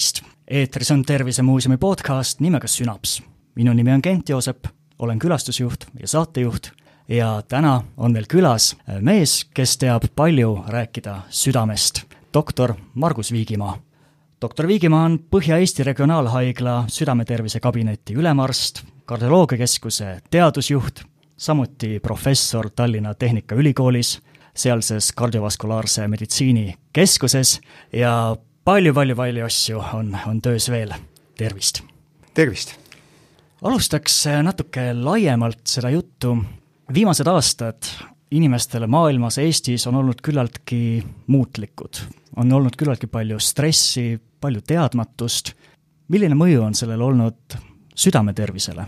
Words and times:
tervist! 0.00 0.22
eetris 0.48 0.90
on 0.90 1.02
Tervisemuuseumi 1.02 1.76
podcast 1.76 2.40
nimega 2.40 2.66
Sünaps. 2.66 3.22
minu 3.54 3.72
nimi 3.72 3.92
on 3.92 4.02
Kent 4.02 4.28
Joosep, 4.28 4.66
olen 4.98 5.18
külastusjuht 5.18 5.84
ja 6.00 6.08
saatejuht 6.08 6.70
ja 7.08 7.42
täna 7.48 7.82
on 7.96 8.12
meil 8.12 8.24
külas 8.24 8.76
mees, 9.00 9.44
kes 9.54 9.76
teab 9.78 10.04
palju 10.16 10.64
rääkida 10.68 11.20
südamest, 11.28 12.06
doktor 12.34 12.74
Margus 12.94 13.32
Viigimaa. 13.32 13.78
doktor 14.40 14.66
Viigimaa 14.66 15.04
on 15.04 15.18
Põhja-Eesti 15.18 15.84
Regionaalhaigla 15.84 16.84
südametervise 16.88 17.60
kabineti 17.60 18.14
ülemarst, 18.14 18.82
kardioloogiakeskuse 19.04 20.20
teadusjuht, 20.30 21.02
samuti 21.36 22.00
professor 22.00 22.70
Tallinna 22.70 23.14
Tehnikaülikoolis, 23.14 24.20
sealses 24.56 25.12
kardiovaskulaarse 25.12 26.08
meditsiini 26.08 26.74
keskuses 26.92 27.60
ja 27.92 28.36
palju-palju-palju 28.64 29.44
asju 29.44 29.82
on, 29.94 30.14
on 30.26 30.40
töös 30.42 30.68
veel, 30.70 30.92
tervist! 31.38 31.82
tervist! 32.34 32.74
alustaks 33.62 34.22
natuke 34.42 34.90
laiemalt 34.96 35.62
seda 35.68 35.90
juttu, 35.92 36.36
viimased 36.94 37.28
aastad 37.28 37.90
inimestele 38.30 38.86
maailmas, 38.86 39.38
Eestis 39.42 39.86
on 39.90 39.98
olnud 40.00 40.20
küllaltki 40.22 41.02
muutlikud. 41.26 42.02
on 42.36 42.52
olnud 42.52 42.76
küllaltki 42.76 43.06
palju 43.06 43.38
stressi, 43.38 44.20
palju 44.40 44.60
teadmatust, 44.60 45.52
milline 46.08 46.34
mõju 46.34 46.62
on 46.62 46.74
sellel 46.74 47.02
olnud 47.02 47.58
südametervisele? 47.94 48.86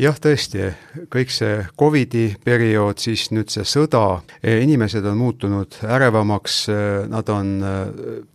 Jah, 0.00 0.16
tõesti, 0.20 0.68
kõik 1.12 1.32
see 1.32 1.58
Covidi 1.78 2.26
periood, 2.44 2.98
siis 3.02 3.28
nüüd 3.34 3.52
see 3.52 3.66
sõda, 3.68 4.20
inimesed 4.42 5.06
on 5.06 5.18
muutunud 5.20 5.78
ärevamaks, 5.86 6.58
nad 7.10 7.32
on 7.32 7.52
äh, 7.64 7.82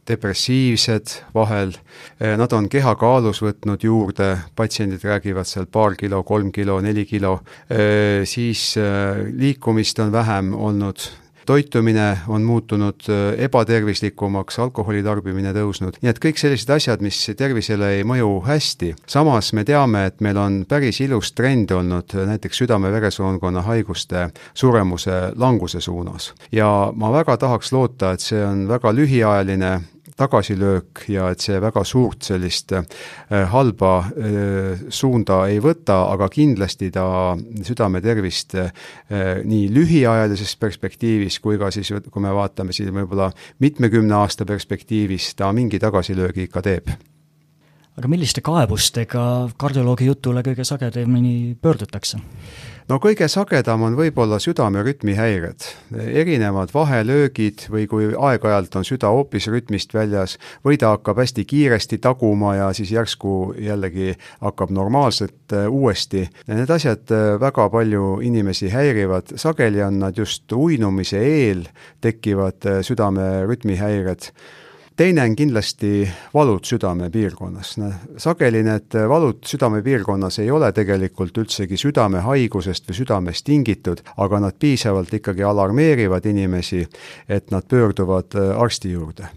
depressiivsed 0.10 1.16
vahel, 1.36 1.76
nad 2.20 2.54
on 2.58 2.66
kehakaalus 2.72 3.44
võtnud 3.46 3.84
juurde, 3.86 4.32
patsiendid 4.58 5.04
räägivad 5.06 5.46
seal 5.46 5.68
paar 5.70 5.94
kilo, 6.00 6.24
kolm 6.26 6.50
kilo, 6.52 6.80
neli 6.82 7.06
kilo, 7.06 7.36
siis 8.26 8.72
liikumist 9.38 10.02
on 10.02 10.10
vähem 10.16 10.56
olnud 10.58 11.06
toitumine 11.50 12.20
on 12.28 12.44
muutunud 12.46 13.10
äh, 13.10 13.44
ebatervislikumaks, 13.46 14.60
alkoholi 14.62 15.02
tarbimine 15.04 15.50
tõusnud, 15.56 15.98
nii 16.02 16.12
et 16.12 16.22
kõik 16.22 16.38
sellised 16.38 16.70
asjad, 16.76 17.02
mis 17.02 17.18
tervisele 17.38 17.90
ei 17.98 18.06
mõju 18.06 18.30
hästi. 18.46 18.92
samas 19.10 19.50
me 19.58 19.66
teame, 19.66 20.06
et 20.12 20.22
meil 20.22 20.38
on 20.38 20.60
päris 20.70 21.02
ilus 21.02 21.34
trend 21.34 21.72
olnud 21.74 22.14
näiteks 22.14 22.62
südame-veresoonkonna 22.62 23.66
haiguste 23.66 24.28
suremuse 24.54 25.20
languse 25.36 25.82
suunas. 25.82 26.34
ja 26.52 26.92
ma 26.96 27.12
väga 27.12 27.38
tahaks 27.38 27.74
loota, 27.74 28.12
et 28.14 28.22
see 28.22 28.46
on 28.46 28.68
väga 28.70 28.94
lühiajaline 28.94 29.80
tagasilöök 30.20 31.04
ja 31.14 31.30
et 31.34 31.44
see 31.44 31.60
väga 31.62 31.84
suurt 31.88 32.26
sellist 32.28 32.74
äh, 32.76 32.86
halba 33.52 33.94
äh, 34.04 34.82
suunda 34.94 35.42
ei 35.50 35.62
võta, 35.64 36.02
aga 36.14 36.30
kindlasti 36.34 36.92
ta 36.96 37.06
südame 37.66 38.02
tervist 38.04 38.56
äh, 38.60 38.72
nii 39.46 39.70
lühiajalises 39.76 40.56
perspektiivis 40.60 41.40
kui 41.44 41.60
ka 41.62 41.72
siis, 41.76 41.94
kui 42.10 42.24
me 42.24 42.34
vaatame 42.36 42.76
siin 42.76 42.92
võib-olla 42.96 43.32
mitmekümne 43.64 44.18
aasta 44.20 44.48
perspektiivis, 44.50 45.34
ta 45.40 45.54
mingi 45.56 45.80
tagasilöögi 45.80 46.50
ikka 46.50 46.66
teeb 46.66 46.92
aga 48.00 48.08
milliste 48.08 48.44
kaebustega 48.46 49.24
kardioloogi 49.60 50.08
jutule 50.08 50.44
kõige 50.46 50.64
sagedamini 50.68 51.56
pöördutakse? 51.62 52.20
No 52.90 52.98
kõige 53.02 53.28
sagedam 53.30 53.84
on 53.86 53.96
võib-olla 53.98 54.40
südame 54.42 54.82
rütmihäired, 54.86 55.66
erinevad 56.10 56.74
vahelöögid 56.74 57.68
või 57.72 57.86
kui 57.90 58.10
aeg-ajalt 58.12 58.80
on 58.80 58.88
süda 58.88 59.12
hoopis 59.14 59.50
rütmist 59.52 59.94
väljas 59.94 60.38
või 60.66 60.80
ta 60.82 60.96
hakkab 60.96 61.22
hästi 61.22 61.46
kiiresti 61.50 62.00
taguma 62.02 62.56
ja 62.58 62.70
siis 62.74 62.92
järsku 62.96 63.54
jällegi 63.62 64.16
hakkab 64.42 64.74
normaalselt 64.74 65.54
äh, 65.54 65.68
uuesti. 65.70 66.26
Need 66.50 66.74
asjad 66.74 67.14
äh, 67.14 67.36
väga 67.42 67.70
palju 67.70 68.20
inimesi 68.26 68.72
häirivad, 68.74 69.36
sageli 69.38 69.84
on 69.86 70.02
nad 70.02 70.18
just 70.18 70.50
uinumise 70.52 71.22
eel 71.22 71.68
tekivad 72.02 72.66
äh, 72.66 72.82
südame 72.86 73.30
rütmihäired 73.50 74.32
teine 75.00 75.24
on 75.24 75.36
kindlasti 75.36 76.10
valud 76.34 76.64
südamepiirkonnas. 76.64 77.76
sageli 78.18 78.64
need 78.64 78.98
valud 79.08 79.38
südamepiirkonnas 79.48 80.40
ei 80.44 80.52
ole 80.52 80.72
tegelikult 80.76 81.38
üldsegi 81.40 81.80
südamehaigusest 81.80 82.90
või 82.90 82.98
südamest 82.98 83.46
tingitud, 83.48 84.04
aga 84.18 84.42
nad 84.44 84.60
piisavalt 84.60 85.14
ikkagi 85.14 85.44
alarmeerivad 85.48 86.26
inimesi, 86.28 86.84
et 87.30 87.52
nad 87.52 87.64
pöörduvad 87.64 88.36
äh, 88.36 88.52
arsti 88.60 88.92
juurde 88.92 89.32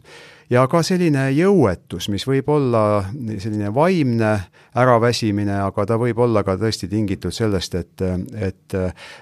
ja 0.50 0.66
ka 0.68 0.82
selline 0.82 1.30
jõuetus, 1.32 2.10
mis 2.12 2.26
võib 2.28 2.50
olla 2.52 3.04
selline 3.38 3.70
vaimne 3.74 4.32
äraväsimine, 4.76 5.54
aga 5.62 5.86
ta 5.86 5.96
võib 6.00 6.18
olla 6.26 6.42
ka 6.44 6.58
tõesti 6.60 6.90
tingitud 6.90 7.32
sellest, 7.32 7.74
et, 7.78 8.02
et 8.34 8.76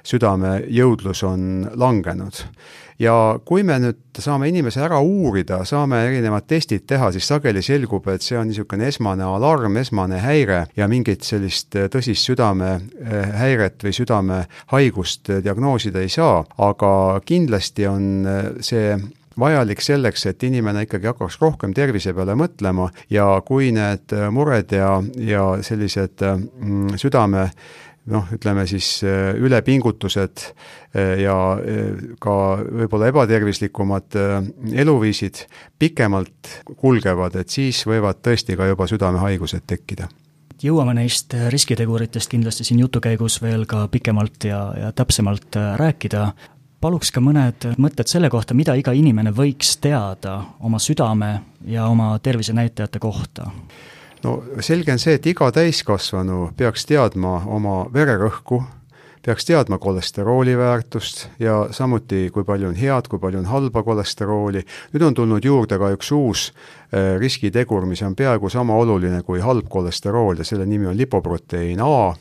südamejõudlus 0.07 1.23
on 1.29 1.69
langenud 1.79 2.41
ja 3.01 3.15
kui 3.45 3.65
me 3.67 3.79
nüüd 3.81 4.21
saame 4.21 4.51
inimese 4.51 4.83
ära 4.85 5.01
uurida, 5.01 5.63
saame 5.69 6.03
erinevad 6.09 6.47
testid 6.51 6.85
teha, 6.91 7.11
siis 7.15 7.29
sageli 7.31 7.63
selgub, 7.65 8.09
et 8.13 8.25
see 8.25 8.39
on 8.39 8.51
niisugune 8.51 8.91
esmane 8.91 9.25
alarm, 9.25 9.79
esmane 9.81 10.21
häire 10.21 10.65
ja 10.77 10.89
mingit 10.91 11.25
sellist 11.27 11.77
tõsist 11.93 12.29
südamehäiret 12.29 13.87
või 13.87 13.95
südamehaigust 13.97 15.33
diagnoosida 15.45 16.05
ei 16.05 16.13
saa, 16.13 16.45
aga 16.61 16.93
kindlasti 17.27 17.89
on 17.89 18.05
see 18.65 18.93
vajalik 19.41 19.81
selleks, 19.81 20.27
et 20.27 20.43
inimene 20.45 20.85
ikkagi 20.85 21.09
hakkaks 21.11 21.39
rohkem 21.41 21.75
tervise 21.77 22.13
peale 22.17 22.35
mõtlema 22.37 22.91
ja 23.13 23.27
kui 23.47 23.71
need 23.73 24.13
mured 24.35 24.75
ja, 24.75 24.99
ja 25.17 25.45
sellised 25.65 26.25
mm, 26.25 26.99
südame 27.01 27.49
noh, 28.09 28.29
ütleme 28.33 28.65
siis 28.67 29.03
äh, 29.05 29.35
ülepingutused 29.37 30.45
äh, 30.97 31.21
ja 31.25 31.37
äh, 31.59 32.15
ka 32.23 32.37
võib-olla 32.65 33.11
ebatervislikumad 33.11 34.17
eluviisid 34.73 35.45
pikemalt 35.79 36.55
kulgevad, 36.77 37.37
et 37.41 37.53
siis 37.53 37.83
võivad 37.89 38.23
tõesti 38.25 38.57
ka 38.57 38.71
juba 38.71 38.89
südamehaigused 38.91 39.67
tekkida 39.67 40.09
jõuame 40.61 40.93
neist 40.93 41.33
riskiteguritest 41.53 42.29
kindlasti 42.29 42.67
siin 42.69 42.83
jutu 42.83 43.01
käigus 43.01 43.39
veel 43.41 43.65
ka 43.69 43.87
pikemalt 43.89 44.45
ja, 44.45 44.59
ja 44.77 44.91
täpsemalt 44.93 45.57
rääkida. 45.81 46.33
paluks 46.81 47.11
ka 47.13 47.21
mõned 47.21 47.65
mõtted 47.81 48.09
selle 48.09 48.29
kohta, 48.31 48.55
mida 48.55 48.75
iga 48.77 48.93
inimene 48.93 49.33
võiks 49.33 49.79
teada 49.81 50.43
oma 50.61 50.79
südame 50.79 51.41
ja 51.65 51.87
oma 51.87 52.19
tervisenäitajate 52.19 52.99
kohta 52.99 53.51
no 54.25 54.43
selge 54.61 54.93
on 54.93 55.01
see, 55.01 55.17
et 55.19 55.27
iga 55.31 55.51
täiskasvanu 55.55 56.51
peaks 56.59 56.87
teadma 56.89 57.41
oma 57.49 57.83
vererõhku, 57.93 58.61
peaks 59.25 59.45
teadma 59.49 59.79
kolesterooli 59.79 60.57
väärtust 60.59 61.27
ja 61.41 61.67
samuti, 61.77 62.29
kui 62.33 62.45
palju 62.45 62.71
on 62.71 62.79
head, 62.79 63.09
kui 63.09 63.21
palju 63.21 63.43
on 63.43 63.51
halba 63.51 63.83
kolesterooli. 63.85 64.65
nüüd 64.95 65.07
on 65.07 65.15
tulnud 65.15 65.45
juurde 65.45 65.79
ka 65.79 65.93
üks 65.97 66.13
uus 66.17 66.47
äh, 66.51 67.17
riskitegur, 67.21 67.87
mis 67.87 68.03
on 68.03 68.17
peaaegu 68.17 68.49
sama 68.49 68.77
oluline 68.81 69.23
kui 69.23 69.41
halb 69.41 69.69
kolesterool 69.69 70.41
ja 70.41 70.45
selle 70.45 70.67
nimi 70.67 70.87
on 70.87 70.97
lipoproteiin 70.97 71.81
A. 71.85 72.15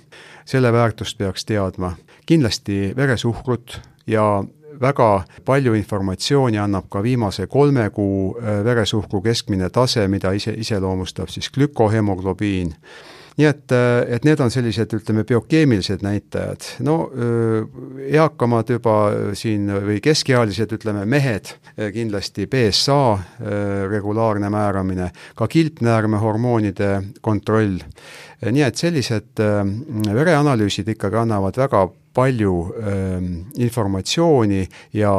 selle 0.45 0.73
väärtust 0.73 1.17
peaks 1.17 1.45
teadma, 1.45 1.93
kindlasti 2.25 2.93
veresuhkrut 2.95 3.79
ja 4.07 4.43
väga 4.81 5.09
palju 5.45 5.75
informatsiooni 5.77 6.59
annab 6.59 6.89
ka 6.91 7.03
viimase 7.03 7.47
kolme 7.47 7.89
kuu 7.95 8.35
äh, 8.37 8.63
veresuhkru 8.65 9.21
keskmine 9.21 9.69
tase, 9.69 10.07
mida 10.07 10.33
ise, 10.35 10.53
iseloomustab 10.57 11.31
siis 11.31 11.51
glükohemoglobiin 11.55 12.75
nii 13.39 13.47
et, 13.47 13.71
äh, 13.71 14.15
et 14.15 14.25
need 14.27 14.41
on 14.43 14.51
sellised, 14.51 14.91
ütleme, 14.97 15.23
biokeemilised 15.23 16.03
näitajad. 16.03 16.65
no 16.83 16.97
äh, 17.07 17.69
eakamad 18.15 18.71
juba 18.71 18.95
siin 19.33 19.69
või 19.71 19.99
keskealised, 20.03 20.73
ütleme, 20.75 21.05
mehed, 21.05 21.53
kindlasti 21.93 22.47
BSA 22.51 23.03
regulaarne 23.89 24.49
määramine, 24.51 25.11
ka 25.35 25.47
kilpnäärmehormoonide 25.47 26.91
kontroll. 27.21 27.79
nii 28.39 28.63
et 28.63 28.75
sellised 28.75 29.39
vereanalüüsid 29.39 30.87
ikkagi 30.95 31.17
annavad 31.19 31.57
väga 31.59 31.87
palju 32.19 32.55
äh, 32.67 33.29
informatsiooni 33.63 34.65
ja 34.99 35.13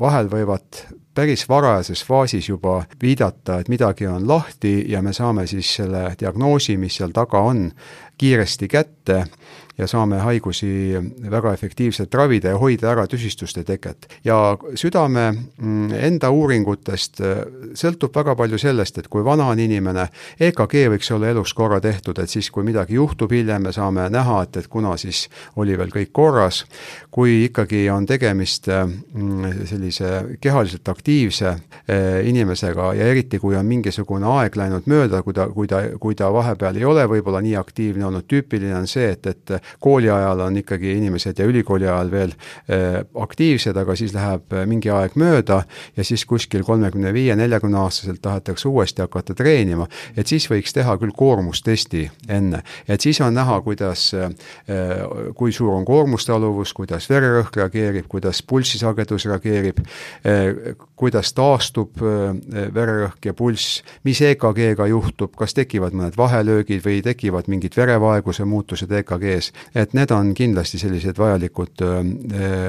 vahel 0.00 0.30
võivad 0.32 0.84
päris 1.14 1.44
varajases 1.48 2.02
faasis 2.06 2.48
juba 2.48 2.84
viidata, 3.02 3.60
et 3.60 3.68
midagi 3.68 4.06
on 4.06 4.28
lahti 4.28 4.84
ja 4.88 5.02
me 5.02 5.12
saame 5.12 5.46
siis 5.50 5.74
selle 5.80 6.06
diagnoosi, 6.20 6.76
mis 6.80 6.96
seal 7.00 7.14
taga 7.14 7.42
on, 7.50 7.66
kiiresti 8.20 8.68
kätte 8.70 9.24
ja 9.80 9.86
saame 9.88 10.18
haigusi 10.20 10.70
väga 11.30 11.52
efektiivselt 11.56 12.14
ravida 12.14 12.52
ja 12.52 12.58
hoida 12.60 12.90
ära 12.92 13.06
tüsistuste 13.08 13.64
teket. 13.64 14.06
ja 14.24 14.56
südame 14.74 15.30
mm, 15.32 15.92
enda 15.94 16.30
uuringutest 16.30 17.20
äh, 17.24 17.42
sõltub 17.74 18.14
väga 18.16 18.34
palju 18.36 18.58
sellest, 18.60 18.98
et 18.98 19.08
kui 19.08 19.24
vana 19.24 19.48
on 19.52 19.60
inimene, 19.60 20.08
EKG 20.40 20.76
võiks 20.94 21.10
olla 21.14 21.30
elus 21.32 21.54
korra 21.56 21.80
tehtud, 21.80 22.18
et 22.18 22.30
siis, 22.30 22.50
kui 22.50 22.64
midagi 22.66 22.98
juhtub 22.98 23.32
hiljem, 23.32 23.62
me 23.62 23.72
saame 23.72 24.08
näha, 24.12 24.42
et, 24.44 24.60
et 24.60 24.68
kuna 24.68 24.96
siis 25.00 25.26
oli 25.56 25.78
veel 25.78 25.92
kõik 25.94 26.12
korras, 26.12 26.64
kui 27.10 27.44
ikkagi 27.46 27.86
on 27.90 28.06
tegemist 28.06 28.68
mm, 28.68 29.64
sellise 29.70 30.12
kehaliselt 30.40 30.88
aktiivse 30.92 31.48
äh, 31.54 32.20
inimesega 32.28 32.92
ja 32.98 33.08
eriti, 33.08 33.40
kui 33.40 33.56
on 33.56 33.66
mingisugune 33.66 34.28
aeg 34.36 34.60
läinud 34.60 34.88
mööda, 34.90 35.22
kui 35.24 35.36
ta, 35.36 35.48
kui 35.48 35.70
ta, 35.70 35.82
kui 36.00 36.18
ta 36.18 36.28
vahepeal 36.32 36.76
ei 36.76 36.84
ole 36.84 37.06
võib-olla 37.08 37.40
nii 37.44 37.56
aktiivne 37.60 38.10
olnud, 38.10 38.28
tüüpiline 38.28 38.76
on 38.76 38.88
see, 38.90 39.12
et, 39.16 39.26
et 39.26 39.56
kooli 39.80 40.10
ajal 40.10 40.40
on 40.40 40.56
ikkagi 40.56 40.92
inimesed 40.96 41.38
ja 41.38 41.46
ülikooli 41.46 41.88
ajal 41.88 42.10
veel 42.10 42.32
äh, 42.34 43.00
aktiivsed, 43.14 43.76
aga 43.76 43.96
siis 43.96 44.14
läheb 44.14 44.52
äh, 44.52 44.66
mingi 44.70 44.90
aeg 44.94 45.16
mööda 45.20 45.62
ja 45.96 46.06
siis 46.06 46.24
kuskil 46.28 46.64
kolmekümne 46.66 47.12
viie, 47.14 47.36
neljakümne 47.36 47.78
aastaselt 47.80 48.22
tahetakse 48.22 48.68
uuesti 48.68 49.04
hakata 49.04 49.34
treenima, 49.38 49.86
et 50.16 50.30
siis 50.30 50.48
võiks 50.50 50.74
teha 50.76 50.96
küll 51.00 51.14
koormustesti 51.16 52.06
enne. 52.28 52.62
et 52.88 53.00
siis 53.00 53.20
on 53.20 53.34
näha, 53.34 53.60
kuidas, 53.66 54.10
äh, 54.14 54.30
kui 55.36 55.52
suur 55.52 55.74
on 55.78 55.84
koormustaluvus, 55.84 56.72
kuidas 56.74 57.08
vererõhk 57.10 57.56
reageerib, 57.62 58.08
kuidas 58.08 58.42
pulssisagedus 58.42 59.26
reageerib, 59.30 59.80
kuidas 60.96 61.32
taastub 61.32 62.00
vererõhk 62.00 63.26
ja 63.26 63.34
pulss, 63.36 63.80
mis 64.04 64.20
EKG-ga 64.24 64.86
juhtub, 64.90 65.34
kas 65.38 65.54
tekivad 65.56 65.94
mõned 65.96 66.16
vahelöögid 66.18 66.82
või 66.84 67.00
tekivad 67.04 67.48
mingid 67.50 67.76
verevaeguse 67.76 68.44
muutused 68.48 68.92
EKG-s 69.00 69.52
et 69.74 69.92
need 69.96 70.12
on 70.14 70.32
kindlasti 70.36 70.78
sellised 70.80 71.18
vajalikud 71.18 71.84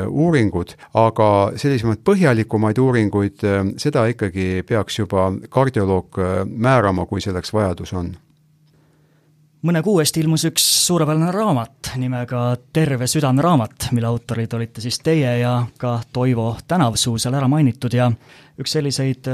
uuringud, 0.07 0.75
aga 1.01 1.29
sellisemaid 1.59 2.03
põhjalikumaid 2.07 2.81
uuringuid, 2.81 3.45
seda 3.81 4.07
ikkagi 4.11 4.65
peaks 4.67 4.99
juba 4.99 5.29
kardioloog 5.49 6.19
määrama, 6.45 7.05
kui 7.09 7.23
selleks 7.23 7.53
vajadus 7.53 7.93
on. 7.97 8.13
Mõne 9.61 9.83
kuu 9.85 9.99
eest 10.01 10.15
ilmus 10.17 10.41
üks 10.49 10.63
suurepärane 10.87 11.27
raamat 11.35 11.91
nimega 12.01 12.55
Terve 12.73 13.05
südame 13.05 13.43
raamat, 13.45 13.91
mille 13.93 14.07
autorid 14.09 14.53
olite 14.57 14.81
siis 14.81 14.97
teie 15.05 15.35
ja 15.43 15.51
ka 15.77 15.99
Toivo 16.13 16.55
Tänavsuu 16.67 17.19
seal 17.21 17.37
ära 17.37 17.49
mainitud 17.51 17.93
ja 17.93 18.07
üks 18.57 18.73
selliseid 18.73 19.29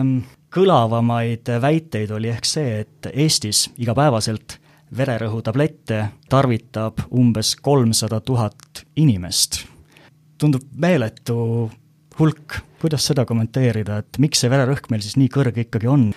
kõlavamaid 0.53 1.47
väiteid 1.61 2.11
oli 2.11 2.31
ehk 2.33 2.47
see, 2.47 2.81
et 2.83 3.09
Eestis 3.13 3.69
igapäevaselt 3.77 4.57
vererõhutablette 4.95 6.03
tarvitab 6.29 7.01
umbes 7.11 7.55
kolmsada 7.55 8.19
tuhat 8.21 8.85
inimest. 8.95 9.65
tundub 10.37 10.61
meeletu 10.77 11.71
hulk, 12.19 12.59
kuidas 12.81 13.07
seda 13.09 13.25
kommenteerida, 13.25 13.97
et 13.97 14.19
miks 14.21 14.43
see 14.43 14.49
vererõhk 14.49 14.91
meil 14.91 15.01
siis 15.01 15.17
nii 15.17 15.29
kõrge 15.33 15.65
ikkagi 15.65 15.89
on? 15.89 16.11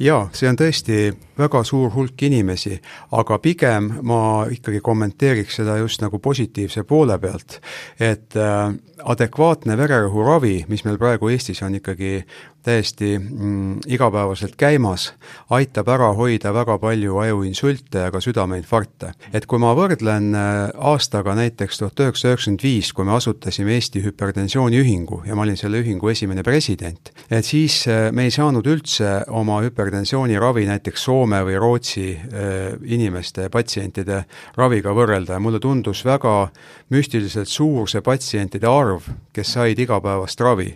jaa, 0.00 0.24
see 0.34 0.48
on 0.50 0.56
tõesti 0.58 0.96
väga 1.38 1.60
suur 1.66 1.92
hulk 1.94 2.22
inimesi, 2.26 2.78
aga 3.14 3.38
pigem 3.38 3.90
ma 4.02 4.46
ikkagi 4.50 4.80
kommenteeriks 4.84 5.60
seda 5.60 5.76
just 5.78 6.02
nagu 6.02 6.18
positiivse 6.18 6.82
poole 6.88 7.18
pealt, 7.22 7.60
et 8.00 8.34
äh, 8.34 8.74
adekvaatne 9.04 9.76
vererõhuravi, 9.78 10.64
mis 10.68 10.84
meil 10.86 10.98
praegu 10.98 11.30
Eestis 11.30 11.62
on 11.62 11.78
ikkagi 11.78 12.16
täiesti 12.64 13.18
mm, 13.18 13.78
igapäevaselt 13.86 14.56
käimas, 14.56 15.10
aitab 15.52 15.88
ära 15.92 16.10
hoida 16.16 16.52
väga 16.54 16.78
palju 16.80 17.18
ajuinsulte 17.20 18.06
ja 18.06 18.12
ka 18.12 18.20
südameinfarkte. 18.24 19.12
et 19.32 19.46
kui 19.46 19.60
ma 19.60 19.74
võrdlen 19.76 20.30
äh, 20.34 20.70
aastaga 20.74 21.34
näiteks 21.36 21.78
tuhat 21.82 22.00
üheksasada 22.00 22.34
üheksakümmend 22.34 22.64
viis, 22.64 22.92
kui 22.92 23.04
me 23.04 23.12
asutasime 23.18 23.74
Eesti 23.76 24.00
Hüpertensiooniühingu 24.04 25.22
ja 25.28 25.36
ma 25.36 25.44
olin 25.44 25.58
selle 25.60 25.82
ühingu 25.84 26.08
esimene 26.08 26.42
president, 26.42 27.12
et 27.30 27.44
siis 27.44 27.82
äh, 27.88 28.08
me 28.12 28.24
ei 28.24 28.32
saanud 28.32 28.66
üldse 28.66 29.12
oma 29.28 29.60
hüpertensiooniravi 29.64 30.64
näiteks 30.70 31.04
Soome 31.04 31.42
või 31.44 31.58
Rootsi 31.60 32.06
äh, 32.14 32.78
inimeste, 32.84 33.50
patsientide 33.52 34.24
raviga 34.56 34.96
võrrelda 34.96 35.36
ja 35.36 35.42
mulle 35.42 35.60
tundus 35.60 36.04
väga 36.04 36.48
müstiliselt 36.94 37.48
suur 37.48 37.90
see 37.90 38.00
patsientide 38.04 38.68
arv, 38.70 39.12
kes 39.36 39.52
said 39.58 39.84
igapäevast 39.84 40.40
ravi 40.40 40.72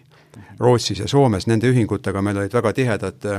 Rootsis 0.59 0.99
ja 0.99 1.09
Soomes, 1.09 1.47
nende 1.47 1.71
ühingutega 1.71 2.23
meil 2.25 2.41
olid 2.43 2.55
väga 2.55 2.73
tihedad 2.75 3.27
äh, 3.31 3.39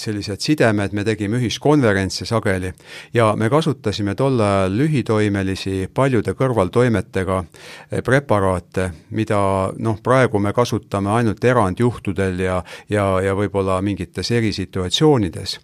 sellised 0.00 0.40
sidemed, 0.44 0.94
me 0.96 1.04
tegime 1.04 1.36
ühiskonverentse 1.40 2.26
sageli 2.28 2.72
ja 3.14 3.32
me 3.36 3.50
kasutasime 3.52 4.14
tol 4.18 4.40
ajal 4.40 4.76
lühitoimelisi 4.78 5.88
paljude 5.94 6.32
kõrvaltoimetega 6.38 7.38
äh, 7.42 8.02
preparaate, 8.04 8.90
mida 9.10 9.40
noh, 9.76 10.00
praegu 10.04 10.40
me 10.42 10.54
kasutame 10.56 11.12
ainult 11.18 11.44
erandjuhtudel 11.44 12.40
ja, 12.44 12.58
ja, 12.88 13.06
ja 13.24 13.36
võib-olla 13.36 13.80
mingites 13.84 14.32
erisituatsioonides. 14.32 15.58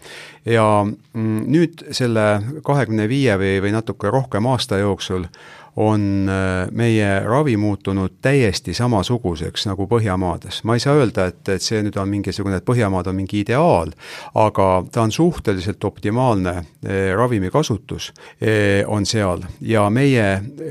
ja 0.44 0.66
mm, 0.84 1.42
nüüd 1.48 1.86
selle 1.96 2.28
kahekümne 2.64 3.08
viie 3.08 3.36
või, 3.40 3.58
või 3.64 3.72
natuke 3.72 4.12
rohkem 4.12 4.46
aasta 4.46 4.78
jooksul 4.82 5.28
on 5.76 6.28
äh, 6.28 6.68
meie 6.70 7.20
ravi 7.20 7.56
muutunud 7.56 8.20
täiesti 8.22 8.74
samasuguseks 8.74 9.66
nagu 9.66 9.86
Põhjamaades. 9.90 10.62
ma 10.64 10.74
ei 10.74 10.82
saa 10.82 10.94
öelda, 10.94 11.26
et, 11.26 11.48
et 11.48 11.62
see 11.62 11.82
nüüd 11.82 11.96
on 11.98 12.08
mingisugune, 12.08 12.60
et 12.60 12.66
Põhjamaad 12.66 13.10
on 13.10 13.18
mingi 13.18 13.40
ideaal, 13.42 13.90
aga 14.38 14.68
ta 14.92 15.02
on 15.02 15.12
suhteliselt 15.12 15.84
optimaalne 15.84 16.54
eh, 16.60 17.10
ravimikasutus 17.16 18.12
eh, 18.40 18.84
on 18.86 19.06
seal 19.06 19.42
ja 19.60 19.88
meie, 19.90 20.28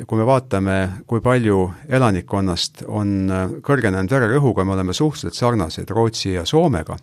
kui 0.08 0.22
me 0.22 0.28
vaatame, 0.28 0.78
kui 1.08 1.22
palju 1.24 1.60
elanikkonnast 1.90 2.86
on 2.88 3.60
kõrgenenud 3.64 4.12
vererõhuga, 4.12 4.64
me 4.64 4.76
oleme 4.78 4.96
suhteliselt 4.96 5.38
sarnased 5.38 5.92
Rootsi 5.92 6.34
ja 6.38 6.46
Soomega. 6.46 6.98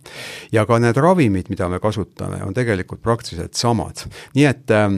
ja 0.52 0.64
ka 0.66 0.78
need 0.80 0.96
ravimid, 0.96 1.52
mida 1.52 1.68
me 1.68 1.80
kasutame, 1.80 2.40
on 2.46 2.56
tegelikult 2.56 3.02
praktiliselt 3.02 3.54
samad. 3.54 4.06
nii 4.34 4.48
et 4.48 4.72
äh, 4.72 4.88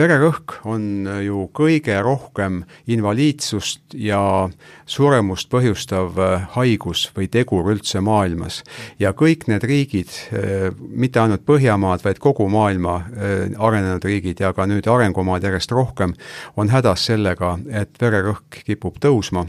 vererõhk 0.00 0.62
on 0.64 0.90
ju 1.20 1.41
kõige 1.54 1.96
rohkem 2.02 2.62
invaliidsust 2.86 3.94
ja 3.94 4.48
suremust 4.86 5.50
põhjustav 5.52 6.18
äh, 6.20 6.44
haigus 6.56 7.06
või 7.16 7.28
tegur 7.32 7.70
üldse 7.72 8.00
maailmas. 8.00 8.62
ja 8.98 9.12
kõik 9.12 9.48
need 9.48 9.64
riigid, 9.64 10.12
äh, 10.32 10.70
mitte 10.78 11.20
ainult 11.20 11.46
Põhjamaad, 11.46 12.04
vaid 12.04 12.18
kogu 12.22 12.48
maailma 12.48 12.96
äh, 12.96 13.48
arenenud 13.58 14.04
riigid 14.04 14.40
ja 14.40 14.52
ka 14.52 14.66
nüüd 14.66 14.86
arengumaad 14.86 15.42
järjest 15.42 15.72
rohkem, 15.72 16.14
on 16.56 16.68
hädas 16.68 17.06
sellega, 17.06 17.58
et 17.70 17.98
vererõhk 18.00 18.62
kipub 18.66 19.00
tõusma 19.02 19.46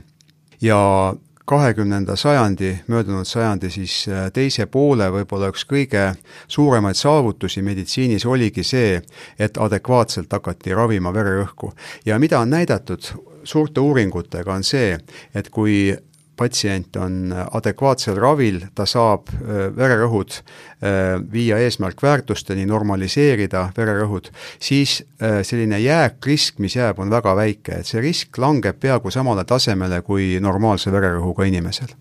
ja 0.62 1.14
kahekümnenda 1.46 2.16
sajandi, 2.16 2.78
möödunud 2.88 3.26
sajandi 3.28 3.70
siis 3.70 4.06
äh, 4.08 4.30
teise 4.34 4.66
poole 4.66 5.10
võib-olla 5.12 5.50
üks 5.52 5.66
kõige 5.68 6.14
suuremaid 6.48 6.96
saavutusi 6.96 7.62
meditsiinis 7.62 8.26
oligi 8.26 8.64
see, 8.64 9.02
et 9.40 9.58
adekvaatselt 9.58 10.32
hakati 10.32 10.74
ravima 10.74 11.14
vererõhku. 11.14 11.74
ja 12.06 12.20
mida 12.20 12.40
on 12.40 12.50
näidatud 12.50 13.12
suurte 13.44 13.80
uuringutega, 13.80 14.54
on 14.54 14.64
see, 14.64 14.98
et 15.36 15.50
kui 15.50 15.96
patsient 16.36 16.96
on 16.98 17.34
adekvaatsel 17.34 18.18
ravil, 18.20 18.62
ta 18.76 18.86
saab 18.90 19.30
äh, 19.34 19.68
vererõhud 19.76 20.38
äh, 20.38 21.18
viia 21.34 21.60
eesmärkväärtusteni, 21.64 22.66
normaliseerida 22.70 23.68
vererõhud, 23.78 24.32
siis 24.60 25.02
äh, 25.22 25.42
selline 25.46 25.80
jääkrisk, 25.84 26.62
mis 26.64 26.78
jääb, 26.80 27.00
on 27.04 27.14
väga 27.14 27.36
väike, 27.38 27.82
et 27.82 27.90
see 27.90 28.02
risk 28.04 28.42
langeb 28.42 28.80
peaaegu 28.82 29.14
samale 29.14 29.46
tasemele 29.46 30.02
kui 30.06 30.34
normaalse 30.42 30.94
vererõhuga 30.94 31.50
inimesel 31.50 31.94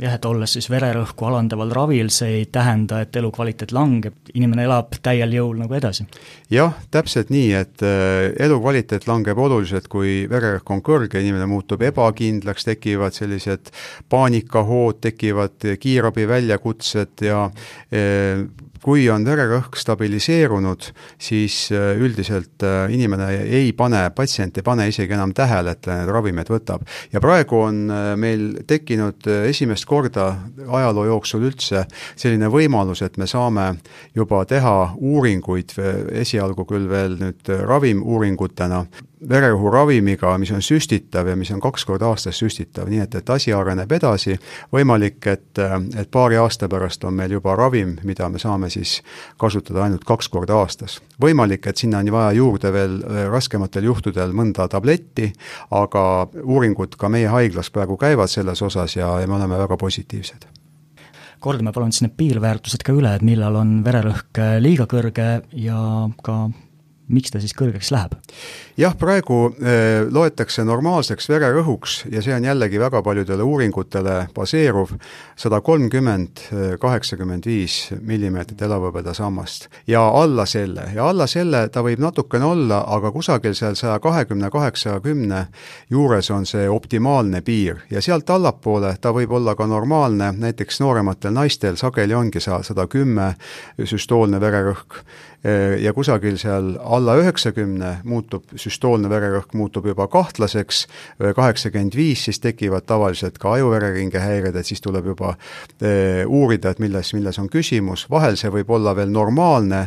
jah, 0.00 0.16
et 0.16 0.26
olles 0.28 0.52
siis 0.56 0.68
vererõhku 0.70 1.28
alandaval 1.28 1.72
ravil, 1.74 2.10
see 2.12 2.40
ei 2.40 2.46
tähenda, 2.52 3.00
et 3.04 3.16
elukvaliteet 3.16 3.72
langeb, 3.76 4.16
inimene 4.34 4.66
elab 4.66 4.98
täiel 5.02 5.32
jõul 5.36 5.62
nagu 5.62 5.76
edasi? 5.78 6.06
jah, 6.52 6.76
täpselt 6.94 7.32
nii, 7.34 7.48
et 7.56 7.84
äh, 7.86 8.28
elukvaliteet 8.46 9.08
langeb 9.08 9.38
oluliselt, 9.40 9.88
kui 9.92 10.26
vererõhk 10.30 10.74
on 10.74 10.84
kõrge, 10.84 11.22
inimene 11.22 11.48
muutub 11.50 11.82
ebakindlaks, 11.88 12.68
tekivad 12.68 13.16
sellised 13.16 13.72
paanikahood, 14.12 15.00
tekivad 15.08 15.72
kiirabi 15.80 16.28
väljakutsed 16.28 17.26
ja 17.26 17.46
äh, 17.48 18.46
kui 18.84 19.06
on 19.12 19.24
vererõhk 19.26 19.76
stabiliseerunud, 19.80 20.90
siis 21.18 21.66
äh, 21.74 21.94
üldiselt 22.00 22.64
äh, 22.66 22.92
inimene 22.92 23.28
ei 23.44 23.72
pane, 23.76 24.02
patsient 24.16 24.58
ei 24.58 24.66
pane 24.66 24.88
isegi 24.90 25.16
enam 25.16 25.34
tähele, 25.36 25.76
et 25.76 25.82
ta 25.86 25.98
need 26.00 26.12
ravimeid 26.12 26.50
võtab. 26.52 26.86
ja 27.12 27.22
praegu 27.22 27.60
on 27.68 27.82
äh, 27.90 28.12
meil 28.20 28.62
tekkinud 28.66 29.26
esimest 29.48 29.86
korda 29.88 30.28
ajaloo 30.66 31.06
jooksul 31.10 31.48
üldse 31.48 31.86
selline 32.16 32.50
võimalus, 32.52 33.02
et 33.06 33.16
me 33.16 33.26
saame 33.30 33.72
juba 34.14 34.44
teha 34.48 34.76
uuringuid, 34.96 35.76
esialgu 36.22 36.66
küll 36.68 36.88
veel 36.90 37.18
nüüd 37.20 37.52
ravimuuringutena, 37.66 38.84
vererõhuravimiga, 39.28 40.32
mis 40.38 40.52
on 40.54 40.62
süstitav 40.64 41.28
ja 41.30 41.36
mis 41.36 41.50
on 41.54 41.60
kaks 41.62 41.84
korda 41.88 42.10
aastas 42.10 42.38
süstitav, 42.40 42.88
nii 42.90 43.02
et, 43.04 43.14
et 43.18 43.30
asi 43.30 43.52
areneb 43.54 43.92
edasi, 43.92 44.36
võimalik, 44.72 45.18
et, 45.32 45.60
et 45.98 46.10
paari 46.12 46.38
aasta 46.40 46.68
pärast 46.70 47.04
on 47.04 47.16
meil 47.18 47.36
juba 47.36 47.56
ravim, 47.58 47.96
mida 48.06 48.28
me 48.32 48.40
saame 48.42 48.70
siis 48.72 49.00
kasutada 49.40 49.84
ainult 49.86 50.04
kaks 50.06 50.28
korda 50.32 50.58
aastas. 50.60 51.00
võimalik, 51.22 51.66
et 51.66 51.76
sinna 51.76 52.02
on 52.04 52.12
vaja 52.12 52.36
juurde 52.36 52.72
veel 52.72 53.00
raskematel 53.32 53.88
juhtudel 53.90 54.34
mõnda 54.36 54.68
tabletti, 54.68 55.32
aga 55.70 56.04
uuringud 56.42 56.96
ka 56.98 57.08
meie 57.08 57.30
haiglas 57.32 57.70
praegu 57.70 57.96
käivad 57.96 58.30
selles 58.30 58.62
osas 58.62 58.96
ja, 58.96 59.16
ja 59.20 59.26
me 59.26 59.38
oleme 59.40 59.58
väga 59.58 59.76
positiivsed. 59.76 60.46
Kordame 61.40 61.72
palun 61.72 61.92
siis 61.92 62.06
need 62.06 62.14
piirväärtused 62.16 62.82
ka 62.82 62.94
üle, 62.96 63.12
et 63.14 63.22
millal 63.22 63.58
on 63.60 63.82
vererõhk 63.84 64.40
liiga 64.64 64.86
kõrge 64.90 65.26
ja 65.52 65.80
ka 66.24 66.36
miks 67.08 67.30
ta 67.30 67.40
siis 67.42 67.54
kõrgeks 67.56 67.90
läheb? 67.94 68.16
jah, 68.76 68.94
praegu 68.98 69.38
äh, 69.50 70.06
loetakse 70.10 70.64
normaalseks 70.66 71.28
vererõhuks 71.30 71.98
ja 72.12 72.22
see 72.24 72.34
on 72.34 72.44
jällegi 72.44 72.80
väga 72.80 73.02
paljudele 73.02 73.42
uuringutele 73.46 74.16
baseeruv, 74.34 74.96
sada 75.38 75.60
kolmkümmend, 75.64 76.42
äh, 76.50 76.74
kaheksakümmend 76.82 77.46
viis 77.46 77.78
millimeetrit 78.00 78.62
elavhõbedasammast. 78.66 79.68
ja 79.86 80.02
alla 80.08 80.46
selle, 80.46 80.90
ja 80.94 81.08
alla 81.08 81.26
selle 81.26 81.68
ta 81.68 81.82
võib 81.86 82.02
natukene 82.02 82.44
olla, 82.44 82.82
aga 82.96 83.12
kusagil 83.14 83.54
seal 83.54 83.78
saja 83.78 83.98
kahekümne, 84.02 84.50
kaheksakümne 84.50 85.46
juures 85.90 86.30
on 86.30 86.46
see 86.46 86.68
optimaalne 86.68 87.40
piir. 87.40 87.84
Ja 87.90 88.02
sealt 88.02 88.30
allapoole 88.30 88.96
ta 89.00 89.12
võib 89.14 89.32
olla 89.38 89.54
ka 89.54 89.66
normaalne, 89.66 90.32
näiteks 90.32 90.80
noorematel 90.80 91.32
naistel 91.32 91.76
sageli 91.76 92.14
ongi 92.14 92.40
seal 92.40 92.66
sada 92.66 92.86
kümme 92.90 93.34
süstoolne 93.84 94.40
vererõhk 94.40 95.02
ja 95.80 95.92
kusagil 95.92 96.38
seal 96.40 96.72
alla 96.82 97.16
üheksakümne 97.20 98.00
muutub, 98.04 98.48
süstoolne 98.58 99.10
vererõhk 99.10 99.54
muutub 99.54 99.86
juba 99.86 100.08
kahtlaseks, 100.10 100.86
äh, 101.20 101.34
kaheksakümmend 101.36 101.94
viis, 101.96 102.24
siis 102.26 102.40
tekivad 102.42 102.86
tavaliselt 102.86 103.38
ka 103.38 103.52
ajuvereringe 103.56 104.18
häired, 104.22 104.56
et 104.56 104.66
siis 104.66 104.82
tuleb 104.82 105.06
juba 105.12 105.34
äh, 105.36 106.24
uurida, 106.26 106.72
et 106.72 106.82
milles, 106.82 107.12
milles 107.14 107.38
on 107.38 107.50
küsimus, 107.52 108.06
vahel 108.10 108.38
see 108.40 108.50
võib 108.52 108.70
olla 108.74 108.96
veel 108.96 109.12
normaalne 109.12 109.86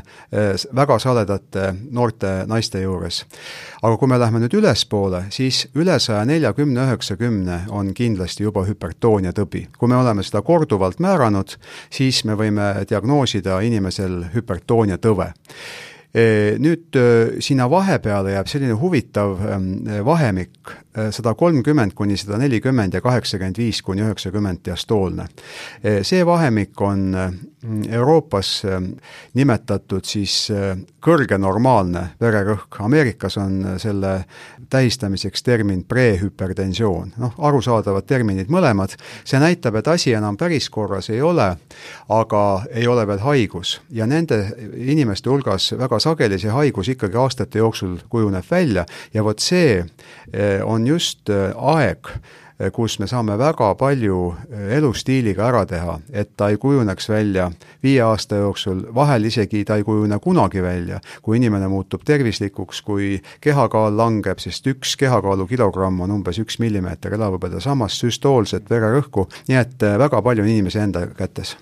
väga 0.76 1.00
saledate 1.00 1.74
noorte 1.92 2.46
naiste 2.48 2.82
juures. 2.82 3.24
aga 3.82 3.98
kui 3.98 4.08
me 4.08 4.20
läheme 4.20 4.40
nüüd 4.44 4.54
ülespoole, 4.60 5.24
siis 5.34 5.68
üle 5.76 6.00
saja 6.00 6.26
neljakümne, 6.26 6.86
üheksakümne 6.86 7.60
on 7.76 7.94
kindlasti 7.94 8.44
juba 8.44 8.66
hüpertoonia 8.68 9.32
tõbi. 9.34 9.68
kui 9.78 9.90
me 9.90 9.96
oleme 9.96 10.24
seda 10.24 10.42
korduvalt 10.42 11.00
määranud, 11.00 11.58
siis 11.90 12.24
me 12.26 12.36
võime 12.36 12.86
diagnoosida 12.90 13.60
inimesel 13.62 14.26
hüpertoonia 14.36 14.98
tõve 14.98 15.34
nüüd 16.60 16.98
sinna 17.46 17.68
vahepeale 17.70 18.32
jääb 18.34 18.48
selline 18.50 18.74
huvitav 18.82 19.36
vahemik, 20.06 20.72
sada 21.14 21.36
kolmkümmend 21.38 21.94
kuni 21.94 22.18
sada 22.18 22.40
nelikümmend 22.42 22.98
ja 22.98 23.02
kaheksakümmend 23.06 23.60
viis 23.62 23.84
kuni 23.86 24.02
üheksakümmend 24.02 24.64
diastoolne. 24.66 25.28
see 26.02 26.26
vahemik 26.26 26.82
on 26.82 27.14
Euroopas 27.90 28.62
nimetatud 29.36 30.06
siis 30.08 30.48
kõrge 31.04 31.38
normaalne 31.38 32.06
vererõhk, 32.22 32.78
Ameerikas 32.86 33.36
on 33.42 33.58
selle 33.82 34.14
tähistamiseks 34.70 35.44
termin 35.44 35.82
prehüpertensioon, 35.84 37.14
noh, 37.20 37.34
arusaadavad 37.38 38.08
terminid 38.08 38.52
mõlemad, 38.54 38.96
see 39.28 39.42
näitab, 39.42 39.80
et 39.80 39.92
asi 39.92 40.14
enam 40.16 40.38
päris 40.40 40.70
korras 40.72 41.10
ei 41.12 41.22
ole, 41.26 41.50
aga 42.16 42.44
ei 42.72 42.88
ole 42.88 43.06
veel 43.10 43.24
haigus. 43.26 43.80
Ja 43.90 44.08
nende 44.08 44.40
inimeste 44.76 45.30
hulgas 45.30 45.72
väga 45.80 46.00
sageli 46.00 46.40
see 46.40 46.54
haigus 46.54 46.94
ikkagi 46.96 47.20
aastate 47.20 47.60
jooksul 47.60 47.98
kujuneb 48.10 48.46
välja. 48.52 48.86
Ja 49.14 49.24
vot 49.24 49.44
see 49.44 49.84
on 50.64 50.88
just 50.88 51.30
äh, 51.30 51.52
aeg, 51.56 52.08
äh, 52.08 52.49
kus 52.74 53.00
me 53.00 53.08
saame 53.08 53.38
väga 53.40 53.72
palju 53.80 54.18
äh, 54.34 54.74
elustiiliga 54.78 55.48
ära 55.48 55.64
teha, 55.70 56.00
et 56.12 56.34
ta 56.38 56.50
ei 56.52 56.58
kujuneks 56.60 57.10
välja 57.10 57.50
viie 57.84 58.02
aasta 58.04 58.42
jooksul, 58.42 58.84
vahel 58.96 59.30
isegi 59.30 59.64
ta 59.66 59.80
ei 59.80 59.88
kujune 59.88 60.20
kunagi 60.20 60.64
välja, 60.64 61.00
kui 61.22 61.40
inimene 61.40 61.70
muutub 61.72 62.04
tervislikuks, 62.06 62.82
kui 62.82 63.16
kehakaal 63.42 63.96
langeb, 63.98 64.44
sest 64.44 64.68
üks 64.68 64.98
kehakaalu 65.00 65.48
kilogramm 65.48 66.04
on 66.04 66.18
umbes 66.20 66.42
üks 66.44 66.60
millimeeter 66.60 67.16
elavhõbeda, 67.16 67.64
samas 67.64 68.00
süstoolset 68.02 68.70
vererõhku, 68.70 69.30
nii 69.48 69.64
et 69.64 69.90
väga 70.04 70.22
palju 70.22 70.44
on 70.44 70.54
inimese 70.58 70.84
enda 70.84 71.08
kätes 71.16 71.56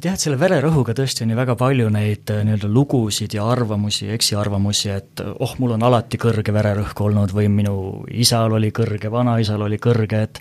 et 0.00 0.06
jah, 0.08 0.14
et 0.16 0.22
selle 0.22 0.38
vererõhuga 0.40 0.94
tõesti 0.96 1.26
on 1.26 1.34
ju 1.34 1.36
väga 1.36 1.54
palju 1.60 1.90
neid 1.92 2.30
äh, 2.32 2.40
nii-öelda 2.48 2.68
lugusid 2.72 3.34
ja 3.36 3.44
arvamusi, 3.52 4.06
eksiarvamusi, 4.14 4.88
et 4.94 5.20
oh, 5.20 5.52
mul 5.60 5.74
on 5.76 5.84
alati 5.84 6.16
kõrge 6.20 6.54
vererõhk 6.56 7.02
olnud 7.04 7.34
või 7.36 7.50
minu 7.52 7.74
isal 8.08 8.56
oli 8.56 8.70
kõrge, 8.72 9.10
vanaisal 9.12 9.60
oli 9.68 9.76
kõrge, 9.76 10.22
et 10.24 10.40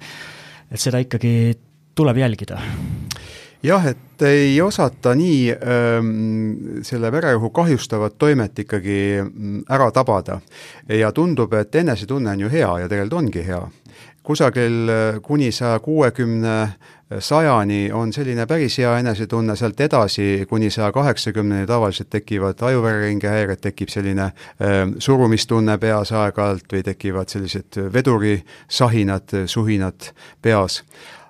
et 0.70 0.80
seda 0.80 1.02
ikkagi 1.04 1.58
tuleb 1.98 2.22
jälgida 2.22 2.60
jah, 3.66 3.90
et 3.92 4.24
ei 4.24 4.54
osata 4.64 5.12
nii 5.18 5.42
ähm, 5.52 6.14
selle 6.88 7.12
vererõhu 7.12 7.52
kahjustavat 7.52 8.16
toimet 8.22 8.64
ikkagi 8.64 9.00
mm, 9.26 9.66
ära 9.68 9.90
tabada. 9.92 10.40
ja 10.88 11.12
tundub, 11.12 11.54
et 11.60 11.76
enesetunne 11.76 12.32
on 12.32 12.46
ju 12.46 12.54
hea 12.54 12.72
ja 12.86 12.88
tegelikult 12.88 13.24
ongi 13.24 13.44
hea. 13.44 13.60
kusagil 14.24 14.90
äh, 14.90 15.20
kuni 15.22 15.52
saja 15.52 15.80
kuuekümne 15.84 16.56
sajani 17.20 17.90
on 17.94 18.14
selline 18.14 18.46
päris 18.46 18.78
hea 18.78 18.92
enesetunne, 19.02 19.56
sealt 19.58 19.80
edasi 19.82 20.46
kuni 20.50 20.70
saja 20.70 20.92
kaheksakümneni 20.94 21.68
tavaliselt 21.68 22.10
tekivad 22.14 22.62
ajuvereringe 22.62 23.30
häired, 23.30 23.62
tekib 23.62 23.90
selline 23.90 24.30
äh, 24.30 24.82
surumistunne 24.98 25.78
peas 25.82 26.14
aeg-ajalt 26.14 26.70
või 26.74 26.84
tekivad 26.86 27.32
sellised 27.34 27.80
vedurisahinad, 27.94 29.40
suhinad 29.50 30.12
peas. 30.42 30.84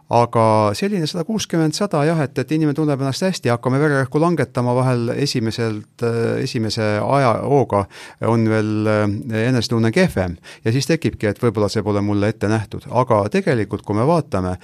Aga 0.10 0.44
selline 0.74 1.06
sada 1.06 1.22
kuuskümmend, 1.22 1.76
sada 1.78 2.02
jah, 2.08 2.18
et, 2.26 2.34
et 2.42 2.52
inimene 2.56 2.74
tunneb 2.74 2.98
ennast 2.98 3.22
hästi, 3.22 3.52
hakkame 3.54 3.78
vererõhku 3.78 4.18
langetama, 4.20 4.74
vahel 4.74 5.12
esimeselt, 5.14 6.02
esimese 6.42 6.96
aja 6.98 7.36
hooga 7.46 7.84
on 8.26 8.48
veel 8.50 8.90
äh, 8.90 9.06
enesetunne 9.46 9.94
kehvem. 9.96 10.36
Ja 10.66 10.74
siis 10.76 10.90
tekibki, 10.90 11.30
et 11.30 11.40
võib-olla 11.40 11.70
see 11.70 11.86
pole 11.86 12.02
mulle 12.02 12.34
ette 12.34 12.50
nähtud, 12.50 12.90
aga 12.90 13.22
tegelikult, 13.32 13.86
kui 13.86 14.02
me 14.02 14.08
vaatame, 14.10 14.58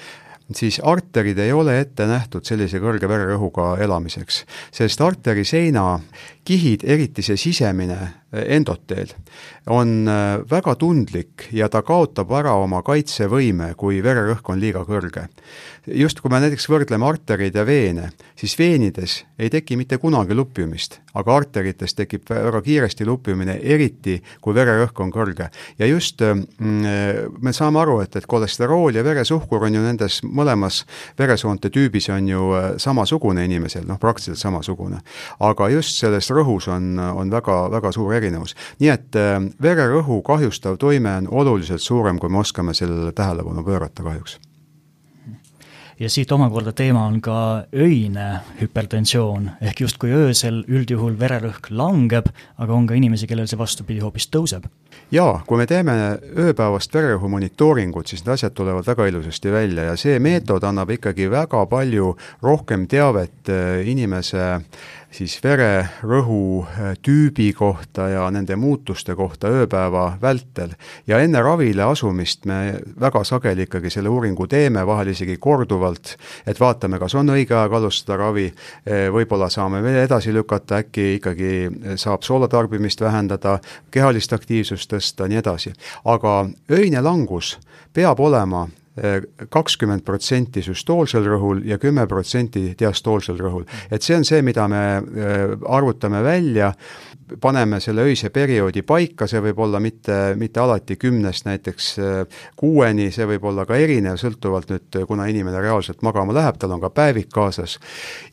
siis 0.53 0.79
arterid 0.83 1.39
ei 1.41 1.53
ole 1.53 1.79
ette 1.79 2.05
nähtud 2.09 2.45
sellise 2.45 2.79
kõrge 2.83 3.09
vererõhuga 3.09 3.75
elamiseks, 3.81 4.43
sest 4.75 5.01
arteriseina 5.01 5.85
kihid, 6.45 6.85
eriti 6.85 7.23
see 7.25 7.37
sisemine 7.39 7.97
eh, 8.05 8.43
endoteel, 8.55 9.11
on 9.73 10.05
eh, 10.07 10.43
väga 10.49 10.75
tundlik 10.79 11.47
ja 11.55 11.69
ta 11.71 11.81
kaotab 11.85 12.31
ära 12.37 12.53
oma 12.61 12.83
kaitsevõime, 12.85 13.71
kui 13.79 14.01
vererõhk 14.05 14.53
on 14.53 14.61
liiga 14.61 14.85
kõrge. 14.85 15.27
just 15.85 16.19
kui 16.21 16.31
me 16.33 16.39
näiteks 16.41 16.65
võrdleme 16.69 17.05
artereid 17.05 17.55
ja 17.55 17.65
veene, 17.65 18.09
siis 18.35 18.55
veenides 18.57 19.23
ei 19.39 19.49
teki 19.49 19.77
mitte 19.77 19.97
kunagi 20.01 20.33
lupjumist, 20.33 20.99
aga 21.13 21.35
arterites 21.35 21.93
tekib 21.93 22.29
väga 22.29 22.61
kiiresti 22.61 23.05
lupjumine, 23.05 23.59
eriti 23.61 24.21
kui 24.41 24.53
vererõhk 24.53 24.99
on 25.01 25.11
kõrge. 25.13 25.49
ja 25.77 25.85
just 25.85 26.21
mm, 26.21 27.37
me 27.41 27.53
saame 27.53 27.81
aru, 27.81 27.99
et, 28.01 28.15
et 28.15 28.25
kolesterool 28.25 28.95
ja 28.95 29.03
veresuhkur 29.03 29.65
on 29.65 29.73
ju 29.73 29.81
nendes 29.81 30.21
mõlemas 30.23 30.83
veresoonte 31.17 31.69
tüübis 31.69 32.09
on 32.13 32.27
ju 32.27 32.53
samasugune 32.77 33.45
inimesel, 33.45 33.85
noh 33.87 33.99
praktiliselt 33.99 34.41
samasugune. 34.41 35.01
aga 35.39 35.69
just 35.69 35.97
sellest 35.97 36.34
rõhus 36.35 36.69
on, 36.71 36.95
on 36.99 37.31
väga, 37.31 37.59
väga 37.71 37.91
suur 37.95 38.13
erinevus. 38.13 38.55
nii 38.79 38.91
et 38.93 39.19
äh, 39.19 39.37
vererõhu 39.61 40.21
kahjustav 40.25 40.79
toime 40.81 41.17
on 41.21 41.31
oluliselt 41.43 41.81
suurem, 41.81 42.19
kui 42.19 42.29
me 42.29 42.43
oskame 42.43 42.73
sellele 42.73 43.11
tähelepanu 43.15 43.63
pöörata 43.63 44.03
kahjuks 44.03 44.39
ja 45.99 46.09
siit 46.09 46.31
omakorda 46.31 46.73
teema 46.75 47.05
on 47.07 47.21
ka 47.23 47.37
öine 47.73 48.27
hüpertensioon, 48.59 49.49
ehk 49.61 49.85
justkui 49.85 50.11
öösel 50.11 50.63
üldjuhul 50.67 51.15
vererõhk 51.19 51.69
langeb, 51.71 52.27
aga 52.57 52.75
on 52.75 52.87
ka 52.87 52.97
inimesi, 52.97 53.27
kellel 53.29 53.47
see 53.47 53.59
vastupidi 53.59 54.03
hoopis 54.03 54.27
tõuseb. 54.33 54.67
Jaa, 55.11 55.43
kui 55.47 55.57
me 55.57 55.67
teeme 55.69 55.95
ööpäevast 56.37 56.93
vererõhu 56.93 57.29
monitooringut, 57.31 58.07
siis 58.07 58.25
need 58.25 58.33
asjad 58.35 58.55
tulevad 58.57 58.87
väga 58.87 59.07
ilusasti 59.11 59.53
välja 59.53 59.89
ja 59.91 59.95
see 59.99 60.19
meetod 60.19 60.63
annab 60.63 60.91
ikkagi 60.95 61.29
väga 61.31 61.65
palju 61.71 62.15
rohkem 62.43 62.87
teavet 62.91 63.53
äh, 63.53 63.81
inimese 63.87 64.45
siis 65.15 65.35
vererõhu 65.43 66.65
äh, 66.65 66.93
tüübi 67.03 67.51
kohta 67.55 68.07
ja 68.11 68.25
nende 68.33 68.57
muutuste 68.59 69.15
kohta 69.15 69.47
ööpäeva 69.47 70.17
vältel. 70.21 70.75
ja 71.07 71.19
enne 71.23 71.41
ravile 71.41 71.83
asumist 71.83 72.45
me 72.45 72.79
väga 72.99 73.23
sageli 73.23 73.65
ikkagi 73.67 73.89
selle 73.89 74.09
uuringu 74.09 74.47
teeme, 74.47 74.85
vahel 74.87 75.13
isegi 75.13 75.37
korduvalt, 75.37 76.15
et 76.47 76.59
vaatame, 76.59 76.99
kas 76.99 77.15
on 77.15 77.31
õige 77.31 77.55
aeg 77.55 77.73
alustada 77.73 78.17
ravi, 78.25 78.47
äh, 78.87 79.07
võib-olla 79.13 79.49
saame 79.49 79.81
veel 79.83 80.01
edasi 80.03 80.33
lükata, 80.33 80.81
äkki 80.83 81.07
ikkagi 81.19 81.53
saab 82.01 82.25
soolotarbimist 82.27 83.01
vähendada, 83.01 83.59
kehalist 83.91 84.33
aktiivsust 84.33 84.84
tõsta, 84.87 85.27
nii 85.27 85.41
edasi. 85.41 85.73
aga 86.05 86.49
öine 86.71 87.01
langus 87.01 87.57
peab 87.93 88.19
olema 88.19 88.67
kakskümmend 89.51 90.05
protsenti 90.07 90.61
süstoolsel 90.63 91.25
rõhul 91.27 91.65
ja 91.67 91.77
kümme 91.77 92.05
protsenti 92.07 92.69
diastoolsel 92.79 93.37
rõhul. 93.39 93.65
et 93.91 94.01
see 94.01 94.15
on 94.15 94.23
see, 94.23 94.41
mida 94.41 94.67
me 94.67 95.01
arvutame 95.67 96.23
välja 96.23 96.71
paneme 97.41 97.79
selle 97.79 98.03
öise 98.05 98.29
perioodi 98.29 98.83
paika, 98.85 99.25
see 99.27 99.41
võib 99.41 99.59
olla 99.65 99.79
mitte, 99.81 100.35
mitte 100.37 100.61
alati 100.61 100.97
kümnest 101.01 101.47
näiteks 101.47 101.87
äh, 101.99 102.41
kuueni, 102.59 103.09
see 103.13 103.25
võib 103.29 103.47
olla 103.49 103.65
ka 103.65 103.77
erinev, 103.81 104.19
sõltuvalt 104.21 104.69
nüüd, 104.69 104.99
kuna 105.09 105.25
inimene 105.31 105.61
reaalselt 105.63 106.03
magama 106.05 106.35
läheb, 106.37 106.59
tal 106.61 106.75
on 106.75 106.83
ka 106.83 106.91
päevik 106.93 107.31
kaasas. 107.33 107.79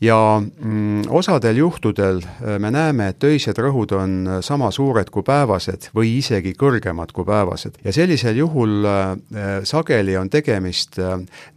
ja 0.01 0.17
mm, 0.41 1.09
osadel 1.09 1.63
juhtudel 1.63 2.21
äh, 2.25 2.59
me 2.61 2.71
näeme, 2.75 3.09
et 3.13 3.25
öised 3.25 3.59
rõhud 3.59 3.95
on 3.97 4.19
sama 4.45 4.71
suured 4.71 5.11
kui 5.11 5.25
päevased 5.25 5.89
või 5.97 6.19
isegi 6.19 6.53
kõrgemad 6.59 7.13
kui 7.13 7.25
päevased 7.25 7.81
ja 7.85 7.93
sellisel 7.93 8.37
juhul 8.37 8.85
äh, 8.85 9.17
sageli 9.65 10.17
on 10.17 10.31
tegemist 10.31 10.99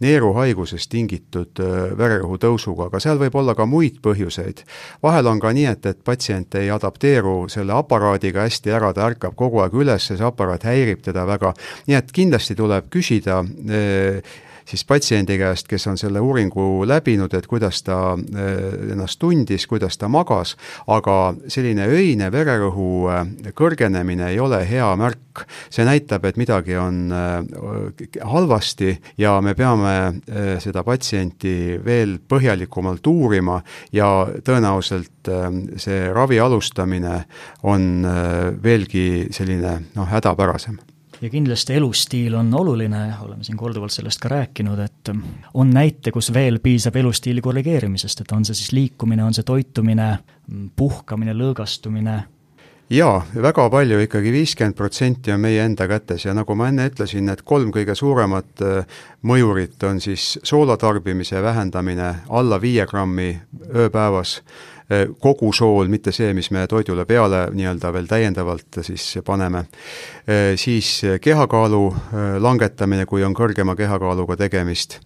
neeruhaigusest 0.00 0.90
tingitud 0.90 1.60
vererõhu 1.98 2.38
tõusuga, 2.40 2.88
aga 2.88 3.00
seal 3.02 3.20
võib 3.20 3.34
olla 3.36 3.54
ka 3.54 3.66
muid 3.66 4.00
põhjuseid. 4.02 4.62
vahel 5.02 5.26
on 5.26 5.40
ka 5.40 5.52
nii, 5.52 5.66
et, 5.68 5.86
et 5.86 6.02
patsient 6.04 6.54
ei 6.54 6.70
adapteeru 6.70 7.25
aru 7.26 7.50
selle 7.50 7.74
aparaadiga 7.76 8.46
hästi 8.46 8.72
ära, 8.78 8.92
ta 8.94 9.10
ärkab 9.10 9.36
kogu 9.38 9.62
aeg 9.64 9.74
üles, 9.76 10.06
see 10.06 10.22
aparaat 10.24 10.66
häirib 10.68 11.02
teda 11.04 11.26
väga, 11.28 11.52
nii 11.88 11.98
et 11.98 12.12
kindlasti 12.14 12.56
tuleb 12.58 12.90
küsida 12.92 13.42
eh, 13.70 14.20
siis 14.66 14.84
patsiendi 14.84 15.38
käest, 15.38 15.68
kes 15.70 15.86
on 15.86 15.98
selle 15.98 16.20
uuringu 16.20 16.86
läbinud, 16.88 17.34
et 17.34 17.46
kuidas 17.46 17.82
ta 17.86 17.98
äh, 18.14 18.50
ennast 18.92 19.20
tundis, 19.22 19.66
kuidas 19.66 19.98
ta 19.98 20.08
magas, 20.08 20.56
aga 20.86 21.34
selline 21.52 21.86
öine 21.86 22.30
vererõhu 22.32 22.88
äh, 23.12 23.22
kõrgenemine 23.56 24.30
ei 24.32 24.40
ole 24.42 24.62
hea 24.68 24.88
märk. 24.98 25.22
see 25.70 25.84
näitab, 25.84 26.24
et 26.24 26.36
midagi 26.40 26.76
on 26.80 27.12
äh, 27.12 27.44
halvasti 28.24 28.96
ja 29.18 29.40
me 29.40 29.54
peame 29.54 30.20
seda 30.60 30.82
patsienti 30.84 31.76
veel 31.84 32.16
põhjalikumalt 32.28 33.06
uurima 33.06 33.60
ja 33.92 34.08
tõenäoliselt 34.44 35.30
see 35.76 36.00
ravi 36.12 36.40
alustamine 36.40 37.24
on 37.62 38.06
veelgi 38.62 39.28
selline 39.34 39.78
noh, 39.94 40.08
hädapärasem 40.08 40.78
ja 41.20 41.30
kindlasti 41.30 41.74
elustiil 41.74 42.34
on 42.34 42.54
oluline, 42.54 43.02
oleme 43.24 43.44
siin 43.44 43.58
korduvalt 43.58 43.94
sellest 43.94 44.20
ka 44.20 44.28
rääkinud, 44.32 44.80
et 44.84 45.12
on 45.54 45.70
näite, 45.72 46.12
kus 46.12 46.32
veel 46.34 46.60
piisab 46.62 46.96
elustiili 46.96 47.44
korrigeerimisest, 47.44 48.20
et 48.20 48.32
on 48.36 48.44
see 48.44 48.56
siis 48.58 48.72
liikumine, 48.76 49.24
on 49.24 49.36
see 49.36 49.46
toitumine, 49.46 50.16
puhkamine, 50.76 51.34
lõõgastumine, 51.36 52.22
jaa, 52.90 53.24
väga 53.34 53.66
palju 53.70 53.98
ikkagi, 54.04 54.30
viiskümmend 54.32 54.76
protsenti 54.78 55.32
on 55.34 55.40
meie 55.42 55.64
enda 55.64 55.88
kätes 55.90 56.26
ja 56.26 56.34
nagu 56.36 56.54
ma 56.58 56.68
enne 56.70 56.86
ütlesin, 56.90 57.26
need 57.26 57.42
kolm 57.46 57.72
kõige 57.74 57.96
suuremat 57.98 58.62
äh, 58.62 59.00
mõjurit 59.26 59.82
on 59.88 60.00
siis 60.00 60.36
soolatarbimise 60.46 61.42
vähendamine 61.42 62.12
alla 62.30 62.60
viie 62.62 62.86
grammi 62.86 63.32
ööpäevas, 63.74 64.38
kogu 65.20 65.52
sool, 65.52 65.88
mitte 65.90 66.12
see, 66.14 66.32
mis 66.34 66.50
me 66.54 66.66
toidule 66.70 67.04
peale 67.06 67.46
nii-öelda 67.54 67.92
veel 67.92 68.06
täiendavalt 68.06 68.80
siis 68.86 69.06
paneme, 69.26 69.64
äh, 70.28 70.52
siis 70.56 71.00
kehakaalu 71.20 71.84
langetamine, 72.38 73.06
kui 73.06 73.24
on 73.26 73.34
kõrgema 73.34 73.76
kehakaaluga 73.76 74.36
tegemist, 74.46 75.00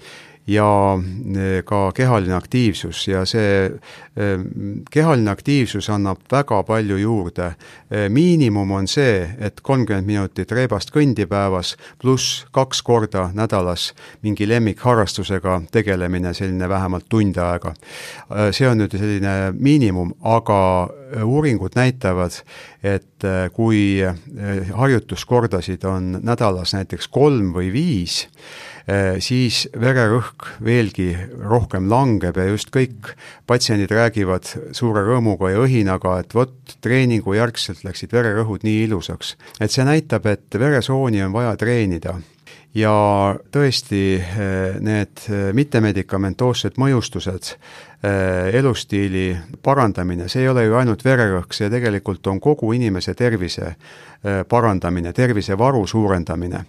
ja 0.51 0.99
e, 1.37 1.63
ka 1.65 1.91
kehaline 1.95 2.35
aktiivsus 2.35 3.05
ja 3.09 3.23
see 3.29 3.67
e, 3.67 4.29
kehaline 4.91 5.31
aktiivsus 5.31 5.91
annab 5.93 6.25
väga 6.33 6.63
palju 6.67 6.99
juurde. 6.99 7.53
E, 7.91 8.09
miinimum 8.13 8.73
on 8.75 8.89
see, 8.91 9.23
et 9.39 9.61
kolmkümmend 9.63 10.09
minutit 10.09 10.53
reibast 10.53 10.91
kõndi 10.95 11.27
päevas 11.31 11.77
pluss 12.03 12.45
kaks 12.57 12.83
korda 12.83 13.29
nädalas 13.37 13.91
mingi 14.25 14.49
lemmikharrastusega 14.49 15.61
tegelemine, 15.73 16.35
selline 16.35 16.69
vähemalt 16.69 17.07
tund 17.09 17.39
aega. 17.39 17.75
see 18.51 18.69
on 18.69 18.81
nüüd 18.83 18.95
selline 18.97 19.53
miinimum, 19.55 20.15
aga 20.27 20.61
uuringud 21.25 21.75
näitavad, 21.77 22.35
et 22.83 23.27
kui 23.55 24.01
harjutuskordasid 24.75 25.85
on 25.85 26.19
nädalas 26.23 26.75
näiteks 26.75 27.09
kolm 27.09 27.53
või 27.55 27.73
viis, 27.73 28.25
siis 29.21 29.65
vererõhk 29.81 30.47
veelgi 30.65 31.13
rohkem 31.45 31.89
langeb 31.91 32.39
ja 32.41 32.47
just 32.49 32.73
kõik 32.75 33.13
patsiendid 33.51 33.93
räägivad 33.93 34.49
suure 34.77 35.05
rõõmuga 35.07 35.53
ja 35.53 35.63
õhinaga, 35.63 36.17
et 36.23 36.35
vot, 36.35 36.55
treeningu 36.81 37.37
järgselt 37.37 37.85
läksid 37.85 38.13
vererõhud 38.17 38.65
nii 38.67 38.85
ilusaks. 38.89 39.37
et 39.61 39.71
see 39.71 39.85
näitab, 39.85 40.27
et 40.27 40.59
veresooni 40.59 41.23
on 41.23 41.33
vaja 41.33 41.57
treenida 41.57 42.17
ja 42.75 42.95
tõesti, 43.53 44.03
äh, 44.21 44.81
need 44.81 45.27
äh, 45.29 45.51
mittemedikamentoossed 45.55 46.79
mõjustused 46.79 47.57
Äh, 47.57 47.90
elustiili 48.53 49.37
parandamine, 49.63 50.29
see 50.29 50.47
ei 50.47 50.49
ole 50.49 50.65
ju 50.65 50.77
ainult 50.81 51.03
vererõhk, 51.05 51.53
see 51.53 51.69
tegelikult 51.69 52.25
on 52.33 52.39
kogu 52.41 52.73
inimese 52.73 53.13
tervise 53.13 53.67
äh, 53.67 54.41
parandamine, 54.49 55.13
tervisevaru 55.13 55.83
suurendamine. 55.87 56.65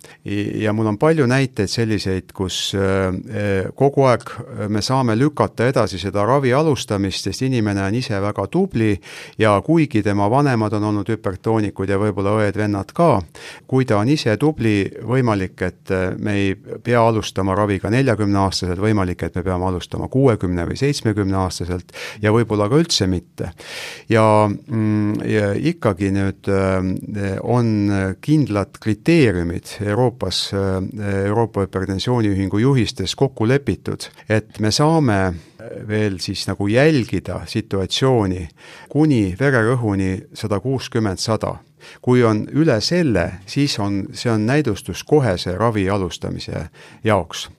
ja 0.56 0.74
mul 0.74 0.86
on 0.92 0.98
palju 0.98 1.26
näiteid 1.28 1.72
selliseid, 1.72 2.34
kus 2.36 2.74
äh, 2.76 3.72
kogu 3.76 4.04
aeg 4.12 4.28
me 4.68 4.82
saame 4.82 5.16
lükata 5.16 5.70
edasi 5.72 6.00
seda 6.00 6.26
ravi 6.28 6.52
alustamist, 6.54 7.24
sest 7.24 7.42
inimene 7.48 7.84
on 7.84 7.96
ise 7.96 8.20
väga 8.22 8.48
tubli 8.48 9.00
ja 9.40 9.56
kuigi 9.64 10.04
tema 10.04 10.28
vanemad 10.30 10.74
on 10.74 10.84
olnud 10.84 11.14
hüpertoonikud 11.16 11.90
ja 11.90 12.00
võib-olla 12.00 12.36
õed-vennad 12.42 12.92
ka, 12.94 13.22
kui 13.68 13.86
ta 13.86 14.02
on 14.04 14.12
ise 14.12 14.36
tubli, 14.38 14.84
võimalik, 15.08 15.64
et 15.64 15.96
me 16.20 16.36
ei 16.36 16.56
pea 16.84 17.08
alustama 17.08 17.56
raviga 17.56 17.90
neljakümneaastaselt, 17.90 18.84
võimalik, 18.84 19.24
et 19.24 19.36
me 19.40 19.48
peame 19.48 19.72
alustama 19.72 20.12
kuuekümne 20.12 20.68
või 20.68 20.76
seitsmekümne 20.76 21.21
kahekümneaastaselt 21.22 21.92
ja 22.22 22.32
võib-olla 22.34 22.68
ka 22.70 22.80
üldse 22.82 23.08
mitte. 23.08 23.52
ja, 24.10 24.50
mm, 24.50 25.22
ja 25.26 25.52
ikkagi 25.54 26.12
nüüd 26.12 26.50
äh, 26.50 27.38
on 27.42 28.18
kindlad 28.22 28.80
kriteeriumid 28.82 29.78
Euroopas, 29.86 30.52
äh, 30.54 30.82
Euroopa 31.26 31.66
Hüpertensiooniühingu 31.66 32.60
juhistes 32.60 33.16
kokku 33.16 33.48
lepitud, 33.48 34.10
et 34.30 34.60
me 34.60 34.72
saame 34.72 35.34
veel 35.88 36.20
siis 36.20 36.46
nagu 36.48 36.68
jälgida 36.68 37.42
situatsiooni 37.48 38.48
kuni 38.90 39.36
vererõhuni 39.40 40.14
sada 40.34 40.60
kuuskümmend, 40.60 41.20
sada 41.22 41.58
kui 42.02 42.24
on 42.26 42.44
üle 42.58 42.78
selle, 42.84 43.26
siis 43.50 43.78
on, 43.82 44.04
see 44.14 44.32
on 44.32 44.46
näidustus 44.48 45.04
kohese 45.08 45.56
ravi 45.58 45.88
alustamise 45.90 46.68
jaoks. 47.04 47.50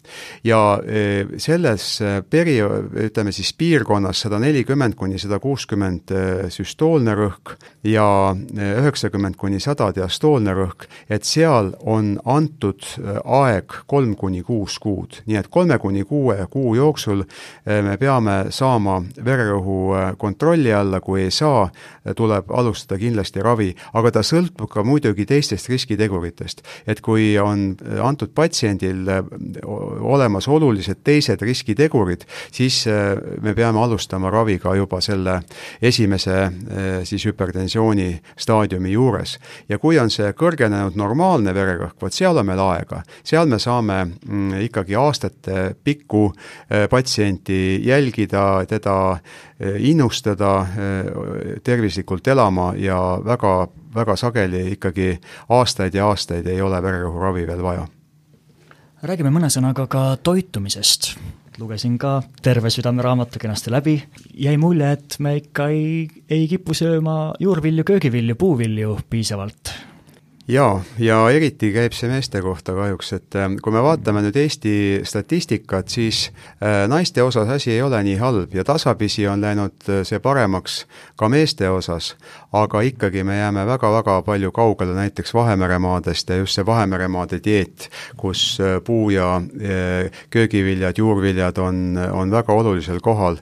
ja 0.44 0.80
e, 0.86 1.26
selles 1.36 1.86
perio-, 2.30 2.82
ütleme 3.06 3.32
siis 3.32 3.52
piirkonnas 3.58 4.24
sada 4.26 4.38
nelikümmend 4.42 4.94
kuni 4.98 5.18
sada 5.18 5.38
kuuskümmend 5.42 6.10
e, 6.10 6.24
süstoolne 6.50 7.14
rõhk 7.18 7.56
ja 7.84 8.06
e, 8.34 8.72
üheksakümmend 8.82 9.36
kuni 9.36 9.60
sada 9.60 9.90
diastoolne 9.94 10.54
rõhk, 10.56 10.88
et 11.10 11.24
seal 11.24 11.72
on 11.80 12.14
antud 12.24 12.84
aeg 13.24 13.78
kolm 13.86 14.14
kuni 14.18 14.42
kuus 14.46 14.78
kuud, 14.82 15.22
nii 15.26 15.38
et 15.40 15.50
kolme 15.52 15.78
kuni 15.82 16.04
kuue 16.08 16.38
kuu 16.50 16.74
jooksul 16.76 17.24
me 17.64 17.91
peame 18.00 18.36
saama 18.50 19.00
vererõhu 19.24 19.78
kontrolli 20.18 20.72
alla, 20.74 21.00
kui 21.00 21.22
ei 21.26 21.30
saa, 21.30 21.68
tuleb 22.16 22.50
alustada 22.50 22.98
kindlasti 23.00 23.42
ravi, 23.42 23.70
aga 23.94 24.10
ta 24.18 24.22
sõltub 24.26 24.70
ka 24.70 24.84
muidugi 24.86 25.26
teistest 25.26 25.68
riskiteguritest. 25.68 26.62
et 26.86 27.00
kui 27.00 27.38
on 27.38 27.76
antud 28.02 28.32
patsiendil 28.34 29.08
äh, 29.08 29.22
olemas 30.00 30.48
olulised 30.48 31.02
teised 31.04 31.42
riskitegurid, 31.42 32.24
siis 32.52 32.86
äh, 32.86 33.16
me 33.42 33.54
peame 33.54 33.80
alustama 33.80 34.30
ravi 34.30 34.58
ka 34.58 34.74
juba 34.76 35.00
selle 35.00 35.40
esimese 35.82 36.36
äh, 36.42 36.52
siis 37.04 37.26
hüpertensiooni 37.26 38.20
staadiumi 38.36 38.92
juures. 38.92 39.38
ja 39.68 39.78
kui 39.78 39.98
on 39.98 40.10
see 40.10 40.32
kõrgenenud 40.32 40.96
normaalne 40.96 41.54
vererõhk, 41.54 41.96
vot 42.02 42.12
seal 42.12 42.38
on 42.38 42.46
meil 42.46 42.60
aega, 42.60 43.02
seal 43.24 43.46
me 43.48 43.58
saame 43.58 44.04
mm, 44.04 44.60
ikkagi 44.68 44.96
aastate 44.96 45.74
pikku 45.84 46.32
patsienti 46.90 47.81
jälgida, 47.82 48.64
teda 48.68 49.18
innustada 49.78 50.66
tervislikult 51.64 52.26
elama 52.28 52.72
ja 52.76 52.98
väga 53.24 53.68
väga 53.94 54.16
sageli 54.16 54.62
ikkagi 54.76 55.16
aastaid 55.48 55.94
ja 55.94 56.08
aastaid 56.08 56.46
ei 56.46 56.60
ole 56.62 56.80
vererõhuravi 56.82 57.46
veel 57.46 57.62
vaja. 57.62 57.86
räägime 59.02 59.30
mõne 59.34 59.50
sõnaga 59.50 59.86
ka 59.86 60.16
toitumisest. 60.22 61.16
lugesin 61.58 61.98
ka 61.98 62.22
terve 62.42 62.70
südameraamatu 62.70 63.38
kenasti 63.38 63.70
läbi, 63.70 64.02
jäi 64.34 64.56
mulje, 64.56 64.92
et 64.92 65.16
me 65.18 65.36
ikka 65.36 65.68
ei, 65.68 66.08
ei 66.30 66.48
kipu 66.48 66.74
sööma 66.74 67.34
juurvilju, 67.40 67.84
köögivilju, 67.84 68.34
puuvilju 68.34 68.98
piisavalt. 69.10 69.72
Jaa, 70.48 70.82
ja 70.98 71.18
eriti 71.30 71.70
käib 71.74 71.94
see 71.94 72.10
meeste 72.10 72.40
kohta 72.42 72.74
kahjuks, 72.74 73.12
et 73.16 73.36
äh, 73.38 73.48
kui 73.62 73.74
me 73.74 73.82
vaatame 73.84 74.24
nüüd 74.24 74.36
Eesti 74.42 74.74
statistikat, 75.06 75.92
siis 75.92 76.24
äh, 76.58 76.84
naiste 76.90 77.22
osas 77.22 77.50
asi 77.54 77.72
ei 77.74 77.82
ole 77.82 78.00
nii 78.02 78.16
halb 78.20 78.54
ja 78.54 78.64
tasapisi 78.66 79.26
on 79.30 79.42
läinud 79.44 79.88
äh, 79.88 80.02
see 80.08 80.18
paremaks 80.22 80.82
ka 81.16 81.28
meeste 81.32 81.70
osas, 81.70 82.14
aga 82.52 82.82
ikkagi 82.88 83.24
me 83.24 83.38
jääme 83.38 83.66
väga-väga 83.68 84.20
palju 84.26 84.52
kaugele 84.52 84.96
näiteks 84.98 85.34
Vahemeremaadest 85.34 86.30
ja 86.30 86.40
just 86.42 86.58
see 86.58 86.66
Vahemeremaade 86.66 87.40
dieet, 87.44 87.88
kus 88.16 88.58
puu- 88.84 89.10
ja 89.14 89.40
köögiviljad, 90.30 90.98
juurviljad 90.98 91.58
on, 91.58 91.98
on 92.12 92.30
väga 92.30 92.52
olulisel 92.52 93.00
kohal 93.00 93.38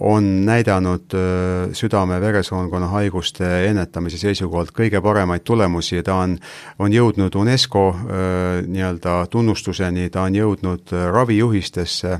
on 0.00 0.46
näidanud 0.46 1.14
äh, 1.14 1.72
südame-veresoonkonna 1.72 2.86
haiguste 2.86 3.66
ennetamise 3.68 4.18
seisukohalt 4.18 4.70
kõige 4.72 5.02
paremaid 5.04 5.44
tulemusi 5.44 5.98
ja 5.98 6.02
ta 6.02 6.14
on, 6.22 6.38
on 6.78 6.92
jõudnud 6.92 7.34
UNESCO 7.36 7.82
äh, 7.88 7.98
nii-öelda 8.64 9.26
tunnustuseni, 9.30 10.08
ta 10.10 10.22
on 10.24 10.34
jõudnud 10.34 10.92
ravijuhistesse, 11.12 12.18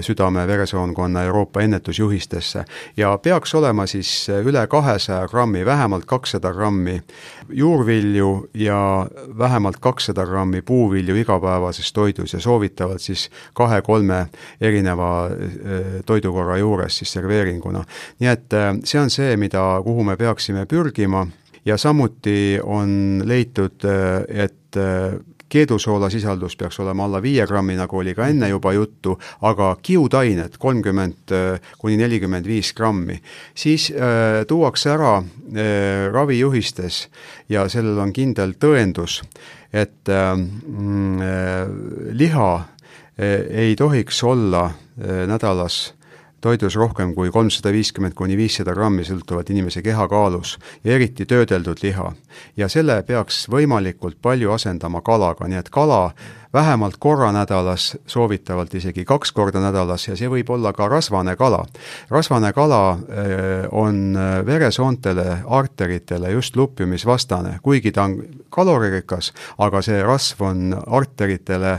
südame-veresoonkonna 0.00 1.22
Euroopa 1.22 1.60
ennetusjuhistesse. 1.60 2.64
Ja 2.96 3.18
peaks 3.22 3.54
olema 3.54 3.86
siis 3.86 4.10
üle 4.28 4.66
kahesaja 4.66 5.28
grammi, 5.28 5.64
vähemalt 5.66 6.04
kakssada 6.04 6.52
grammi 6.52 7.00
juurvilju 7.48 8.48
ja 8.54 9.06
vähemalt 9.38 9.76
kakssada 9.80 10.26
grammi 10.26 10.62
puuvilju 10.62 11.16
igapäevases 11.22 11.92
toidus 11.92 12.32
ja 12.32 12.40
soovitavalt 12.40 13.00
siis 13.00 13.30
kahe-kolme 13.54 14.26
erineva 14.60 15.30
toidukorra 16.06 16.58
juures 16.64 16.98
siis 17.00 17.12
serveeringuna. 17.16 17.84
nii 18.20 18.32
et 18.32 18.56
äh, 18.56 18.72
see 18.84 19.00
on 19.00 19.12
see, 19.12 19.36
mida, 19.40 19.62
kuhu 19.84 20.04
me 20.04 20.16
peaksime 20.16 20.66
pürgima 20.66 21.26
ja 21.64 21.76
samuti 21.80 22.58
on 22.62 23.22
leitud, 23.24 23.84
äh, 23.84 24.44
et 24.44 24.80
äh, 24.80 25.20
keedusoola 25.54 26.10
sisaldus 26.10 26.56
peaks 26.58 26.80
olema 26.82 27.04
alla 27.04 27.20
viie 27.22 27.46
grammi, 27.46 27.76
nagu 27.78 27.98
oli 28.00 28.14
ka 28.16 28.26
enne 28.30 28.48
juba 28.50 28.72
juttu, 28.74 29.14
aga 29.46 29.74
kiudained 29.86 30.58
kolmkümmend 30.58 31.34
kuni 31.78 31.98
nelikümmend 32.00 32.46
viis 32.48 32.72
grammi. 32.74 33.20
siis 33.54 33.90
äh, 33.94 34.42
tuuakse 34.48 34.90
ära 34.90 35.16
äh, 35.18 36.10
ravijuhistes 36.12 37.08
ja 37.48 37.68
sellel 37.68 37.98
on 38.02 38.12
kindel 38.12 38.56
tõendus, 38.58 39.20
et 39.72 40.08
äh, 40.08 40.32
äh, 40.34 41.68
liha 42.12 42.52
ei 43.14 43.76
tohiks 43.78 44.24
olla 44.26 44.72
nädalas 44.98 45.94
toidus 46.44 46.76
rohkem 46.76 47.14
kui 47.16 47.30
kolmsada 47.32 47.72
viiskümmend 47.72 48.12
kuni 48.18 48.36
viissada 48.36 48.74
grammi, 48.76 49.04
sõltuvalt 49.08 49.48
inimese 49.54 49.80
kehakaalus, 49.84 50.58
ja 50.84 50.92
eriti 50.98 51.24
töödeldud 51.26 51.80
liha. 51.82 52.12
ja 52.56 52.68
selle 52.68 53.02
peaks 53.02 53.46
võimalikult 53.48 54.18
palju 54.22 54.52
asendama 54.52 55.00
kalaga, 55.00 55.48
nii 55.48 55.62
et 55.62 55.70
kala 55.72 56.10
vähemalt 56.54 56.96
korra 56.98 57.30
nädalas, 57.32 57.96
soovitavalt 58.06 58.74
isegi 58.74 59.04
kaks 59.04 59.32
korda 59.32 59.60
nädalas 59.60 60.04
ja 60.08 60.16
see 60.16 60.28
võib 60.30 60.50
olla 60.52 60.72
ka 60.72 60.88
rasvane 60.88 61.36
kala. 61.36 61.64
rasvane 62.10 62.52
kala 62.52 62.98
on 63.72 64.18
veresoontele, 64.46 65.38
arteritele 65.46 66.30
just 66.30 66.56
lupjumisvastane, 66.56 67.58
kuigi 67.62 67.92
ta 67.92 68.04
on 68.04 68.18
kaloririkas, 68.50 69.32
aga 69.58 69.82
see 69.82 70.02
rasv 70.02 70.44
on 70.44 70.76
arteritele 70.86 71.78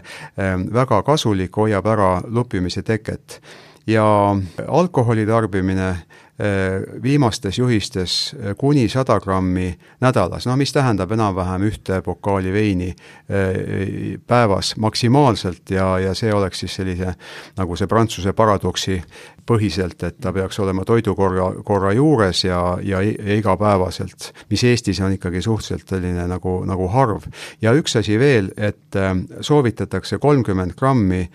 väga 0.74 1.04
kasulik, 1.04 1.56
hoiab 1.56 1.86
ära 1.86 2.10
lupjumise 2.28 2.82
teket 2.82 3.40
ja 3.88 4.36
alkoholi 4.68 5.26
tarbimine 5.26 5.90
eh, 5.90 6.82
viimastes 7.04 7.60
juhistes 7.60 8.36
eh, 8.40 8.56
kuni 8.58 8.90
sada 8.90 9.20
grammi 9.20 9.80
nädalas, 10.02 10.48
no 10.48 10.56
mis 10.58 10.74
tähendab 10.74 11.12
enam-vähem 11.12 11.68
ühte 11.70 12.02
pokaali 12.02 12.54
veini 12.54 12.90
eh, 12.90 14.18
päevas 14.28 14.74
maksimaalselt 14.82 15.70
ja, 15.70 16.00
ja 16.00 16.14
see 16.18 16.34
oleks 16.34 16.66
siis 16.66 16.76
sellise, 16.82 17.14
nagu 17.58 17.78
see 17.78 17.88
Prantsuse 17.88 18.34
paradoksi 18.34 19.02
põhiselt, 19.46 20.02
et 20.04 20.18
ta 20.22 20.34
peaks 20.34 20.60
olema 20.60 20.86
toidukorra, 20.86 21.52
korra 21.64 21.94
juures 21.94 22.44
ja, 22.44 22.62
ja, 22.82 23.02
ja 23.02 23.38
igapäevaselt, 23.38 24.32
mis 24.50 24.64
Eestis 24.64 25.02
on 25.06 25.14
ikkagi 25.14 25.42
suhteliselt 25.46 25.90
selline 25.90 26.26
nagu, 26.28 26.64
nagu 26.66 26.90
harv. 26.90 27.30
ja 27.62 27.74
üks 27.78 28.00
asi 28.02 28.18
veel, 28.20 28.50
et 28.58 28.98
soovitatakse 29.42 30.18
kolmkümmend 30.18 30.74
grammi 30.74 31.28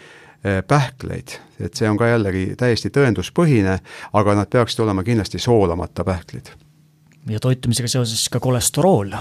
pähkleid, 0.42 1.36
et 1.60 1.76
see 1.76 1.88
on 1.90 1.98
ka 2.00 2.08
jällegi 2.08 2.54
täiesti 2.58 2.88
tõenduspõhine, 2.94 3.76
aga 4.16 4.34
nad 4.38 4.48
peaksid 4.50 4.80
olema 4.84 5.04
kindlasti 5.04 5.38
soolamata 5.38 6.04
pähklid. 6.04 6.48
ja 7.28 7.40
toitumisega 7.40 7.88
seoses 7.88 8.28
ka 8.28 8.40
kolesterool, 8.40 9.12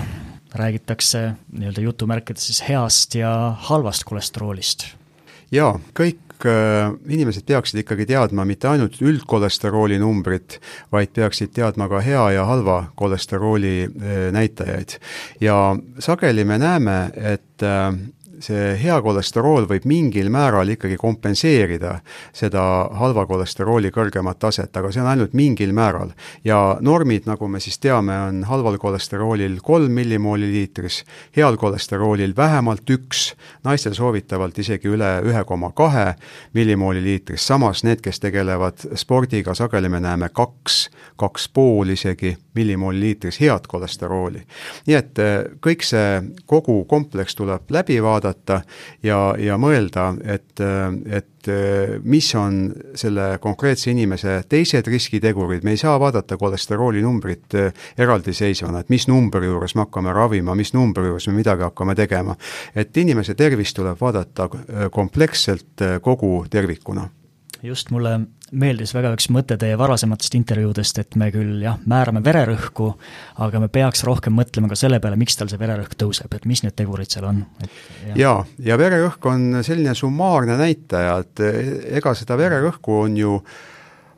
räägitakse 0.56 1.34
nii-öelda 1.52 1.82
jutumärkides 1.82 2.48
siis 2.48 2.64
heast 2.70 3.16
ja 3.16 3.56
halvast 3.60 4.04
kolesteroolist. 4.04 4.86
jaa, 5.52 5.80
kõik 6.00 6.46
äh, 6.46 6.94
inimesed 7.10 7.44
peaksid 7.46 7.84
ikkagi 7.84 8.06
teadma 8.06 8.46
mitte 8.46 8.68
ainult 8.72 9.02
üldkolesterooli 9.02 10.00
numbrit, 10.00 10.62
vaid 10.92 11.12
peaksid 11.14 11.52
teadma 11.52 11.90
ka 11.90 12.00
hea 12.00 12.30
ja 12.32 12.46
halva 12.46 12.86
kolesterooli 12.96 13.76
äh, 13.84 14.32
näitajaid. 14.32 15.00
ja 15.42 15.76
sageli 16.00 16.46
me 16.46 16.58
näeme, 16.58 17.12
et 17.16 17.68
see 18.44 18.74
hea 18.80 18.98
kolesterool 19.04 19.68
võib 19.70 19.86
mingil 19.90 20.30
määral 20.34 20.70
ikkagi 20.74 20.98
kompenseerida 21.00 22.00
seda 22.36 22.62
halva 23.00 23.26
kolesterooli 23.30 23.92
kõrgemat 23.94 24.40
taset, 24.40 24.72
aga 24.76 24.92
see 24.94 25.04
on 25.04 25.10
ainult 25.12 25.36
mingil 25.38 25.74
määral. 25.76 26.14
ja 26.44 26.78
normid, 26.82 27.28
nagu 27.28 27.48
me 27.48 27.60
siis 27.60 27.80
teame, 27.80 28.16
on 28.30 28.44
halval 28.48 28.78
kolesteroolil 28.78 29.60
kolm 29.64 29.92
millimooli 29.92 30.50
liitris, 30.52 31.04
heal 31.36 31.58
kolesteroolil 31.58 32.36
vähemalt 32.38 32.90
üks, 32.90 33.34
naistel 33.64 33.94
soovitavalt 33.94 34.58
isegi 34.58 34.88
üle 34.88 35.20
ühe 35.26 35.44
koma 35.46 35.72
kahe 35.72 36.14
millimooli 36.54 37.04
liitris, 37.04 37.48
samas 37.48 37.84
need, 37.84 38.02
kes 38.02 38.20
tegelevad 38.20 38.86
spordiga, 38.96 39.56
sageli 39.56 39.90
me 39.90 40.00
näeme 40.04 40.30
kaks, 40.34 40.90
kaks 41.20 41.50
pool 41.54 41.96
isegi 41.96 42.36
millimooli 42.56 43.00
liitris 43.00 43.40
head 43.42 43.68
kolesterooli. 43.68 44.42
nii 44.88 44.96
et 44.98 45.20
eh, 45.20 45.36
kõik 45.62 45.86
see 45.86 46.22
kogu 46.50 46.84
kompleks 46.90 47.36
tuleb 47.36 47.72
läbi 47.72 48.00
vaadata, 48.04 48.62
ja, 49.04 49.20
ja 49.40 49.58
mõelda, 49.62 50.12
et, 50.24 50.62
et 51.06 51.50
mis 52.04 52.28
on 52.36 52.58
selle 53.00 53.38
konkreetse 53.42 53.92
inimese 53.92 54.42
teised 54.50 54.88
riskitegurid, 54.88 55.64
me 55.64 55.74
ei 55.76 55.82
saa 55.82 55.96
vaadata 56.00 56.38
kolesterooli 56.38 57.02
numbrit 57.02 57.56
eraldiseisvana, 57.98 58.84
et 58.84 58.90
mis 58.92 59.08
numbri 59.08 59.48
juures 59.48 59.76
me 59.76 59.86
hakkame 59.86 60.14
ravima, 60.14 60.56
mis 60.56 60.74
numbri 60.76 61.08
juures 61.08 61.30
me 61.30 61.38
midagi 61.40 61.66
hakkame 61.68 61.96
tegema. 61.96 62.36
et 62.76 62.98
inimese 62.98 63.36
tervist 63.36 63.76
tuleb 63.76 63.98
vaadata 64.02 64.50
kompleksselt 64.92 65.88
kogu 66.04 66.46
tervikuna 66.50 67.08
just, 67.64 67.92
mulle 67.94 68.16
meeldis 68.52 68.94
väga 68.96 69.12
üks 69.14 69.30
mõte 69.34 69.58
teie 69.62 69.78
varasematest 69.78 70.36
intervjuudest, 70.40 71.02
et 71.04 71.18
me 71.20 71.30
küll 71.34 71.60
jah, 71.64 71.78
määrame 71.90 72.22
vererõhku, 72.26 72.92
aga 73.46 73.62
me 73.62 73.70
peaks 73.72 74.04
rohkem 74.08 74.34
mõtlema 74.38 74.72
ka 74.72 74.78
selle 74.80 75.02
peale, 75.04 75.20
miks 75.20 75.38
tal 75.38 75.52
see 75.52 75.62
vererõhk 75.62 75.98
tõuseb, 76.00 76.34
et 76.36 76.48
mis 76.50 76.64
need 76.66 76.78
tegurid 76.80 77.12
seal 77.14 77.30
on. 77.30 77.44
jaa, 78.18 78.38
ja 78.66 78.80
vererõhk 78.80 79.26
on 79.30 79.64
selline 79.66 79.96
summaarne 79.98 80.58
näitaja, 80.60 81.20
et 81.26 81.44
ega 82.00 82.16
seda 82.18 82.40
vererõhku 82.40 83.04
on 83.04 83.20
ju 83.20 83.36
äh, 83.42 83.68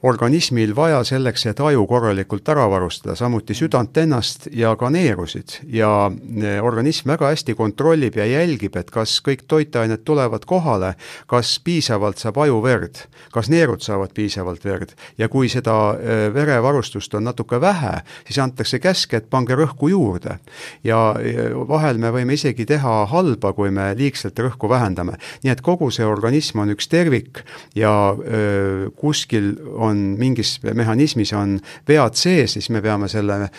organismil 0.04 0.74
vaja 0.76 1.04
selleks, 1.06 1.46
et 1.52 1.60
aju 1.62 1.86
korralikult 1.90 2.48
ära 2.50 2.66
varustada, 2.70 3.16
samuti 3.18 3.54
südant 3.58 3.98
ennast 4.02 4.48
ja 4.54 4.74
ka 4.76 4.90
neerusid. 4.90 5.60
ja 5.68 6.12
e, 6.12 6.60
organism 6.62 7.10
väga 7.10 7.30
hästi 7.30 7.54
kontrollib 7.56 8.18
ja 8.18 8.26
jälgib, 8.26 8.76
et 8.76 8.92
kas 8.92 9.20
kõik 9.22 9.46
toitained 9.48 10.04
tulevad 10.06 10.46
kohale, 10.46 10.96
kas 11.28 11.60
piisavalt 11.64 12.18
saab 12.18 12.38
aju 12.42 12.62
verd, 12.64 13.04
kas 13.34 13.50
neerud 13.50 13.82
saavad 13.82 14.14
piisavalt 14.14 14.66
verd 14.66 14.96
ja 15.18 15.30
kui 15.30 15.50
seda 15.50 15.78
e, 15.94 16.18
verevarustust 16.34 17.14
on 17.14 17.28
natuke 17.30 17.62
vähe, 17.62 18.02
siis 18.26 18.40
antakse 18.42 18.80
käsk, 18.82 19.14
et 19.14 19.30
pange 19.30 19.56
rõhku 19.56 19.92
juurde. 19.92 20.40
ja 20.84 21.14
e, 21.22 21.52
vahel 21.54 22.02
me 22.02 22.10
võime 22.12 22.34
isegi 22.34 22.66
teha 22.66 23.06
halba, 23.06 23.54
kui 23.54 23.70
me 23.72 23.92
liigselt 23.96 24.40
rõhku 24.40 24.70
vähendame. 24.70 25.20
nii 25.44 25.52
et 25.52 25.62
kogu 25.62 25.92
see 25.92 26.06
organism 26.06 26.66
on 26.66 26.74
üks 26.74 26.90
tervik 26.90 27.46
ja 27.76 28.16
öö, 28.18 28.90
kuskil 28.98 29.54
on 29.78 29.91
on 29.92 30.02
mingis 30.20 30.56
mehhanismis 30.64 31.34
on 31.38 31.58
vead 31.88 32.18
sees, 32.20 32.56
siis 32.56 32.70
me 32.74 32.82
peame 32.82 33.10
selle 33.12 33.38
äh, 33.44 33.52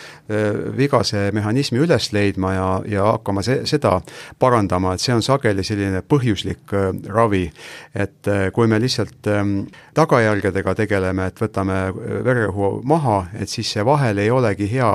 vigase 0.77 1.29
mehhanismi 1.35 1.81
üles 1.83 2.11
leidma 2.15 2.53
ja, 2.55 2.67
ja 2.89 3.05
hakkama 3.13 3.43
se-, 3.45 3.61
seda 3.69 3.99
parandama, 4.39 4.93
et 4.93 5.03
see 5.03 5.15
on 5.15 5.23
sageli 5.25 5.65
selline 5.65 6.03
põhjuslik 6.07 6.73
äh, 6.75 6.89
ravi. 7.13 7.45
et 7.95 8.27
äh, 8.27 8.49
kui 8.53 8.67
me 8.67 8.79
lihtsalt 8.81 9.27
ähm, 9.31 9.55
tagajärgedega 9.93 10.75
tegeleme, 10.75 11.29
et 11.29 11.41
võtame 11.41 11.79
vererõhu 12.25 12.81
maha, 12.87 13.25
et 13.39 13.49
siis 13.49 13.71
see 13.73 13.85
vahel 13.85 14.17
ei 14.21 14.31
olegi 14.31 14.69
hea 14.71 14.93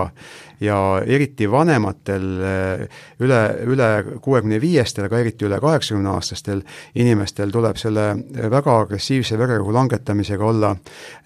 ja 0.60 0.76
eriti 1.06 1.46
vanematel 1.50 2.26
üle, 3.22 3.40
üle 3.66 3.88
kuuekümne 4.24 4.60
viiestel, 4.60 5.06
aga 5.08 5.20
eriti 5.22 5.46
üle 5.46 5.60
kaheksakümneaastastel 5.62 6.62
inimestel 6.98 7.52
tuleb 7.54 7.78
selle 7.80 8.10
väga 8.50 8.78
agressiivse 8.84 9.38
vererõhu 9.38 9.74
langetamisega 9.74 10.44
olla 10.44 10.74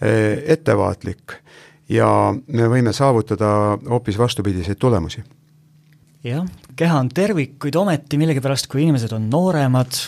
eh, 0.01 0.43
ettevaatlik. 0.57 1.39
Ja 1.93 2.09
me 2.33 2.69
võime 2.73 2.93
saavutada 2.97 3.79
hoopis 3.89 4.19
vastupidiseid 4.19 4.79
tulemusi. 4.81 5.25
Jah, 6.23 6.47
keha 6.79 7.01
on 7.03 7.09
tervik, 7.11 7.57
kuid 7.61 7.77
ometi 7.77 8.19
millegipärast, 8.21 8.69
kui 8.71 8.85
inimesed 8.85 9.13
on 9.17 9.27
nooremad, 9.31 9.99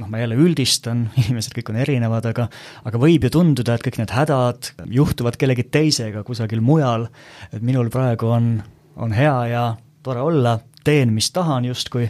noh, 0.00 0.08
ma 0.10 0.22
jälle 0.22 0.38
üldistan, 0.40 1.06
inimesed 1.22 1.54
kõik 1.56 1.72
on 1.72 1.80
erinevad, 1.82 2.26
aga 2.32 2.48
aga 2.88 3.00
võib 3.00 3.26
ju 3.26 3.32
tunduda, 3.36 3.76
et 3.76 3.86
kõik 3.86 4.00
need 4.00 4.14
hädad 4.16 4.72
juhtuvad 4.90 5.38
kellegi 5.40 5.68
teisega 5.72 6.24
kusagil 6.26 6.62
mujal, 6.64 7.08
et 7.52 7.62
minul 7.62 7.92
praegu 7.92 8.32
on, 8.32 8.52
on 8.96 9.16
hea 9.16 9.38
ja 9.52 9.64
tore 10.04 10.22
olla, 10.24 10.58
teen, 10.84 11.12
mis 11.14 11.30
tahan 11.34 11.68
justkui, 11.68 12.08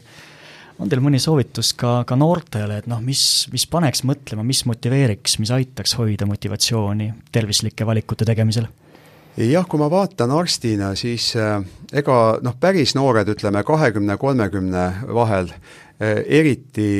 on 0.81 0.89
teil 0.89 1.03
mõni 1.05 1.21
soovitus 1.21 1.73
ka, 1.77 2.01
ka 2.09 2.17
noortele, 2.19 2.81
et 2.81 2.87
noh, 2.91 3.03
mis, 3.05 3.23
mis 3.53 3.67
paneks 3.71 4.05
mõtlema, 4.09 4.47
mis 4.47 4.63
motiveeriks, 4.69 5.39
mis 5.43 5.53
aitaks 5.55 5.97
hoida 5.99 6.29
motivatsiooni 6.31 7.11
tervislike 7.35 7.87
valikute 7.87 8.29
tegemisel? 8.29 8.71
jah, 9.41 9.65
kui 9.65 9.79
ma 9.81 9.87
vaatan 9.89 10.33
arstina, 10.35 10.91
siis 10.99 11.31
äh, 11.39 11.63
ega 11.97 12.17
noh, 12.43 12.57
päris 12.61 12.97
noored, 12.99 13.29
ütleme 13.31 13.63
kahekümne, 13.65 14.17
kolmekümne 14.21 14.87
vahel 15.17 15.53
eriti 16.01 16.91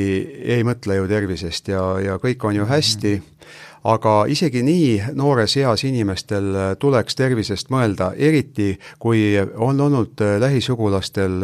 ei 0.57 0.65
mõtle 0.67 0.99
ju 0.99 1.07
tervisest 1.09 1.71
ja, 1.73 1.83
ja 2.05 2.19
kõik 2.21 2.45
on 2.45 2.59
ju 2.61 2.67
hästi. 2.69 3.17
Mm, 3.17 3.23
-hmm 3.25 3.69
aga 3.85 4.15
isegi 4.29 4.63
nii 4.65 5.15
noores 5.17 5.57
eas 5.61 5.85
inimestel 5.89 6.77
tuleks 6.81 7.17
tervisest 7.17 7.71
mõelda, 7.73 8.11
eriti 8.17 8.75
kui 9.01 9.33
on 9.39 9.81
olnud 9.81 10.21
lähisugulastel 10.43 11.39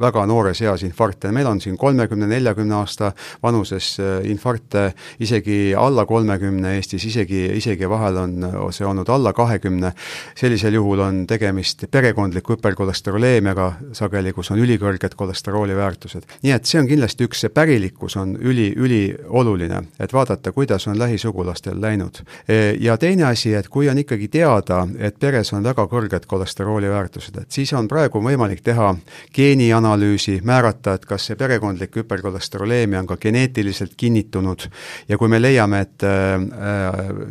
väga 0.00 0.24
noores 0.26 0.62
eas 0.64 0.84
infarkte, 0.86 1.32
meil 1.32 1.48
on 1.50 1.60
siin 1.60 1.76
kolmekümne, 1.76 2.26
neljakümne 2.30 2.74
aasta 2.78 3.12
vanuses 3.42 3.96
infarkte 4.28 4.92
isegi 5.20 5.74
alla 5.76 6.06
kolmekümne 6.06 6.76
Eestis, 6.76 7.04
isegi, 7.10 7.44
isegi 7.58 7.88
vahel 7.88 8.16
on 8.22 8.48
see 8.72 8.86
olnud 8.88 9.08
alla 9.12 9.32
kahekümne, 9.36 9.92
sellisel 10.38 10.78
juhul 10.78 11.02
on 11.04 11.22
tegemist 11.28 11.84
perekondliku 11.90 12.56
hüperkolesteroleemiaga 12.56 13.68
sageli, 13.96 14.32
kus 14.32 14.52
on 14.54 14.62
ülikõrged 14.62 15.16
kolesterooli 15.16 15.76
väärtused. 15.76 16.24
nii 16.42 16.56
et 16.56 16.66
see 16.68 16.80
on 16.80 16.88
kindlasti 16.88 17.28
üks, 17.28 17.44
see 17.44 17.52
pärilikkus 17.52 18.16
on 18.16 18.34
üli, 18.40 18.70
ülioluline, 18.76 19.82
et 20.00 20.12
vaadata, 20.12 20.52
kuidas 20.52 20.88
on 20.88 20.98
lähisugulastel 20.98 21.81
läinud. 21.82 22.22
E, 22.48 22.76
ja 22.80 22.96
teine 23.00 23.26
asi, 23.28 23.54
et 23.54 23.68
kui 23.72 23.88
on 23.90 23.98
ikkagi 23.98 24.28
teada, 24.32 24.82
et 24.98 25.18
peres 25.20 25.52
on 25.52 25.64
väga 25.64 25.86
kõrged 25.90 26.26
kolesterooli 26.30 26.90
väärtused, 26.90 27.38
et 27.42 27.50
siis 27.52 27.72
on 27.76 27.88
praegu 27.90 28.22
võimalik 28.22 28.62
teha 28.64 28.92
geenianalüüsi, 29.34 30.38
määrata, 30.46 30.96
et 30.98 31.06
kas 31.08 31.28
see 31.30 31.38
perekondlik 31.40 31.96
hüperkolesteroleemia 32.02 33.02
on 33.02 33.10
ka 33.10 33.18
geneetiliselt 33.22 33.96
kinnitunud 33.96 34.68
ja 35.08 35.18
kui 35.18 35.30
me 35.32 35.42
leiame, 35.42 35.82
et 35.86 36.06
äh, 36.06 36.36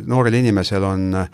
noorel 0.06 0.38
inimesel 0.42 0.86
on 0.86 1.08
äh, 1.24 1.28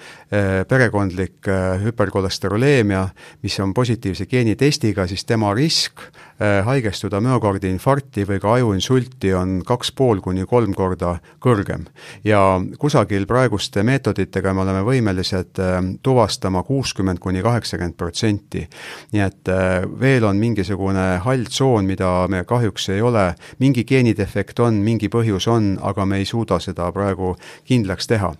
perekondlik 0.68 1.48
hüperkolesteroleemia, 1.82 3.06
mis 3.42 3.60
on 3.60 3.74
positiivse 3.74 4.26
geenitestiga, 4.26 5.06
siis 5.06 5.24
tema 5.24 5.54
risk 5.54 6.08
haigestuda 6.38 7.18
müokardiinfarkti 7.24 8.22
või 8.28 8.38
ka 8.42 8.52
ajuinsulti 8.58 9.32
on 9.34 9.56
kaks 9.66 9.90
pool 9.96 10.20
kuni 10.22 10.44
kolm 10.46 10.74
korda 10.74 11.16
kõrgem. 11.42 11.86
ja 12.24 12.60
kusagil 12.78 13.26
praeguste 13.26 13.82
meetoditega 13.82 14.52
me 14.54 14.62
oleme 14.62 14.82
võimelised 14.86 15.58
äh, 15.62 15.78
tuvastama 16.02 16.62
kuuskümmend 16.62 17.18
kuni 17.18 17.42
kaheksakümmend 17.42 17.96
protsenti. 17.96 18.68
nii 19.12 19.20
et 19.24 19.48
äh, 19.48 19.82
veel 20.00 20.24
on 20.24 20.36
mingisugune 20.36 21.18
hall 21.24 21.44
tsoon, 21.48 21.86
mida 21.86 22.28
me 22.28 22.44
kahjuks 22.44 22.88
ei 22.94 23.02
ole, 23.02 23.34
mingi 23.58 23.84
geenidefekt 23.84 24.60
on, 24.60 24.74
mingi 24.84 25.08
põhjus 25.08 25.48
on, 25.48 25.78
aga 25.82 26.06
me 26.06 26.22
ei 26.22 26.24
suuda 26.24 26.60
seda 26.62 26.92
praegu 26.92 27.34
kindlaks 27.64 28.06
teha. 28.06 28.32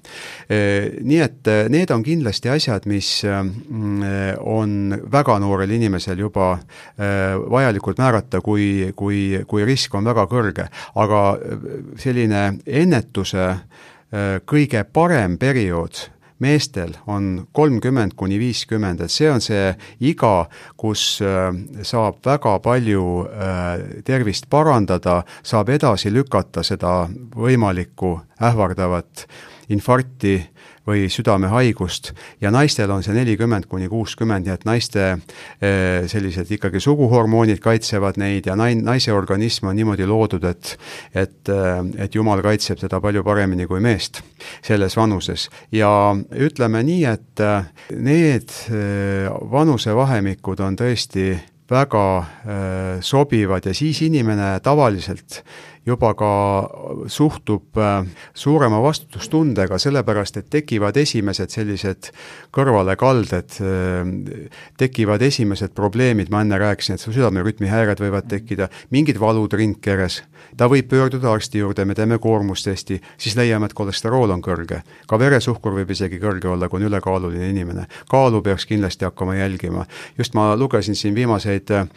Nii 0.49 1.21
et 1.21 1.49
need 1.71 1.91
on 1.91 2.03
kindlasti 2.03 2.51
asjad, 2.53 2.87
mis 2.87 3.25
on 3.25 4.95
väga 5.13 5.39
noorel 5.43 5.71
inimesel 5.77 6.19
juba 6.19 6.59
vajalikud 6.99 7.88
tegelikult 7.89 7.99
määrata, 7.99 8.41
kui, 8.41 8.93
kui, 8.97 9.45
kui 9.47 9.65
risk 9.65 9.95
on 9.95 10.05
väga 10.05 10.27
kõrge. 10.29 10.69
aga 10.95 11.39
selline 11.97 12.59
ennetuse 12.67 13.49
äh, 13.49 14.41
kõige 14.45 14.85
parem 14.85 15.39
periood 15.39 16.11
meestel 16.39 16.95
on 17.07 17.49
kolmkümmend 17.53 18.15
kuni 18.15 18.39
viiskümmend, 18.39 19.01
et 19.01 19.11
see 19.11 19.31
on 19.31 19.41
see 19.41 19.75
iga, 20.01 20.49
kus 20.77 21.21
äh, 21.23 21.51
saab 21.83 22.21
väga 22.25 22.59
palju 22.61 23.27
äh, 23.27 24.03
tervist 24.05 24.49
parandada, 24.51 25.25
saab 25.43 25.69
edasi 25.69 26.13
lükata 26.13 26.63
seda 26.63 27.09
võimalikku 27.35 28.21
ähvardavat 28.41 29.27
infarkti 29.69 30.39
või 30.89 31.09
südamehaigust 31.13 32.13
ja 32.41 32.53
naistel 32.55 32.91
on 32.95 33.05
see 33.05 33.17
nelikümmend 33.17 33.69
kuni 33.69 33.89
kuuskümmend, 33.91 34.47
nii 34.47 34.55
et 34.55 34.65
naiste 34.69 35.05
eh, 35.11 36.07
sellised 36.11 36.51
ikkagi 36.57 36.81
suguhormoonid 36.83 37.61
kaitsevad 37.65 38.19
neid 38.21 38.49
ja 38.49 38.57
nai-, 38.59 38.79
naise 38.79 39.13
organism 39.13 39.71
on 39.71 39.79
niimoodi 39.79 40.09
loodud, 40.09 40.45
et 40.49 40.75
et, 41.15 41.51
eh, 41.53 42.05
et 42.05 42.15
jumal 42.15 42.43
kaitseb 42.45 42.81
teda 42.81 43.01
palju 43.05 43.25
paremini 43.27 43.67
kui 43.69 43.81
meest 43.85 44.23
selles 44.65 44.97
vanuses. 44.97 45.49
ja 45.73 45.91
ütleme 46.33 46.83
nii, 46.83 47.05
et 47.05 47.45
eh, 47.45 47.71
need 47.99 48.53
vanusevahemikud 49.53 50.61
on 50.65 50.77
tõesti 50.79 51.31
väga 51.69 52.05
sobivad 53.05 53.67
ja 53.69 53.75
siis 53.77 54.01
inimene 54.07 54.55
tavaliselt 54.65 55.43
juba 55.89 56.13
ka 56.19 56.31
suhtub 57.11 57.79
äh, 57.81 58.07
suurema 58.37 58.81
vastutustundega, 58.85 59.79
sellepärast 59.81 60.41
et 60.41 60.51
tekivad 60.53 60.97
esimesed 61.01 61.53
sellised 61.55 62.11
kõrvalekalded, 62.55 63.59
äh, 63.65 64.13
tekivad 64.81 65.25
esimesed 65.25 65.75
probleemid, 65.79 66.33
ma 66.35 66.45
enne 66.45 66.61
rääkisin, 66.61 66.99
et 66.99 67.07
südamerütmi 67.07 67.71
häired 67.73 68.03
võivad 68.03 68.29
tekkida, 68.31 68.69
mingid 68.95 69.21
valud 69.23 69.53
ringkeres, 69.57 70.23
ta 70.57 70.69
võib 70.69 70.89
pöörduda 70.89 71.33
arsti 71.33 71.59
juurde, 71.59 71.85
me 71.85 71.95
teeme 71.95 72.19
koormustesti, 72.19 73.01
siis 73.19 73.37
leiame, 73.37 73.67
et 73.67 73.75
kolesterool 73.75 74.31
on 74.31 74.43
kõrge. 74.43 74.83
ka 75.07 75.19
veresuhkur 75.19 75.73
võib 75.73 75.91
isegi 75.91 76.19
kõrge 76.19 76.49
olla, 76.49 76.69
kui 76.69 76.81
on 76.81 76.87
ülekaaluline 76.89 77.49
inimene. 77.49 77.87
kaalu 78.11 78.43
peaks 78.43 78.67
kindlasti 78.67 79.05
hakkama 79.05 79.35
jälgima. 79.35 79.87
just 80.19 80.35
ma 80.35 80.57
lugesin 80.57 80.97
siin 80.97 81.15
viimaseid 81.15 81.71
äh, 81.71 81.89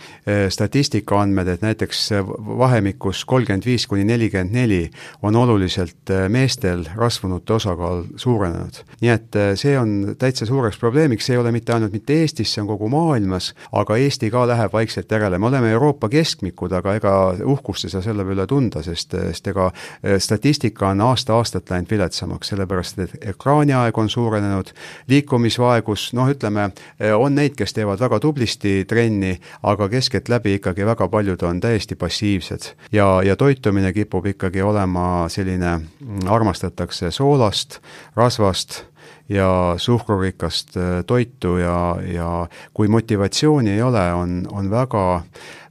statistikaandmed, 0.50 1.48
et 1.48 1.62
näiteks 1.62 2.10
vahemikus 2.58 3.26
kolmkümmend 3.26 3.66
viis 3.66 3.88
kuni 3.88 4.04
nelikümmend 4.04 4.54
neli 4.54 4.92
on 5.22 5.36
oluliselt 5.36 6.10
äh, 6.10 6.30
meestel 6.30 6.86
rasvunute 6.96 7.54
osakaal 7.54 8.04
suurenenud. 8.16 8.84
nii 9.02 9.12
et 9.12 9.36
see 9.56 9.80
on 9.80 10.16
täitsa 10.18 10.46
suureks 10.46 10.78
probleemiks, 10.78 11.26
see 11.26 11.36
ei 11.36 11.42
ole 11.42 11.52
mitte 11.52 11.74
ainult 11.74 11.92
mitte 11.92 12.14
Eestis, 12.14 12.54
see 12.54 12.62
on 12.62 12.68
kogu 12.68 12.90
maailmas, 12.90 13.54
aga 13.72 13.98
Eesti 13.98 14.30
ka 14.32 14.46
läheb 14.48 14.74
vaikselt 14.74 15.12
järele, 15.12 15.40
me 15.40 15.48
oleme 15.48 15.72
Euroopa 15.72 16.10
keskmikud, 16.10 16.74
aga 16.78 16.96
ega 17.00 17.14
uhkust 17.46 17.88
ei 17.88 17.94
saa 17.94 18.04
selle 18.06 18.26
üle 18.28 18.41
tunda, 18.48 18.84
sest, 18.84 19.16
sest 19.16 19.48
ega 19.48 19.70
äh, 19.72 20.18
statistika 20.20 20.92
on 20.92 21.02
aasta-aastalt 21.02 21.70
läinud 21.72 21.92
viletsamaks, 21.92 22.54
sellepärast 22.54 23.00
et 23.00 23.16
ekraaniaeg 23.34 23.98
on 23.98 24.10
suurenenud, 24.10 24.74
liikumisvaegus, 25.08 26.12
noh 26.18 26.30
ütleme, 26.32 26.70
on 27.16 27.36
neid, 27.36 27.56
kes 27.58 27.74
teevad 27.74 28.00
väga 28.02 28.20
tublisti 28.20 28.86
trenni, 28.88 29.34
aga 29.64 29.88
keskeltläbi 29.90 30.58
ikkagi 30.60 30.86
väga 30.86 31.08
paljud 31.08 31.44
on 31.48 31.60
täiesti 31.62 31.96
passiivsed. 31.96 32.72
ja, 32.92 33.22
ja 33.26 33.36
toitu 33.36 33.62
toitumine 33.62 33.94
kipub 33.94 34.26
ikkagi 34.26 34.62
olema 34.62 35.30
selline, 35.30 35.78
mm, 35.78 36.28
armastatakse 36.28 37.12
soolast, 37.12 37.80
rasvast 38.16 38.84
ja 39.30 39.76
suhkrurikast 39.78 40.78
äh, 40.78 41.04
toitu 41.06 41.58
ja, 41.58 41.98
ja 42.14 42.48
kui 42.74 42.88
motivatsiooni 42.88 43.72
ei 43.72 43.82
ole, 43.82 44.14
on, 44.14 44.48
on 44.52 44.72
väga 44.72 45.24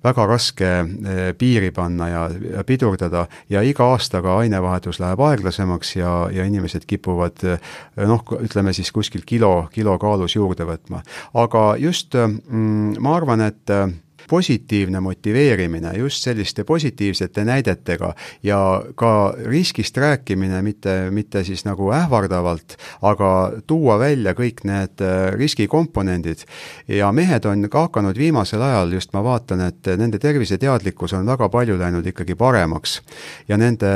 väga 0.05 0.27
raske 0.27 0.71
äh, 0.81 1.21
piiri 1.39 1.71
panna 1.77 2.09
ja, 2.09 2.23
ja 2.57 2.65
pidurdada 2.65 3.27
ja 3.51 3.63
iga 3.67 3.91
aastaga 3.93 4.39
ainevahetus 4.41 5.01
läheb 5.03 5.21
aeglasemaks 5.21 5.97
ja, 5.97 6.15
ja 6.33 6.45
inimesed 6.49 6.87
kipuvad 6.89 7.45
äh, 7.45 7.73
noh, 8.09 8.25
ütleme 8.41 8.73
siis 8.77 8.93
kuskil 8.93 9.27
kilo, 9.27 9.69
kilo 9.73 9.99
kaalus 10.01 10.37
juurde 10.37 10.67
võtma. 10.69 11.03
aga 11.35 11.65
just 11.79 12.17
mm, 12.17 12.97
ma 13.01 13.17
arvan, 13.17 13.45
et 13.51 13.77
positiivne 14.31 15.01
motiveerimine 15.01 15.91
just 15.99 16.23
selliste 16.23 16.65
positiivsete 16.65 17.45
näidetega 17.45 18.13
ja 18.47 18.59
ka 18.95 19.35
riskist 19.45 19.97
rääkimine, 19.97 20.63
mitte, 20.63 20.95
mitte 21.11 21.43
siis 21.45 21.65
nagu 21.67 21.91
ähvardavalt, 21.95 22.77
aga 23.03 23.31
tuua 23.67 23.99
välja 23.99 24.35
kõik 24.39 24.63
need 24.69 25.03
äh, 25.03 25.33
riskikomponendid. 25.35 26.45
ja 26.89 27.11
mehed 27.13 27.45
on 27.45 27.67
ka 27.71 27.87
hakanud 27.89 28.19
viimasel 28.19 28.63
ajal, 28.63 28.93
just 28.95 29.13
ma 29.17 29.25
vaatan, 29.25 29.65
et 29.67 29.91
nende 29.99 30.19
terviseteadlikkus 30.23 31.17
on 31.19 31.27
väga 31.27 31.49
palju 31.51 31.79
läinud 31.79 32.07
ikkagi 32.07 32.39
paremaks. 32.39 33.01
ja 33.49 33.59
nende 33.59 33.91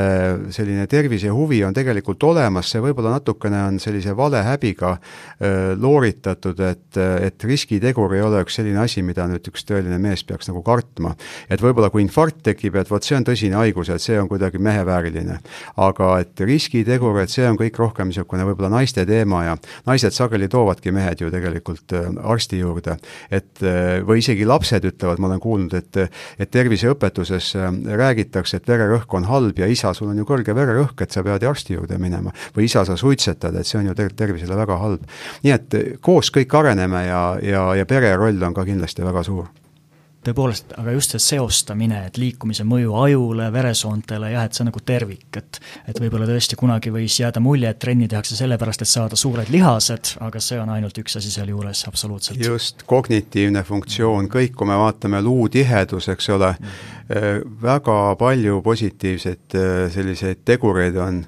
selline 0.51 0.87
tervisehuvi 0.90 1.62
on 1.64 1.75
tegelikult 1.75 2.23
olemas, 2.23 2.73
see 2.75 2.83
võib-olla 2.83 3.14
natukene 3.20 3.62
on 3.68 3.79
sellise 3.81 4.16
valehäbiga 4.16 4.97
äh, 4.97 5.79
looritatud, 5.79 6.61
et, 6.61 6.99
et 6.99 7.44
riskitegur 7.44 8.18
ei 8.18 8.27
ole 8.27 8.42
üks 8.42 8.59
selline 8.59 8.83
asi, 8.83 9.07
mida 9.07 9.29
nüüd 9.31 9.47
üks 9.53 9.66
tõeline 9.68 10.03
mees 10.03 10.24
inimest 10.25 10.29
peaks 10.29 10.49
nagu 10.49 10.63
kartma. 10.63 11.15
et 11.51 11.61
võib-olla 11.61 11.91
kui 11.91 12.03
infarkt 12.03 12.43
tekib, 12.43 12.77
et 12.77 12.91
vot 12.91 13.03
see 13.03 13.17
on 13.17 13.25
tõsine 13.25 13.57
haigus, 13.57 13.89
et 13.89 14.01
see 14.01 14.19
on 14.19 14.29
kuidagi 14.29 14.59
mehevääriline. 14.59 15.39
aga 15.77 16.21
et 16.21 16.41
riskitegur, 16.41 17.21
et 17.21 17.31
see 17.31 17.47
on 17.47 17.57
kõik 17.57 17.77
rohkem 17.79 18.09
niisugune 18.09 18.45
võib-olla 18.45 18.71
naiste 18.71 19.05
teema 19.07 19.45
ja 19.45 19.57
naised 19.87 20.13
sageli 20.13 20.49
toovadki 20.49 20.93
mehed 20.93 21.21
ju 21.21 21.31
tegelikult 21.31 21.93
äh, 21.93 22.11
arsti 22.23 22.59
juurde. 22.59 22.97
et 23.31 23.63
äh, 23.63 24.03
või 24.05 24.19
isegi 24.19 24.45
lapsed 24.45 24.85
ütlevad, 24.85 25.19
ma 25.19 25.29
olen 25.29 25.41
kuulnud, 25.41 25.75
et 25.75 26.11
et 26.39 26.51
terviseõpetuses 26.51 27.55
äh, 27.57 27.71
räägitakse, 27.97 28.57
et 28.57 28.69
vererõhk 28.69 29.13
on 29.15 29.25
halb 29.25 29.59
ja 29.59 29.67
isa, 29.67 29.95
sul 29.95 30.11
on 30.11 30.19
ju 30.19 30.25
kõrge 30.25 30.55
vererõhk, 30.55 31.01
et 31.03 31.11
sa 31.11 31.23
pead 31.23 31.43
ju 31.43 31.51
arsti 31.51 31.75
juurde 31.75 31.99
minema. 31.99 32.33
või 32.57 32.65
isa, 32.65 32.85
sa 32.85 32.97
suitsetad, 32.97 33.55
et 33.57 33.67
see 33.67 33.79
on 33.79 33.87
ju 33.87 33.95
tegelikult 33.95 34.19
tervisele 34.19 34.57
väga 34.57 34.79
halb. 34.79 35.05
nii 35.43 35.53
et 35.53 35.79
koos 36.01 36.31
kõik 36.31 36.55
areneme 36.55 37.07
ja, 37.07 37.23
ja, 37.43 37.67
ja 37.75 37.87
pere 37.87 38.17
roll 38.17 38.43
on 38.43 38.55
ka 38.55 38.65
kindlasti 38.65 39.05
väga 39.05 39.23
suur 39.27 39.51
tõepoolest, 40.27 40.75
aga 40.81 40.95
just 40.95 41.15
see 41.15 41.23
seostamine, 41.23 42.01
et 42.09 42.19
liikumise 42.21 42.67
mõju 42.69 42.95
ajule, 43.03 43.49
veresoontele, 43.55 44.31
jah, 44.35 44.47
et 44.47 44.57
see 44.57 44.65
on 44.65 44.71
nagu 44.71 44.83
tervik, 44.85 45.29
et 45.41 45.61
et 45.89 46.01
võib-olla 46.01 46.27
tõesti 46.29 46.57
kunagi 46.59 46.93
võis 46.95 47.17
jääda 47.21 47.43
mulje, 47.45 47.71
et 47.71 47.79
trenni 47.81 48.09
tehakse 48.11 48.37
sellepärast, 48.39 48.85
et 48.85 48.91
saada 48.91 49.19
suured 49.19 49.51
lihased, 49.53 50.15
aga 50.25 50.43
see 50.43 50.61
on 50.61 50.73
ainult 50.75 50.99
üks 51.03 51.19
asi 51.21 51.33
sealjuures, 51.35 51.85
absoluutselt. 51.89 52.41
just, 52.45 52.87
kognitiivne 52.91 53.63
funktsioon, 53.65 54.29
kõik, 54.33 54.55
kui 54.59 54.69
me 54.71 54.79
vaatame 54.81 55.23
luutihedus, 55.23 56.09
eks 56.15 56.29
ole 56.35 56.55
mm, 56.55 56.73
-hmm. 57.09 57.45
väga 57.63 57.99
palju 58.19 58.63
positiivseid 58.63 59.59
äh, 59.59 59.93
selliseid 59.93 60.45
tegureid 60.45 60.97
on 60.97 61.25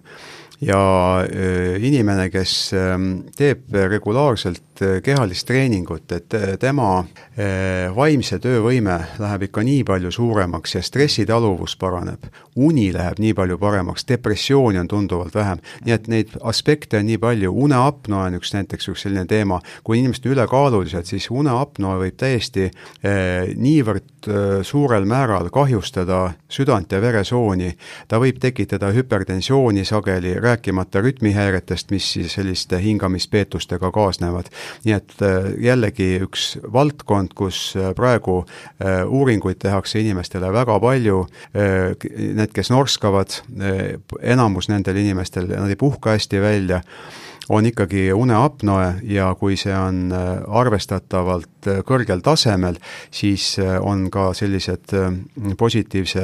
ja 0.60 0.80
äh, 1.20 1.76
inimene, 1.84 2.30
kes 2.30 2.72
ähm, 2.76 3.26
teeb 3.36 3.72
regulaarselt 3.72 4.62
kehalist 5.02 5.46
treeningut, 5.48 6.12
et 6.12 6.34
tema 6.60 7.04
Eh, 7.36 7.90
vaimse 7.92 8.38
töövõime 8.40 8.94
läheb 9.20 9.42
ikka 9.44 9.60
nii 9.60 9.82
palju 9.84 10.08
suuremaks 10.14 10.72
ja 10.78 10.80
stressitaluvus 10.80 11.74
paraneb, 11.76 12.22
uni 12.56 12.86
läheb 12.94 13.18
nii 13.20 13.34
palju 13.36 13.58
paremaks, 13.60 14.06
depressiooni 14.08 14.80
on 14.80 14.88
tunduvalt 14.88 15.36
vähem, 15.36 15.60
nii 15.84 15.92
et 15.92 16.08
neid 16.08 16.32
aspekte 16.48 16.96
on 16.96 17.04
nii 17.04 17.18
palju, 17.20 17.50
uneapnoe 17.66 18.30
on 18.30 18.38
üks 18.38 18.54
näiteks 18.56 18.88
üks 18.88 19.04
selline 19.04 19.26
teema, 19.28 19.58
kui 19.84 19.98
inimesed 20.00 20.24
on 20.24 20.32
ülekaalulised, 20.32 21.10
siis 21.10 21.26
uneapnoe 21.28 21.98
võib 22.06 22.16
täiesti 22.16 22.70
niivõrd 23.04 24.30
suurel 24.64 25.04
määral 25.04 25.52
kahjustada 25.52 26.22
südant 26.48 26.96
ja 26.96 27.02
veresooni, 27.04 27.74
ta 28.08 28.16
võib 28.22 28.40
tekitada 28.40 28.94
hüpertensiooni 28.96 29.84
sageli, 29.84 30.38
rääkimata 30.46 31.02
rütmihäiretest, 31.04 31.90
mis 31.90 32.12
siis 32.16 32.38
selliste 32.38 32.80
hingamispeetustega 32.82 33.90
kaasnevad. 33.92 34.52
nii 34.86 34.94
et 34.96 35.18
eh, 35.22 35.50
jällegi 35.66 36.08
üks 36.24 36.56
valdkond, 36.72 37.34
kus 37.36 37.74
äh, 37.76 37.92
praegu 37.96 38.38
äh, 38.42 39.02
uuringuid 39.06 39.60
tehakse 39.62 40.00
inimestele 40.00 40.52
väga 40.52 40.78
palju, 40.82 41.22
äh, 41.56 42.08
need, 42.36 42.52
kes 42.56 42.70
norskavad, 42.72 43.40
enamus 44.22 44.70
nendel 44.72 44.98
inimestel, 45.00 45.48
nad 45.50 45.72
ei 45.72 45.78
puhka 45.80 46.16
hästi 46.16 46.40
välja 46.42 46.82
on 47.48 47.66
ikkagi 47.66 48.12
uneapnoe 48.12 48.94
ja 49.02 49.28
kui 49.38 49.56
see 49.58 49.74
on 49.76 50.10
äh, 50.14 50.42
arvestatavalt 50.48 51.68
äh, 51.70 51.80
kõrgel 51.86 52.22
tasemel, 52.24 52.78
siis 53.14 53.56
äh, 53.62 53.76
on 53.80 54.08
ka 54.10 54.28
sellised 54.36 54.94
positiivse 55.58 56.22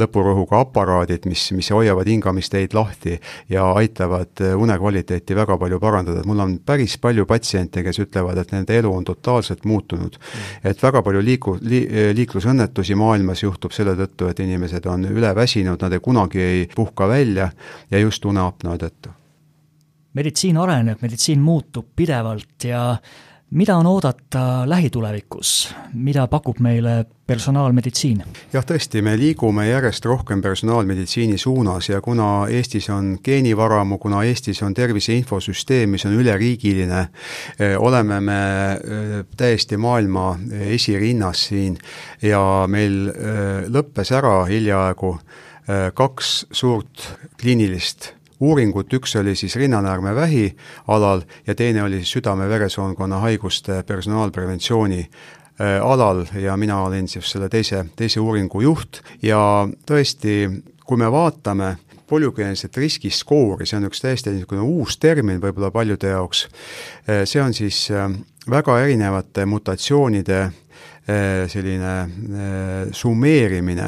lõpurõhuga 0.00 0.62
aparaadid, 0.64 1.28
mis, 1.30 1.48
mis 1.56 1.70
hoiavad 1.74 2.08
hingamisteid 2.10 2.74
lahti 2.74 3.18
ja 3.50 3.68
aitavad 3.78 4.42
unekvaliteeti 4.56 5.36
väga 5.38 5.58
palju 5.58 5.80
parandada, 5.82 6.22
et 6.22 6.28
mul 6.28 6.42
on 6.42 6.56
päris 6.66 6.98
palju 7.02 7.26
patsiente, 7.28 7.82
kes 7.86 8.02
ütlevad, 8.02 8.40
et 8.42 8.54
nende 8.54 8.78
elu 8.78 8.92
on 8.92 9.06
totaalselt 9.06 9.64
muutunud. 9.64 10.18
et 10.64 10.82
väga 10.82 11.02
palju 11.02 11.22
liiku- 11.22 11.58
li,, 11.62 11.84
liiklusõnnetusi 12.14 12.98
maailmas 12.98 13.42
juhtub 13.42 13.72
selle 13.72 13.94
tõttu, 13.98 14.30
et 14.30 14.40
inimesed 14.40 14.86
on 14.86 15.06
üleväsinud, 15.10 15.82
nad 15.82 15.92
ei 15.92 16.02
kunagi 16.02 16.42
ei 16.42 16.68
puhka 16.74 17.08
välja 17.08 17.50
ja 17.90 17.98
just 17.98 18.24
uneapnoe 18.24 18.78
tõttu 18.78 19.17
meditsiin 20.18 20.58
areneb, 20.58 21.02
meditsiin 21.04 21.40
muutub 21.40 21.92
pidevalt 21.96 22.66
ja 22.66 22.82
mida 23.50 23.76
on 23.76 23.86
oodata 23.86 24.68
lähitulevikus, 24.68 25.74
mida 25.92 26.26
pakub 26.26 26.58
meile 26.60 27.06
personaalmeditsiin? 27.26 28.22
jah, 28.52 28.64
tõesti, 28.64 29.00
me 29.02 29.14
liigume 29.16 29.68
järjest 29.68 30.04
rohkem 30.04 30.42
personaalmeditsiini 30.44 31.38
suunas 31.38 31.88
ja 31.88 32.00
kuna 32.04 32.46
Eestis 32.50 32.90
on 32.92 33.16
geenivaramu, 33.24 33.98
kuna 33.98 34.22
Eestis 34.28 34.62
on 34.62 34.74
tervise 34.74 35.16
infosüsteem, 35.16 35.96
mis 35.96 36.04
on 36.06 36.18
üleriigiline, 36.20 37.06
eh, 37.58 37.76
oleme 37.78 38.20
me 38.20 38.40
eh, 38.72 39.18
täiesti 39.36 39.76
maailma 39.76 40.34
esirinnas 40.68 41.48
siin 41.48 41.78
ja 42.22 42.42
meil 42.68 43.06
eh, 43.08 43.68
lõppes 43.68 44.12
ära 44.12 44.42
hiljaaegu 44.48 45.18
kaks 45.68 46.46
suurt 46.56 47.02
kliinilist 47.36 48.14
uuringut, 48.40 48.92
üks 48.92 49.16
oli 49.18 49.34
siis 49.36 49.56
rinnanäärmevähi 49.56 50.56
alal 50.88 51.22
ja 51.46 51.54
teine 51.54 51.82
oli 51.82 52.04
südame-veresoonkonna 52.04 53.18
haiguste 53.18 53.82
personaalpreventsiooni 53.82 55.00
äh, 55.00 55.82
alal 55.82 56.24
ja 56.34 56.56
mina 56.56 56.80
olin 56.82 57.08
siis 57.08 57.30
selle 57.30 57.48
teise, 57.48 57.84
teise 57.96 58.20
uuringu 58.20 58.60
juht. 58.60 59.02
Ja 59.22 59.68
tõesti, 59.86 60.62
kui 60.86 60.96
me 60.96 61.10
vaatame 61.12 61.76
polügeenset 62.08 62.76
riskiskoori, 62.76 63.66
see 63.66 63.76
on 63.76 63.90
üks 63.90 64.00
täiesti 64.00 64.32
niisugune 64.32 64.62
uus 64.64 64.96
termin 64.96 65.42
võib-olla 65.42 65.70
paljude 65.74 66.14
jaoks, 66.14 66.46
äh, 67.08 67.24
see 67.28 67.42
on 67.42 67.54
siis 67.54 67.88
äh, 67.90 68.08
väga 68.50 68.80
erinevate 68.86 69.46
mutatsioonide 69.46 70.48
selline 71.48 71.92
summeerimine 72.92 73.86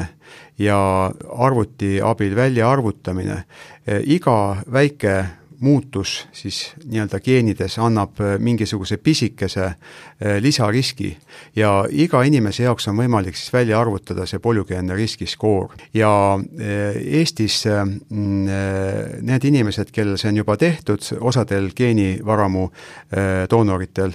ja 0.61 1.11
arvuti 1.37 1.99
abil 2.01 2.35
välja 2.35 2.71
arvutamine. 2.71 3.43
Eh, 3.87 4.01
iga 4.05 4.57
väike 4.71 5.25
muutus 5.61 6.27
siis 6.33 6.71
nii-öelda 6.89 7.19
geenides 7.21 7.77
annab 7.79 8.17
eh, 8.21 8.37
mingisuguse 8.39 8.97
pisikese 8.97 9.65
eh, 9.65 10.37
lisariski 10.41 11.11
ja 11.55 11.85
iga 11.89 12.23
inimese 12.25 12.63
jaoks 12.63 12.87
on 12.89 12.97
võimalik 12.97 13.37
siis 13.37 13.53
välja 13.53 13.79
arvutada 13.81 14.25
see 14.25 14.41
polügeenne 14.41 14.95
riskiskoor. 14.97 15.73
ja 15.93 16.11
Eestis 17.01 17.63
need 18.09 19.45
inimesed, 19.45 19.91
kellel 19.91 20.17
see 20.17 20.29
on 20.29 20.37
juba 20.41 20.57
tehtud, 20.57 21.03
osadel 21.19 21.71
geenivaramu 21.75 22.69
doonoritel, 23.49 24.13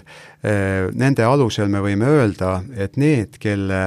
nende 0.95 1.25
alusel 1.25 1.69
me 1.69 1.83
võime 1.85 2.09
öelda, 2.11 2.61
et 2.77 2.97
need, 2.97 3.39
kelle 3.43 3.83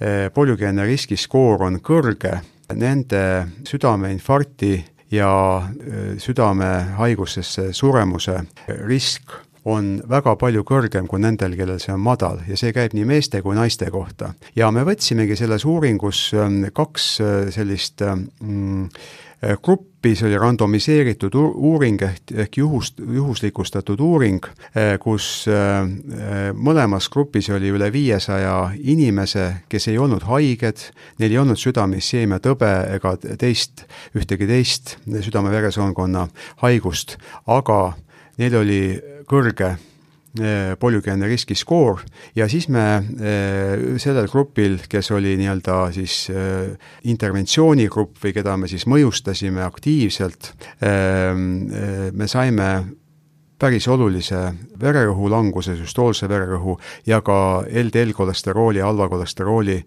Eh, 0.00 0.30
polügeenne 0.34 0.86
riskiskoor 0.88 1.62
on 1.68 1.78
kõrge, 1.78 2.40
nende 2.74 3.22
südameinfarkti 3.68 4.72
ja 5.14 5.30
eh, 5.62 6.16
südamehaigusesse 6.18 7.68
suremuse 7.72 8.40
risk 8.88 9.43
on 9.64 9.96
väga 10.08 10.36
palju 10.40 10.64
kõrgem 10.66 11.08
kui 11.08 11.22
nendel, 11.22 11.56
kellel 11.56 11.80
see 11.82 11.94
on 11.94 12.02
madal. 12.04 12.42
Ja 12.48 12.58
see 12.60 12.74
käib 12.76 12.96
nii 12.96 13.06
meeste 13.08 13.42
kui 13.42 13.56
naiste 13.56 13.90
kohta. 13.90 14.34
ja 14.56 14.70
me 14.70 14.84
võtsimegi 14.84 15.36
selles 15.36 15.64
uuringus 15.64 16.30
eh, 16.34 16.70
kaks 16.72 17.06
sellist 17.54 18.02
mm, 18.04 18.88
gruppi, 19.62 20.14
see 20.16 20.28
oli 20.28 20.38
randomiseeritud 20.40 21.34
uuring 21.36 22.02
ehk, 22.02 22.32
ehk 22.44 22.58
juhust, 22.58 23.00
juhuslikustatud 23.00 24.00
uuring, 24.00 24.46
eh, 24.76 24.94
kus 25.00 25.46
mõlemas 26.54 27.08
grupis 27.12 27.50
oli 27.52 27.72
üle 27.72 27.90
viiesaja 27.92 28.70
inimese, 28.80 29.66
kes 29.68 29.88
ei 29.92 29.98
olnud 30.00 30.24
haiged, 30.28 30.86
neil 31.20 31.34
ei 31.34 31.40
olnud 31.42 31.60
südame-isseemia 31.60 32.40
tõbe 32.44 32.70
ega 32.96 33.16
teist, 33.40 33.84
ühtegi 34.16 34.48
teist 34.48 34.96
südame-veresoonkonna 35.04 36.28
haigust, 36.64 37.18
aga 37.46 37.94
neil 38.38 38.56
oli 38.60 38.80
kõrge 39.26 39.74
Eh, 40.34 40.72
polügeenne 40.82 41.28
riskiskoor 41.30 42.00
ja 42.34 42.48
siis 42.50 42.64
me 42.66 42.82
eh, 43.22 43.82
sellel 44.02 44.26
grupil, 44.26 44.80
kes 44.90 45.12
oli 45.14 45.36
nii-öelda 45.38 45.76
siis 45.94 46.24
eh, 46.32 46.72
interventsioonigrupp 47.06 48.18
või 48.18 48.32
keda 48.34 48.56
me 48.58 48.66
siis 48.66 48.88
mõjustasime 48.90 49.62
aktiivselt, 49.62 50.50
me 50.82 52.26
saime 52.26 52.66
päris 53.62 53.86
olulise 53.86 54.40
vererõhu 54.82 55.30
languse, 55.30 55.76
süstoolse 55.78 56.26
vererõhu 56.28 56.74
ja 57.06 57.20
ka 57.22 57.62
LDL-kolesterooli, 57.70 58.82
halva 58.82 59.06
kolesterooli 59.08 59.78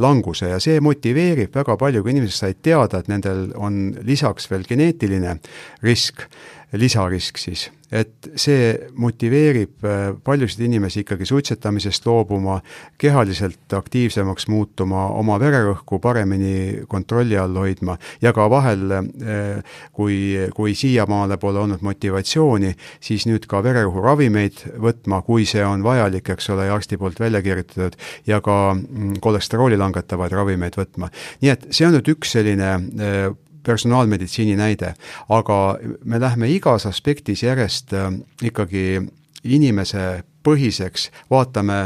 languse. 0.00 0.48
Ja 0.54 0.58
see 0.62 0.80
motiveerib 0.80 1.52
väga 1.54 1.76
palju, 1.78 2.02
kui 2.02 2.16
inimesed 2.16 2.38
said 2.38 2.64
teada, 2.64 3.02
et 3.02 3.12
nendel 3.12 3.50
on 3.60 3.92
lisaks 4.08 4.48
veel 4.50 4.64
geneetiline 4.66 5.36
risk 5.84 6.24
lisarisk 6.72 7.38
siis 7.38 7.68
et 7.92 8.28
see 8.40 8.72
motiveerib 8.96 9.84
äh, 9.84 10.00
paljusid 10.24 10.64
inimesi 10.64 11.02
ikkagi 11.02 11.26
suitsetamisest 11.28 12.06
loobuma, 12.08 12.58
kehaliselt 13.00 13.74
aktiivsemaks 13.76 14.48
muutuma, 14.48 15.06
oma 15.20 15.36
vererõhku 15.40 16.00
paremini 16.02 16.86
kontrolli 16.88 17.36
all 17.38 17.58
hoidma 17.60 17.98
ja 18.24 18.32
ka 18.32 18.48
vahel, 18.50 18.86
äh, 18.96 19.76
kui, 19.92 20.16
kui 20.56 20.74
siiamaale 20.78 21.36
pole 21.42 21.60
olnud 21.62 21.84
motivatsiooni, 21.84 22.72
siis 23.04 23.28
nüüd 23.28 23.46
ka 23.50 23.60
vererõhuravimeid 23.64 24.64
võtma, 24.80 25.20
kui 25.26 25.46
see 25.48 25.64
on 25.66 25.84
vajalik, 25.84 26.32
eks 26.32 26.48
ole, 26.54 26.70
ja 26.70 26.80
arsti 26.80 26.96
poolt 27.00 27.20
välja 27.20 27.44
kirjutatud, 27.44 28.00
ja 28.26 28.40
ka 28.44 28.58
mm, 28.72 29.20
kolesterooli 29.22 29.76
langetavaid 29.80 30.32
ravimeid 30.32 30.80
võtma. 30.80 31.12
nii 31.44 31.52
et 31.52 31.68
see 31.70 31.86
on 31.86 31.98
nüüd 31.98 32.08
üks 32.16 32.32
selline 32.38 32.76
äh, 32.80 33.32
personaalmeditsiini 33.62 34.56
näide, 34.56 34.94
aga 35.28 35.78
me 36.04 36.20
lähme 36.20 36.50
igas 36.50 36.86
aspektis 36.86 37.42
järjest 37.42 37.92
äh, 37.92 38.12
ikkagi 38.42 39.02
inimese 39.44 40.22
põhiseks, 40.42 41.10
vaatame 41.30 41.82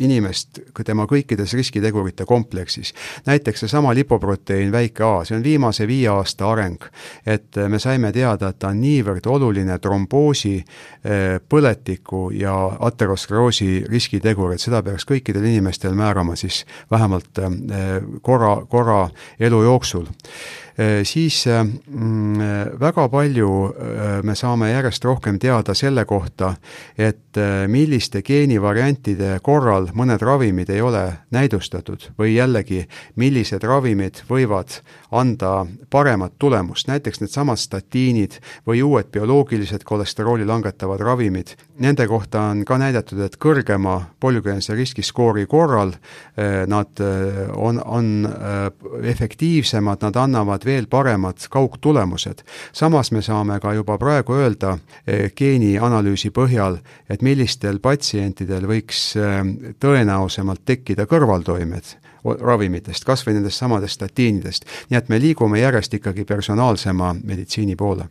inimest 0.00 0.60
tema 0.84 1.04
kõikides 1.08 1.52
riskitegurite 1.56 2.24
kompleksis. 2.24 2.94
näiteks 3.26 3.60
seesama 3.60 3.94
lipoproteiin 3.94 4.72
väike 4.72 5.04
A, 5.04 5.24
see 5.24 5.36
on 5.36 5.44
viimase 5.44 5.86
viie 5.86 6.08
aasta 6.08 6.50
areng. 6.50 6.84
et 7.26 7.56
me 7.68 7.78
saime 7.78 8.12
teada, 8.12 8.48
et 8.48 8.58
ta 8.58 8.68
on 8.68 8.80
niivõrd 8.80 9.26
oluline 9.26 9.78
tromboosi, 9.78 10.56
äh, 11.04 11.40
põletiku 11.48 12.30
ja 12.32 12.54
ateroskleroosi 12.80 13.84
riskitegur, 13.88 14.52
et 14.52 14.60
seda 14.60 14.82
peaks 14.82 15.04
kõikidel 15.04 15.44
inimestel 15.44 15.94
määrama 15.94 16.36
siis 16.36 16.64
vähemalt 16.90 17.38
äh, 17.38 17.50
korra, 18.22 18.56
korra 18.66 19.08
elu 19.40 19.62
jooksul 19.62 20.06
Äh, 20.69 20.69
siis 21.04 21.46
äh, 21.46 21.64
mm, 21.64 22.38
väga 22.80 23.08
palju 23.08 23.50
äh, 23.68 24.22
me 24.24 24.34
saame 24.34 24.70
järjest 24.70 25.04
rohkem 25.04 25.38
teada 25.38 25.74
selle 25.74 26.04
kohta, 26.08 26.54
et 26.98 27.18
milliste 27.70 28.24
geenivariantide 28.26 29.36
korral 29.46 29.84
mõned 29.94 30.18
ravimid 30.24 30.70
ei 30.74 30.80
ole 30.82 31.02
näidustatud 31.30 32.08
või 32.18 32.32
jällegi, 32.34 32.80
millised 33.14 33.62
ravimid 33.62 34.24
võivad 34.26 34.80
anda 35.14 35.66
paremat 35.94 36.34
tulemust, 36.42 36.88
näiteks 36.90 37.22
needsamad 37.22 37.60
statiinid 37.62 38.40
või 38.66 38.82
uued 38.82 39.12
bioloogilised 39.14 39.84
kolesterooli 39.86 40.46
langetavad 40.48 41.04
ravimid, 41.06 41.54
nende 41.78 42.08
kohta 42.10 42.48
on 42.50 42.64
ka 42.66 42.80
näidatud, 42.82 43.22
et 43.22 43.38
kõrgema 43.38 44.00
polügeense 44.20 44.74
riskiskoori 44.74 45.46
korral 45.46 45.94
nad 46.66 47.04
on, 47.54 47.78
on 47.84 48.10
efektiivsemad, 49.06 50.02
nad 50.02 50.18
annavad 50.18 50.66
veel 50.70 50.86
paremad 50.90 51.42
kaugtulemused. 51.50 52.44
samas 52.72 53.10
me 53.12 53.22
saame 53.22 53.58
ka 53.60 53.74
juba 53.74 53.98
praegu 53.98 54.38
öelda 54.38 54.76
eh, 55.06 55.30
geenianalüüsi 55.36 56.30
põhjal, 56.30 56.78
et 57.10 57.22
millistel 57.22 57.82
patsientidel 57.82 58.68
võiks 58.70 59.02
eh, 59.18 59.42
tõenäosemalt 59.80 60.64
tekkida 60.64 61.06
kõrvaltoimed 61.10 61.96
ravimitest, 62.24 63.04
kas 63.08 63.24
või 63.26 63.38
nendest 63.38 63.62
samadest 63.62 64.00
statiinidest. 64.00 64.64
nii 64.90 64.98
et 64.98 65.08
me 65.08 65.20
liigume 65.20 65.60
järjest 65.60 65.94
ikkagi 65.94 66.24
personaalsema 66.24 67.14
meditsiini 67.24 67.76
poole 67.76 68.10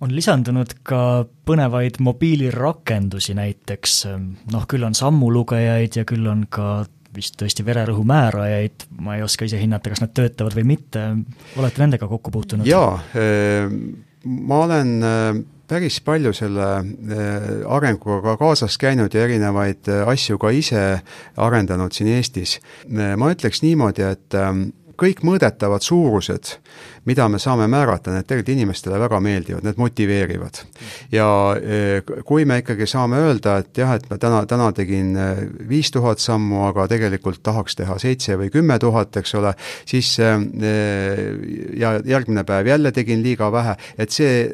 on 0.00 0.14
lisandunud 0.14 0.76
ka 0.86 1.26
põnevaid 1.48 1.98
mobiilirakendusi 1.98 3.34
näiteks, 3.34 4.04
noh 4.52 4.66
küll 4.70 4.86
on 4.86 4.94
sammulugejaid 4.94 5.98
ja 5.98 6.04
küll 6.06 6.28
on 6.30 6.44
ka 6.50 6.84
vist 7.16 7.38
tõesti 7.40 7.64
vererõhu 7.66 8.04
määrajaid, 8.08 8.88
ma 9.04 9.16
ei 9.18 9.24
oska 9.24 9.48
ise 9.48 9.60
hinnata, 9.60 9.92
kas 9.92 10.02
nad 10.04 10.14
töötavad 10.16 10.56
või 10.58 10.66
mitte, 10.74 11.04
olete 11.58 11.82
nendega 11.82 12.08
kokku 12.10 12.32
puutunud? 12.34 12.68
jaa, 12.68 12.98
eh, 13.18 13.68
ma 14.24 14.60
olen 14.66 14.92
eh, 15.02 15.40
päris 15.68 16.00
palju 16.04 16.34
selle 16.36 16.68
eh, 16.78 17.48
arenguga 17.76 18.36
kaasas 18.40 18.78
käinud 18.80 19.14
ja 19.14 19.24
erinevaid 19.26 19.88
asju 20.06 20.40
ka 20.40 20.52
ise 20.54 20.84
arendanud 21.36 21.96
siin 21.96 22.12
Eestis. 22.16 22.58
ma 22.88 23.32
ütleks 23.32 23.64
niimoodi, 23.64 24.04
et 24.04 24.38
kõik 24.98 25.22
mõõdetavad 25.26 25.84
suurused, 25.84 26.54
mida 27.08 27.28
me 27.30 27.38
saame 27.40 27.68
määrata, 27.70 28.12
need 28.12 28.26
tegelikult 28.28 28.54
inimestele 28.54 28.98
väga 29.00 29.20
meeldivad, 29.24 29.64
need 29.66 29.78
motiveerivad. 29.80 30.60
ja 31.12 31.28
e, 31.56 32.00
kui 32.26 32.44
me 32.48 32.58
ikkagi 32.62 32.88
saame 32.90 33.20
öelda, 33.28 33.58
et 33.62 33.78
jah, 33.78 33.94
et 33.96 34.08
ma 34.10 34.18
täna, 34.20 34.42
täna 34.50 34.70
tegin 34.76 35.14
e, 35.16 35.28
viis 35.70 35.92
tuhat 35.94 36.22
sammu, 36.22 36.64
aga 36.68 36.88
tegelikult 36.90 37.42
tahaks 37.42 37.78
teha 37.78 37.98
seitse 38.02 38.36
või 38.40 38.50
kümme 38.54 38.78
tuhat, 38.82 39.16
eks 39.22 39.34
ole, 39.38 39.54
siis 39.88 40.10
e, 40.18 40.32
ja 41.78 41.96
järgmine 42.04 42.44
päev 42.48 42.72
jälle 42.74 42.92
tegin 42.92 43.22
liiga 43.22 43.52
vähe, 43.54 43.78
et 43.98 44.14
see 44.14 44.48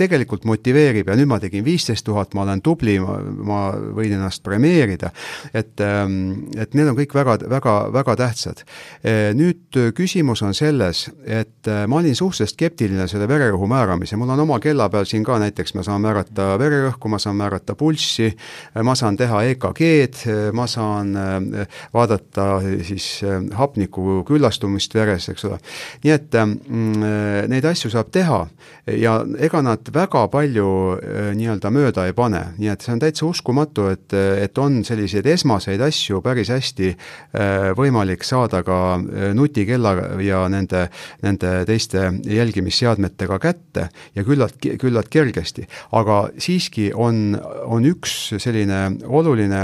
tegelikult 0.00 0.46
motiveerib 0.48 1.10
ja 1.10 1.16
nüüd 1.18 1.28
ma 1.30 1.38
tegin 1.42 1.64
viisteist 1.64 2.06
tuhat, 2.06 2.32
ma 2.34 2.46
olen 2.46 2.62
tubli, 2.64 2.96
ma, 2.98 3.60
võin 3.96 4.14
ennast 4.16 4.42
premeerida, 4.46 5.12
et, 5.52 5.74
ähm, 5.84 6.48
et 6.56 6.74
need 6.78 6.88
on 6.88 6.96
kõik 6.98 7.14
väga, 7.16 7.36
väga, 7.50 7.74
väga 7.94 8.16
tähtsad. 8.22 8.62
Äh, 9.04 9.30
nüüd 9.36 9.78
küsimus 9.96 10.42
on 10.46 10.56
selles, 10.56 11.04
et 11.26 11.68
äh, 11.68 11.84
ma 11.90 12.00
olin 12.00 12.16
suhteliselt 12.16 12.54
skeptiline 12.56 13.06
selle 13.10 13.28
vererõhu 13.30 13.68
määramisel, 13.70 14.20
mul 14.20 14.32
on 14.34 14.44
oma 14.46 14.58
kella 14.62 14.88
peal 14.92 15.06
siin 15.08 15.26
ka 15.26 15.38
näiteks, 15.42 15.76
ma 15.76 15.84
saan 15.86 16.02
määrata 16.04 16.52
vererõhku, 16.60 17.12
ma 17.12 17.20
saan 17.22 17.38
määrata 17.40 17.76
pulssi, 17.78 18.30
ma 18.82 18.96
saan 18.98 19.18
teha 19.20 19.44
EKG-d, 19.52 20.38
ma 20.56 20.66
saan 20.70 21.12
äh, 21.16 21.78
vaadata 21.94 22.48
siis 22.86 23.08
hapniku 23.56 24.22
küllastumist 24.28 24.94
veres, 24.96 25.28
eks 25.32 25.46
ole. 25.48 25.60
nii 26.02 26.12
et 26.14 26.34
mm, 26.38 27.04
neid 27.52 27.66
asju 27.68 27.90
saab 27.92 28.10
teha 28.14 28.40
ja 28.86 29.18
ega 29.42 29.62
nad 29.62 29.81
väga 29.92 30.26
palju 30.32 30.66
äh, 30.96 31.30
nii-öelda 31.36 31.70
mööda 31.74 32.06
ei 32.08 32.14
pane, 32.16 32.42
nii 32.58 32.70
et 32.72 32.84
see 32.84 32.92
on 32.94 33.02
täitsa 33.02 33.26
uskumatu, 33.26 33.88
et, 33.92 34.14
et 34.14 34.58
on 34.58 34.82
selliseid 34.86 35.26
esmaseid 35.32 35.82
asju 35.82 36.22
päris 36.24 36.52
hästi 36.52 36.90
äh, 36.92 37.70
võimalik 37.78 38.24
saada 38.26 38.62
ka 38.66 38.78
äh, 38.96 39.30
nutikella 39.36 39.94
ja 40.22 40.44
nende, 40.52 40.86
nende 41.24 41.54
teiste 41.68 42.08
jälgimisseadmetega 42.28 43.38
kätte 43.42 43.88
ja 44.14 44.26
küllalt, 44.26 44.58
küllalt 44.60 45.10
kergesti. 45.12 45.66
aga 45.92 46.24
siiski 46.38 46.90
on, 46.94 47.38
on 47.66 47.86
üks 47.88 48.34
selline 48.42 48.84
oluline 49.06 49.62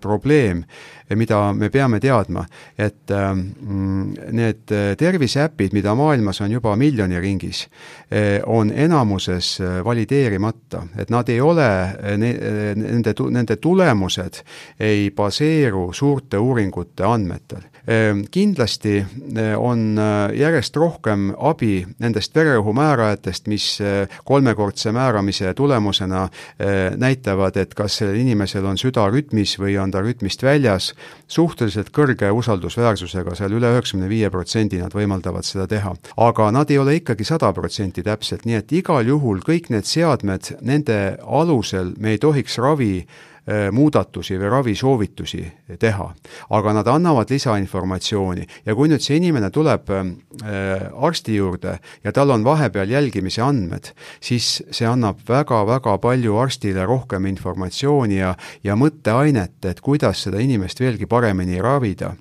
probleem, 0.00 0.64
mida 1.14 1.52
me 1.52 1.68
peame 1.70 2.00
teadma, 2.00 2.44
et 2.78 3.10
ähm, 3.12 4.14
need 4.32 4.72
terviseäpid, 4.98 5.74
mida 5.76 5.94
maailmas 5.94 6.40
on 6.40 6.52
juba 6.52 6.76
miljoni 6.76 7.20
ringis, 7.20 7.66
äh, 8.12 8.40
on 8.46 8.72
enamuses 8.72 9.60
äh, 9.60 9.84
valideerimata, 9.84 10.86
et 10.98 11.10
nad 11.10 11.28
ei 11.28 11.40
ole, 11.40 11.68
äh, 11.68 12.16
nende, 12.18 13.14
nende 13.30 13.56
tulemused 13.56 14.42
ei 14.80 15.10
baseeru 15.10 15.90
suurte 15.92 16.38
uuringute 16.38 17.04
andmetel. 17.04 17.70
Ehm, 17.84 18.22
kindlasti 18.32 19.02
on 19.60 19.98
järjest 20.32 20.76
rohkem 20.76 21.26
abi 21.36 21.82
nendest 22.00 22.32
vererõhumäärajatest, 22.32 23.50
mis 23.52 23.66
eh, 23.84 24.08
kolmekordse 24.24 24.92
määramise 24.92 25.52
tulemusena 25.54 26.22
näitavad, 26.96 27.58
et 27.60 27.74
kas 27.76 27.98
sellel 28.00 28.22
inimesel 28.22 28.64
on 28.64 28.80
süda 28.80 29.04
rütmis 29.12 29.58
või 29.60 29.76
on 29.80 29.92
ta 29.92 30.00
rütmist 30.00 30.42
väljas, 30.42 30.93
suhteliselt 31.28 31.90
kõrge 31.94 32.30
usaldusväärsusega, 32.34 33.34
seal 33.38 33.56
üle 33.58 33.72
üheksakümne 33.74 34.08
viie 34.10 34.30
protsendi 34.30 34.80
nad 34.82 34.94
võimaldavad 34.94 35.46
seda 35.46 35.66
teha. 35.70 35.94
aga 36.16 36.50
nad 36.54 36.70
ei 36.70 36.78
ole 36.78 36.96
ikkagi 37.00 37.24
sada 37.24 37.52
protsenti 37.52 38.02
täpselt, 38.02 38.44
nii 38.44 38.60
et 38.60 38.72
igal 38.72 39.06
juhul 39.06 39.42
kõik 39.44 39.70
need 39.74 39.88
seadmed, 39.88 40.56
nende 40.62 41.18
alusel 41.24 41.94
me 41.98 42.14
ei 42.14 42.18
tohiks 42.22 42.58
ravi 42.58 43.06
muudatusi 43.72 44.38
või 44.40 44.50
ravisoovitusi 44.50 45.42
teha. 45.78 46.06
aga 46.50 46.72
nad 46.72 46.86
annavad 46.88 47.30
lisainformatsiooni 47.30 48.46
ja 48.66 48.74
kui 48.74 48.88
nüüd 48.88 49.04
see 49.04 49.18
inimene 49.20 49.50
tuleb 49.52 49.90
äh, 49.92 50.06
arsti 50.96 51.36
juurde 51.36 51.78
ja 52.04 52.12
tal 52.12 52.30
on 52.30 52.44
vahepeal 52.44 52.88
jälgimise 52.90 53.42
andmed, 53.42 53.92
siis 54.20 54.62
see 54.70 54.88
annab 54.88 55.20
väga-väga 55.28 55.98
palju 55.98 56.38
arstile 56.40 56.86
rohkem 56.86 57.26
informatsiooni 57.26 58.18
ja, 58.18 58.34
ja 58.64 58.76
mõtteainet, 58.76 59.60
et 59.68 59.80
kuidas 59.80 60.24
seda 60.24 60.40
inimest 60.40 60.80
veelgi 60.80 61.06
paremini 61.06 61.60
ravida 61.60 62.14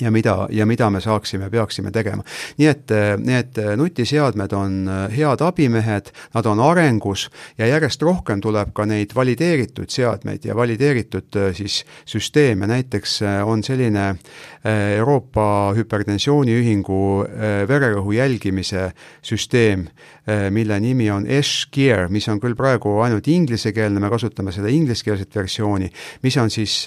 ja 0.00 0.10
mida, 0.10 0.46
ja 0.50 0.66
mida 0.66 0.90
me 0.90 1.00
saaksime, 1.00 1.50
peaksime 1.50 1.90
tegema. 1.90 2.24
nii 2.58 2.68
et 2.68 2.92
need 3.24 3.58
nutiseadmed 3.76 4.52
on 4.52 4.90
head 5.12 5.42
abimehed, 5.44 6.10
nad 6.34 6.46
on 6.46 6.60
arengus 6.60 7.28
ja 7.58 7.66
järjest 7.66 8.02
rohkem 8.02 8.40
tuleb 8.40 8.72
ka 8.74 8.86
neid 8.86 9.14
valideeritud 9.14 9.90
seadmeid 9.90 10.44
ja 10.44 10.56
valideeritud 10.56 11.38
siis 11.56 11.84
süsteeme, 12.08 12.66
näiteks 12.66 13.20
on 13.44 13.62
selline 13.64 14.08
eh, 14.10 14.96
Euroopa 14.98 15.72
Hüpertensiooniühingu 15.76 17.00
eh, 17.24 17.68
vererõhu 17.68 18.14
jälgimise 18.16 18.90
süsteem, 19.22 19.86
eh, 19.86 20.19
mille 20.50 20.76
nimi 20.80 21.08
on 21.10 21.24
S-Gear, 21.40 22.08
mis 22.12 22.28
on 22.28 22.40
küll 22.42 22.54
praegu 22.58 22.98
ainult 23.04 23.28
inglisekeelne, 23.30 24.00
me 24.02 24.10
kasutame 24.12 24.52
seda 24.54 24.68
ingliskeelset 24.72 25.34
versiooni, 25.36 25.88
mis 26.22 26.36
on 26.40 26.50
siis 26.52 26.84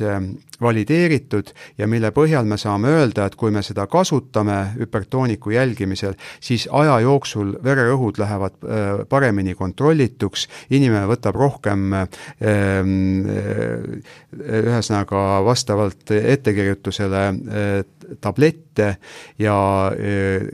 valideeritud 0.61 1.51
ja 1.77 1.87
mille 1.89 2.11
põhjal 2.15 2.47
me 2.47 2.57
saame 2.61 2.91
öelda, 2.93 3.25
et 3.27 3.35
kui 3.39 3.51
me 3.51 3.63
seda 3.65 3.87
kasutame 3.91 4.57
hüpertooniku 4.77 5.53
jälgimisel, 5.55 6.15
siis 6.43 6.67
aja 6.71 6.99
jooksul 7.03 7.55
vererõhud 7.63 8.21
lähevad 8.21 8.59
paremini 9.09 9.55
kontrollituks, 9.59 10.47
inimene 10.73 11.07
võtab 11.09 11.37
rohkem 11.39 11.89
ühesõnaga 14.63 15.25
vastavalt 15.45 16.13
ettekirjutusele 16.13 17.25
tablette 18.21 18.95
ja 19.39 19.55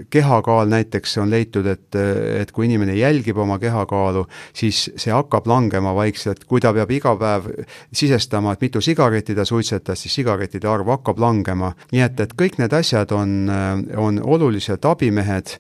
kehakaal 0.09 0.69
näiteks 0.69 1.17
on 1.17 1.29
leitud, 1.29 1.65
et, 1.65 1.95
et 2.41 2.51
kui 2.51 2.67
inimene 2.67 2.95
jälgib 2.97 3.37
oma 3.37 3.59
kehakaalu, 3.59 4.25
siis 4.53 4.89
see 4.99 5.13
hakkab 5.13 5.47
langema 5.47 5.93
vaikselt, 5.95 6.43
kui 6.49 6.61
ta 6.61 6.73
peab 6.75 6.91
iga 6.91 7.15
päev 7.19 7.49
sisestama, 7.93 8.53
et 8.53 8.65
mitu 8.65 8.81
sigaretti 8.81 9.35
ta 9.37 9.45
suitsetas, 9.45 10.03
siis 10.03 10.19
sigarettide 10.21 10.69
arv 10.69 10.91
hakkab 10.93 11.19
langema. 11.19 11.73
nii 11.91 12.03
et, 12.05 12.19
et 12.19 12.35
kõik 12.37 12.59
need 12.61 12.73
asjad 12.75 13.11
on, 13.15 13.49
on 13.97 14.21
olulised 14.23 14.85
abimehed, 14.85 15.55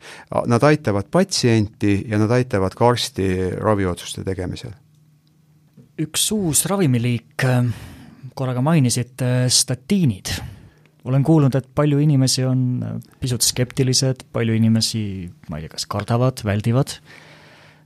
nad 0.47 0.63
aitavad 0.63 1.09
patsienti 1.11 2.03
ja 2.09 2.19
nad 2.21 2.31
aitavad 2.31 2.75
ka 2.75 2.89
arsti 2.89 3.29
raviotsuste 3.57 4.23
tegemisel. 4.27 4.75
üks 5.99 6.29
uus 6.31 6.63
ravimiliik, 6.65 7.43
korraga 8.35 8.61
mainisite, 8.63 9.49
statiinid 9.51 10.58
olen 11.07 11.23
kuulnud, 11.23 11.55
et 11.55 11.67
palju 11.75 11.99
inimesi 12.03 12.43
on 12.43 12.61
pisut 13.21 13.45
skeptilised, 13.45 14.25
palju 14.35 14.57
inimesi, 14.57 15.01
ma 15.49 15.59
ei 15.59 15.67
tea, 15.67 15.77
kas 15.77 15.87
kardavad, 15.89 16.43
väldivad 16.45 16.97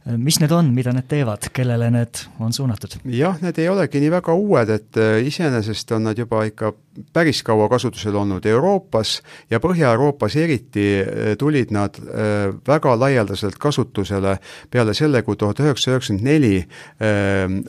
mis 0.06 0.40
need 0.42 0.52
on, 0.52 0.72
mida 0.76 0.92
need 0.96 1.06
teevad, 1.08 1.46
kellele 1.56 1.88
need 1.94 2.24
on 2.44 2.54
suunatud? 2.54 2.98
jah, 3.08 3.38
need 3.44 3.60
ei 3.62 3.70
olegi 3.72 4.02
nii 4.04 4.12
väga 4.12 4.36
uued, 4.36 4.72
et 4.76 5.00
äh, 5.00 5.20
iseenesest 5.24 5.94
on 5.96 6.10
nad 6.10 6.20
juba 6.20 6.44
ikka 6.50 6.74
päris 7.16 7.40
kaua 7.46 7.70
kasutusel 7.72 8.18
olnud 8.20 8.46
Euroopas 8.50 9.16
ja 9.52 9.62
Põhja-Euroopas 9.64 10.36
eriti 10.44 10.88
äh, 11.00 11.34
tulid 11.40 11.72
nad 11.76 12.00
äh, 12.04 12.52
väga 12.68 12.98
laialdaselt 13.00 13.58
kasutusele 13.62 14.36
peale 14.72 14.96
selle, 14.98 15.24
kui 15.24 15.40
tuhat 15.40 15.64
üheksasada 15.64 15.98
üheksakümmend 15.98 16.28
neli 16.28 16.56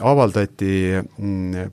avaldati 0.02 0.74
mm, 0.98 1.70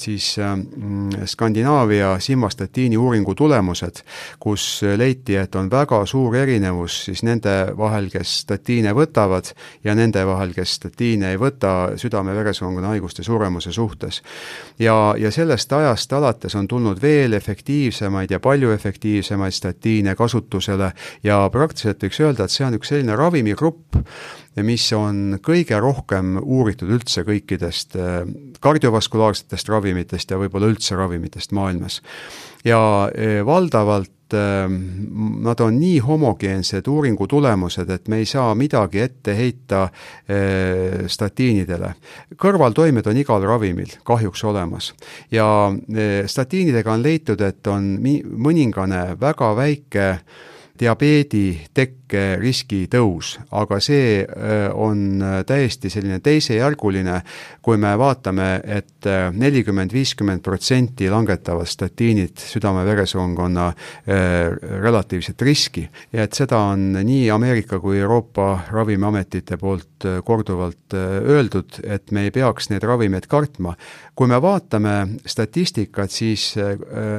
siis 0.00 0.36
mm, 0.76 1.26
Skandinaavia 1.26 2.16
simvastatiini 2.20 2.96
uuringu 2.96 3.34
tulemused, 3.34 4.02
kus 4.40 4.82
leiti, 4.96 5.36
et 5.36 5.54
on 5.54 5.70
väga 5.70 6.00
suur 6.06 6.36
erinevus 6.36 7.04
siis 7.04 7.22
nende 7.26 7.54
vahel, 7.78 8.08
kes 8.10 8.38
statiine 8.44 8.92
võtavad 8.96 9.52
ja 9.84 9.94
nende 9.94 10.24
vahel, 10.26 10.54
kes 10.56 10.74
statiine 10.80 11.32
ei 11.32 11.40
võta 11.40 11.92
südame-veresoonkonna 11.96 12.94
haiguste 12.94 13.22
suremuse 13.22 13.72
suhtes. 13.72 14.22
ja, 14.78 15.14
ja 15.18 15.30
sellest 15.30 15.72
ajast 15.72 16.12
alates 16.12 16.54
on 16.54 16.68
tulnud 16.68 17.02
veel 17.02 17.32
efektiivsemaid 17.32 18.30
ja 18.30 18.40
palju 18.40 18.70
efektiivsemaid 18.70 19.52
statiine 19.52 20.14
kasutusele 20.14 20.92
ja 21.22 21.48
praktiliselt 21.52 22.02
võiks 22.02 22.20
öelda, 22.20 22.44
et 22.44 22.54
see 22.54 22.66
on 22.66 22.78
üks 22.78 22.90
selline 22.92 23.16
ravimigrupp, 23.16 24.02
mis 24.66 24.84
on 24.96 25.38
kõige 25.44 25.78
rohkem 25.80 26.36
uuritud 26.42 26.90
üldse 26.94 27.24
kõikidest 27.26 27.96
äh, 27.98 28.20
kardiovaskulaarsetest 28.60 29.68
ravimitest 29.72 30.30
ja 30.30 30.38
võib-olla 30.40 30.70
üldse 30.72 30.96
ravimitest 30.98 31.52
maailmas. 31.56 32.00
ja 32.64 32.80
äh, 33.08 33.44
valdavalt 33.46 34.34
äh, 34.34 34.66
nad 35.44 35.60
on 35.60 35.78
nii 35.80 35.98
homogeensed 36.04 36.88
uuringu 36.88 37.26
tulemused, 37.26 37.90
et 37.90 38.08
me 38.08 38.22
ei 38.22 38.26
saa 38.26 38.54
midagi 38.54 39.00
ette 39.00 39.36
heita 39.36 39.88
statiinidele. 41.06 41.94
kõrvaltoimed 42.36 43.06
on 43.06 43.16
igal 43.16 43.42
ravimil 43.42 43.96
kahjuks 44.04 44.44
olemas 44.44 44.92
ja 45.30 45.72
statiinidega 46.26 46.92
on 46.92 47.02
leitud, 47.02 47.40
et 47.40 47.66
on 47.66 47.96
mõningane 47.98 49.16
väga 49.20 49.56
väike 49.56 50.06
diabeedi 50.78 51.58
tekkeriski 52.08 52.86
tõus, 52.90 53.36
aga 53.52 53.78
see 53.80 54.22
äh, 54.24 54.68
on 54.72 55.22
äh, 55.22 55.44
täiesti 55.46 55.90
selline 55.92 56.20
teisejärguline, 56.24 57.20
kui 57.62 57.76
me 57.76 57.94
vaatame 57.98 58.60
et, 58.64 58.86
et 58.98 59.06
nelikümmend, 59.38 59.92
viiskümmend 59.94 60.42
protsenti 60.42 61.06
langetavad 61.10 61.68
statiinid 61.68 62.40
südame-veresoonkonna 62.40 63.66
relatiivset 64.82 65.42
riski. 65.42 65.84
Ja 66.12 66.24
et 66.26 66.34
seda 66.34 66.58
on 66.72 66.96
nii 66.96 67.28
Ameerika 67.30 67.78
kui 67.80 67.98
Euroopa 68.00 68.64
ravimiametite 68.72 69.58
poolt 69.60 70.06
korduvalt 70.24 70.96
öeldud, 70.96 71.78
et 71.84 72.10
me 72.10 72.26
ei 72.26 72.32
peaks 72.34 72.70
neid 72.72 72.86
ravimeid 72.88 73.28
kartma. 73.30 73.74
kui 74.18 74.26
me 74.26 74.40
vaatame 74.42 75.20
statistikat, 75.26 76.10
siis 76.10 76.56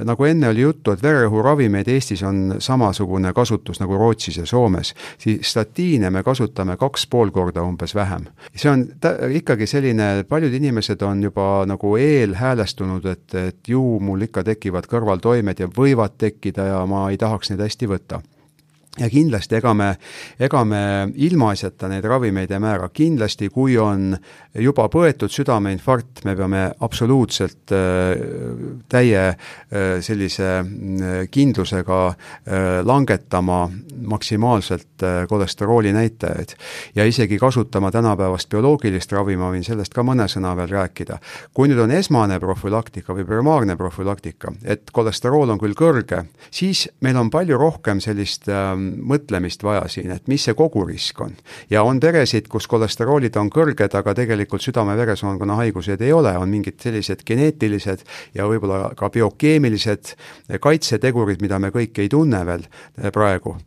nagu 0.04 0.26
enne 0.26 0.50
oli 0.50 0.66
juttu, 0.66 0.92
et 0.92 1.04
vererõhuravimeid 1.04 1.88
Eestis 1.88 2.24
on 2.28 2.58
samasugune 2.60 3.32
kasutus 3.34 3.80
nagu 3.80 3.96
Rootsis 3.98 4.42
ja 4.42 4.46
Soomes, 4.46 4.79
siis 4.84 5.52
statiine 5.52 6.10
me 6.10 6.24
kasutame 6.24 6.78
kaks 6.78 7.08
pool 7.08 7.32
korda 7.32 7.64
umbes 7.64 7.96
vähem. 7.96 8.28
see 8.56 8.72
on 8.72 8.88
ta-, 9.02 9.16
ikkagi 9.30 9.68
selline, 9.68 10.10
paljud 10.30 10.54
inimesed 10.54 11.02
on 11.02 11.24
juba 11.24 11.66
nagu 11.70 11.96
eelhäälestunud, 11.98 13.06
et, 13.06 13.36
et 13.36 13.68
ju 13.68 14.00
mul 14.00 14.28
ikka 14.28 14.44
tekivad 14.44 14.90
kõrvaltoimed 14.90 15.60
ja 15.60 15.68
võivad 15.68 16.18
tekkida 16.18 16.66
ja 16.74 16.84
ma 16.90 17.10
ei 17.12 17.18
tahaks 17.18 17.52
neid 17.52 17.66
hästi 17.68 17.90
võtta 17.90 18.22
ja 18.98 19.10
kindlasti 19.10 19.60
ega 19.60 19.74
me, 19.78 19.90
ega 20.42 20.64
me 20.66 20.82
ilmaasjata 21.22 21.90
neid 21.92 22.06
ravimeid 22.10 22.52
ei 22.52 22.62
määra, 22.62 22.90
kindlasti 22.94 23.50
kui 23.54 23.78
on 23.80 24.16
juba 24.58 24.88
põetud 24.92 25.32
südameinfarkt, 25.32 26.24
me 26.26 26.36
peame 26.38 26.64
absoluutselt 26.86 27.74
äh, 27.76 28.24
täie 28.90 29.26
äh, 29.30 30.00
sellise 30.02 30.50
äh, 30.60 31.20
kindlusega 31.32 32.00
langetama 32.86 33.60
maksimaalselt 34.10 35.04
kolesterooli 35.30 35.92
näitajaid. 35.94 36.56
ja 36.96 37.06
isegi 37.06 37.38
kasutama 37.40 37.92
tänapäevast 37.92 38.50
bioloogilist 38.50 39.12
ravi, 39.12 39.36
ma 39.38 39.52
võin 39.52 39.64
sellest 39.64 39.94
ka 39.94 40.04
mõne 40.04 40.28
sõna 40.32 40.56
veel 40.58 40.70
rääkida. 40.72 41.20
kui 41.54 41.70
nüüd 41.70 41.80
on 41.84 41.92
esmane 41.92 42.40
profülaktika 42.40 43.14
või 43.14 43.26
primaarne 43.26 43.76
profülaktika, 43.78 44.54
et 44.64 44.92
kolesterool 44.92 45.50
on 45.50 45.60
küll 45.60 45.78
kõrge, 45.78 46.26
siis 46.52 46.88
meil 47.02 47.18
on 47.18 47.30
palju 47.30 47.58
rohkem 47.58 48.02
sellist 48.02 48.50
ähm, 48.50 48.89
mõtlemist 48.98 49.64
vaja 49.64 49.86
siin, 49.92 50.12
et 50.12 50.28
mis 50.32 50.44
see 50.48 50.56
kogurisk 50.58 51.22
on. 51.22 51.36
ja 51.70 51.84
on 51.84 52.00
peresid, 52.00 52.48
kus 52.48 52.68
kolesteroolid 52.68 53.36
on 53.38 53.50
kõrged, 53.54 53.96
aga 53.96 54.14
tegelikult 54.18 54.64
südame-veresoonkonna 54.66 55.60
haigused 55.62 56.02
ei 56.02 56.14
ole, 56.14 56.36
on 56.38 56.50
mingid 56.50 56.80
sellised 56.82 57.24
geneetilised 57.26 58.06
ja 58.36 58.48
võib-olla 58.50 58.94
ka 58.98 59.10
biokeemilised 59.14 60.16
kaitsetegurid, 60.62 61.42
mida 61.42 61.60
me 61.60 61.74
kõik 61.76 62.00
ei 62.00 62.10
tunne 62.10 62.44
veel 62.46 62.66
eh, 62.66 63.12
praegu. 63.12 63.58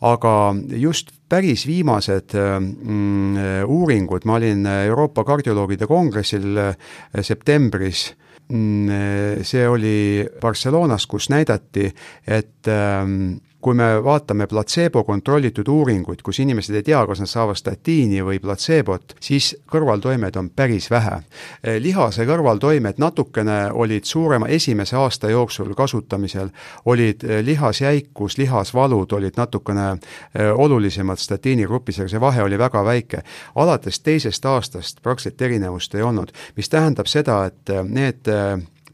aga 0.00 0.54
just 0.80 1.12
päris 1.28 1.66
viimased 1.66 2.34
mm, 2.34 3.66
uuringud, 3.68 4.24
ma 4.24 4.38
olin 4.40 4.66
Euroopa 4.66 5.24
kardioloogide 5.24 5.86
kongressil 5.86 6.56
eh, 6.56 6.74
septembris 7.22 8.08
mm, 8.50 9.42
see 9.42 9.68
oli 9.68 10.26
Barcelonas, 10.40 11.06
kus 11.06 11.30
näidati, 11.30 11.90
et 12.26 12.68
ähm, 12.68 13.38
kui 13.60 13.74
me 13.74 14.04
vaatame 14.04 14.46
platseebo 14.46 15.04
kontrollitud 15.04 15.68
uuringuid, 15.68 16.22
kus 16.24 16.40
inimesed 16.40 16.74
ei 16.74 16.82
tea, 16.82 17.00
kas 17.06 17.20
nad 17.20 17.28
saavad 17.28 17.58
statiini 17.58 18.22
või 18.24 18.40
platseebot, 18.40 19.14
siis 19.20 19.52
kõrvaltoimed 19.70 20.36
on 20.40 20.50
päris 20.56 20.88
vähe. 20.90 21.20
Eh, 21.62 21.76
lihase 21.82 22.24
kõrvaltoimed 22.28 23.00
natukene 23.02 23.58
olid 23.72 24.08
suurema, 24.08 24.48
esimese 24.48 24.96
aasta 24.96 25.30
jooksul 25.30 25.74
kasutamisel 25.76 26.48
olid 26.84 27.24
eh, 27.24 27.44
lihasjäikus, 27.44 28.38
lihasvalud 28.38 29.12
olid 29.12 29.36
natukene 29.36 29.90
eh, 29.92 30.50
olulisemad 30.54 31.20
statiini 31.20 31.68
grupis, 31.68 32.00
aga 32.00 32.08
see 32.08 32.20
vahe 32.20 32.42
oli 32.42 32.58
väga 32.58 32.84
väike. 32.84 33.22
alates 33.54 34.00
teisest 34.00 34.44
aastast 34.46 35.02
praktiliselt 35.02 35.42
erinevust 35.42 35.94
ei 35.94 36.02
olnud, 36.02 36.32
mis 36.56 36.68
tähendab 36.68 37.06
seda, 37.06 37.44
et 37.44 37.72
need 37.84 38.28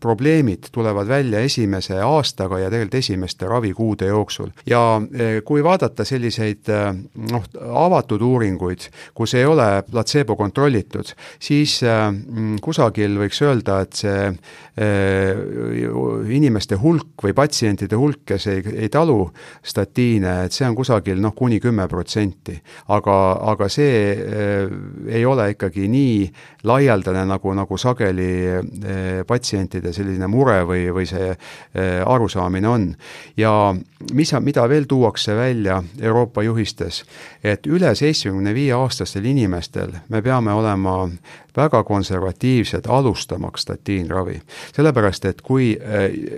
probleemid 0.01 0.71
tulevad 0.73 1.09
välja 1.09 1.41
esimese 1.41 2.01
aastaga 2.01 2.59
ja 2.59 2.71
tegelikult 2.71 2.95
esimeste 2.95 3.47
ravikuude 3.49 4.07
jooksul. 4.07 4.51
ja 4.67 5.01
eh, 5.19 5.43
kui 5.45 5.65
vaadata 5.65 6.05
selliseid 6.05 6.69
eh, 6.69 6.89
noh, 7.33 7.45
avatud 7.87 8.23
uuringuid, 8.23 8.89
kus 9.15 9.35
ei 9.35 9.45
ole 9.45 9.83
platseebo 9.91 10.37
kontrollitud, 10.37 11.13
siis 11.39 11.83
eh, 11.83 12.11
mm, 12.11 12.59
kusagil 12.65 13.19
võiks 13.21 13.43
öelda, 13.43 13.81
et 13.85 13.97
see 13.97 14.17
inimeste 16.37 16.77
hulk 16.77 17.23
või 17.25 17.33
patsientide 17.37 17.97
hulk, 17.97 18.27
kes 18.29 18.47
ei, 18.53 18.63
ei 18.85 18.91
talu 18.93 19.31
statiine, 19.65 20.35
et 20.47 20.53
see 20.53 20.67
on 20.69 20.77
kusagil 20.77 21.21
noh, 21.23 21.33
kuni 21.37 21.57
kümme 21.63 21.87
protsenti. 21.89 22.59
aga, 22.93 23.17
aga 23.53 23.69
see 23.73 23.97
ei 25.09 25.25
ole 25.25 25.49
ikkagi 25.55 25.89
nii 25.89 26.19
laialdane, 26.69 27.25
nagu, 27.29 27.55
nagu 27.57 27.79
sageli 27.81 28.29
patsientide 29.27 29.86
patsientide 29.87 29.93
selline 29.93 30.27
mure 30.27 30.65
või, 30.67 30.91
või 30.93 31.07
see 31.07 31.35
arusaamine 32.05 32.69
on. 32.69 32.95
ja 33.37 33.75
mis, 34.13 34.33
mida 34.41 34.69
veel 34.69 34.87
tuuakse 34.87 35.35
välja 35.37 35.83
Euroopa 36.01 36.43
juhistes, 36.43 37.05
et 37.43 37.67
üle 37.67 37.95
seitsmekümne 37.95 38.55
viie 38.55 38.75
aastastel 38.75 39.25
inimestel 39.25 39.93
me 40.09 40.23
peame 40.23 40.53
olema 40.53 41.09
väga 41.57 41.83
konservatiivsed 41.85 42.87
alustamaks 42.89 43.67
statiinravi. 43.67 44.41
sellepärast, 44.77 45.25
et 45.25 45.43
kui 45.43 45.73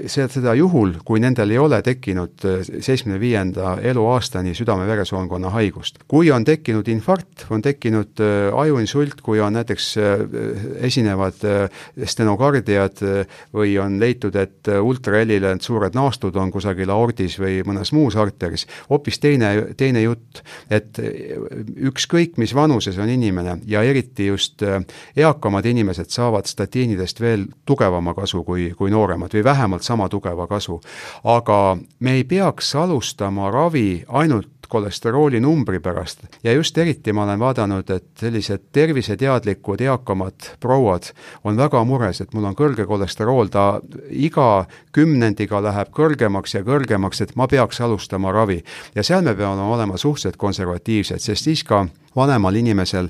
see, 0.06 0.28
seda 0.28 0.54
juhul, 0.54 0.94
kui 1.04 1.20
nendel 1.20 1.50
ei 1.50 1.58
ole 1.58 1.82
tekkinud 1.82 2.46
seitsmekümne 2.64 3.20
viienda 3.20 3.76
eluaastani 3.82 4.54
südame-veresoonkonna 4.54 5.50
haigust. 5.50 5.98
kui 6.08 6.30
on 6.30 6.44
tekkinud 6.44 6.88
infarkt, 6.88 7.46
on 7.50 7.62
tekkinud 7.62 8.20
ajuinsult, 8.56 9.20
kui 9.22 9.40
on 9.40 9.52
näiteks 9.52 9.94
esinevad 10.88 11.44
stenokardiad 12.04 13.02
või 13.54 13.78
on 13.82 14.00
leitud, 14.00 14.36
et 14.36 14.68
ultrahelile 14.68 15.54
need 15.54 15.64
suured 15.64 15.96
naastud 15.96 16.36
on 16.38 16.52
kusagil 16.54 16.90
aordis 16.94 17.38
või 17.40 17.60
mõnes 17.66 17.92
muus 17.96 18.16
arteris, 18.16 18.66
hoopis 18.90 19.18
teine, 19.18 19.50
teine 19.76 20.02
jutt, 20.04 20.42
et 20.70 21.00
ükskõik, 21.90 22.38
mis 22.38 22.54
vanuses 22.54 22.98
on 22.98 23.10
inimene 23.10 23.58
ja 23.66 23.82
eriti 23.82 24.28
just 24.28 24.62
eakamad 25.16 25.66
inimesed 25.66 26.10
saavad 26.10 26.46
statiinidest 26.46 27.20
veel 27.20 27.46
tugevama 27.66 28.14
kasu 28.14 28.44
kui, 28.44 28.70
kui 28.76 28.90
nooremad 28.90 29.34
või 29.34 29.44
vähemalt 29.44 29.82
sama 29.82 30.08
tugeva 30.08 30.46
kasu. 30.46 30.80
aga 31.24 31.76
me 32.00 32.12
ei 32.12 32.24
peaks 32.24 32.74
alustama 32.74 33.50
ravi 33.50 34.04
ainult 34.08 34.48
kolesterooli 34.68 35.40
numbri 35.40 35.80
pärast. 35.80 36.24
Ja 36.44 36.52
just 36.52 36.78
eriti 36.78 37.12
ma 37.12 37.24
olen 37.24 37.38
vaadanud, 37.40 37.90
et 37.90 38.06
sellised 38.20 38.68
terviseteadlikud 38.72 39.80
eakamad 39.80 40.50
prouad 40.60 41.10
on 41.44 41.56
väga 41.56 41.84
mures, 41.84 42.20
et 42.20 42.34
mul 42.34 42.48
on 42.50 42.56
kõrge 42.58 42.86
kolesterool, 42.86 43.48
ta 43.52 43.80
iga 44.10 44.66
kümnendiga 44.92 45.62
läheb 45.64 45.92
kõrgemaks 45.94 46.58
ja 46.58 46.64
kõrgemaks, 46.66 47.22
et 47.24 47.36
ma 47.36 47.48
peaks 47.48 47.80
alustama 47.80 48.32
ravi. 48.32 48.62
ja 48.94 49.02
seal 49.02 49.22
me 49.22 49.34
peame 49.34 49.62
olema 49.62 49.96
suhteliselt 49.96 50.36
konservatiivsed, 50.36 51.20
sest 51.20 51.44
siis 51.44 51.64
ka 51.64 51.86
vanemal 52.16 52.54
inimesel 52.54 53.08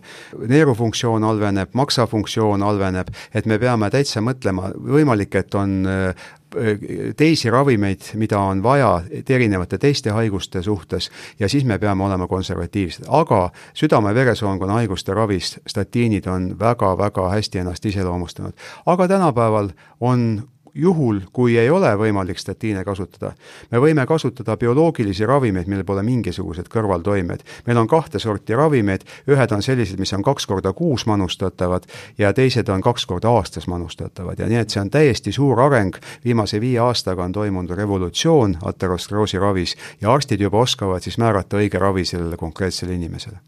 neerufunktsioon 0.48 1.24
halveneb, 1.24 1.72
maksafunktsioon 1.72 2.62
halveneb, 2.62 3.08
et 3.34 3.46
me 3.46 3.58
peame 3.58 3.90
täitsa 3.90 4.22
mõtlema, 4.24 4.72
võimalik, 4.74 5.34
et 5.38 5.54
on 5.54 5.78
teisi 7.16 7.50
ravimeid, 7.50 8.00
mida 8.14 8.38
on 8.40 8.62
vaja 8.62 9.02
erinevate 9.28 9.78
teiste 9.78 10.10
haiguste 10.10 10.62
suhtes 10.62 11.10
ja 11.38 11.48
siis 11.48 11.64
me 11.64 11.78
peame 11.78 12.04
olema 12.04 12.26
konservatiivsed, 12.26 13.04
aga 13.08 13.50
südame-veresoonkonna 13.74 14.80
haiguste 14.80 15.14
ravis 15.14 15.58
statiinid 15.66 16.26
on 16.26 16.54
väga-väga 16.58 17.28
hästi 17.30 17.58
ennast 17.58 17.86
iseloomustanud. 17.86 18.52
aga 18.86 19.08
tänapäeval 19.08 19.68
on 20.00 20.48
juhul, 20.78 21.20
kui 21.32 21.58
ei 21.58 21.70
ole 21.70 21.90
võimalik 21.98 22.38
statiine 22.38 22.84
kasutada, 22.86 23.32
me 23.70 23.80
võime 23.82 24.06
kasutada 24.06 24.56
bioloogilisi 24.56 25.26
ravimeid, 25.26 25.66
millel 25.66 25.84
pole 25.84 26.02
mingisugused 26.06 26.70
kõrvaltoimed. 26.72 27.42
meil 27.66 27.78
on 27.78 27.88
kahte 27.88 28.18
sorti 28.18 28.54
ravimeid, 28.54 29.04
ühed 29.28 29.52
on 29.52 29.62
sellised, 29.62 29.98
mis 29.98 30.12
on 30.12 30.22
kaks 30.22 30.46
korda 30.46 30.72
kuus 30.72 31.06
manustatavad 31.06 31.86
ja 32.18 32.32
teised 32.32 32.68
on 32.68 32.80
kaks 32.80 33.06
korda 33.06 33.28
aastas 33.28 33.66
manustatavad. 33.66 34.38
Ja 34.38 34.46
nii, 34.46 34.62
et 34.62 34.70
see 34.70 34.80
on 34.80 34.90
täiesti 34.90 35.32
suur 35.32 35.60
areng, 35.60 35.96
viimase 36.24 36.60
viie 36.60 36.78
aastaga 36.78 37.24
on 37.24 37.32
toimunud 37.32 37.76
revolutsioon 37.76 38.58
ateroskleroosi 38.62 39.38
ravis 39.38 39.76
ja 40.00 40.12
arstid 40.12 40.40
juba 40.40 40.58
oskavad 40.58 41.02
siis 41.02 41.18
määrata 41.18 41.58
õige 41.58 41.78
ravi 41.78 42.04
sellele 42.04 42.36
konkreetsele 42.36 42.94
inimesele. 42.94 43.38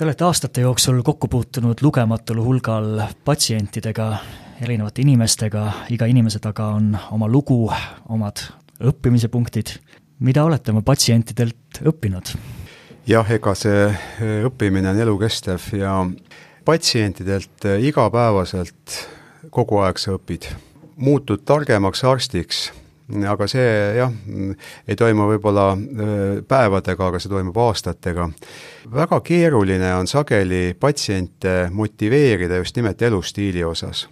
Te 0.00 0.04
olete 0.04 0.24
aastate 0.24 0.62
jooksul 0.64 1.02
kokku 1.04 1.28
puutunud 1.28 1.82
lugematul 1.82 2.38
hulgal 2.40 3.02
patsientidega, 3.24 4.16
erinevate 4.60 5.02
inimestega, 5.02 5.66
iga 5.90 6.06
inimese 6.10 6.38
taga 6.38 6.72
on 6.76 6.92
oma 7.10 7.28
lugu, 7.28 7.70
omad 8.08 8.42
õppimise 8.80 9.28
punktid. 9.28 9.78
mida 10.20 10.44
olete 10.44 10.70
oma 10.70 10.82
patsientidelt 10.82 11.80
õppinud? 11.84 12.34
jah, 13.06 13.30
ega 13.30 13.54
see 13.58 13.86
äh, 13.88 14.42
õppimine 14.46 14.92
on 14.92 15.00
elukestev 15.00 15.70
ja 15.78 15.94
patsientidelt 16.64 17.64
äh, 17.66 17.80
igapäevaselt 17.88 18.98
kogu 19.50 19.80
aeg 19.84 19.98
sa 19.98 20.16
õpid. 20.18 20.50
muutud 21.00 21.40
targemaks 21.48 22.04
arstiks, 22.04 22.58
aga 23.24 23.46
see 23.48 23.68
jah, 23.96 24.12
ei 24.86 24.96
toimu 24.96 25.30
võib-olla 25.32 25.70
äh, 25.72 26.42
päevadega, 26.48 27.08
aga 27.08 27.20
see 27.20 27.32
toimub 27.32 27.56
aastatega. 27.56 28.28
väga 28.92 29.20
keeruline 29.20 29.94
on 29.94 30.06
sageli 30.06 30.74
patsiente 30.80 31.70
motiveerida 31.72 32.60
just 32.60 32.76
nimelt 32.76 33.02
elustiili 33.02 33.64
osas 33.64 34.08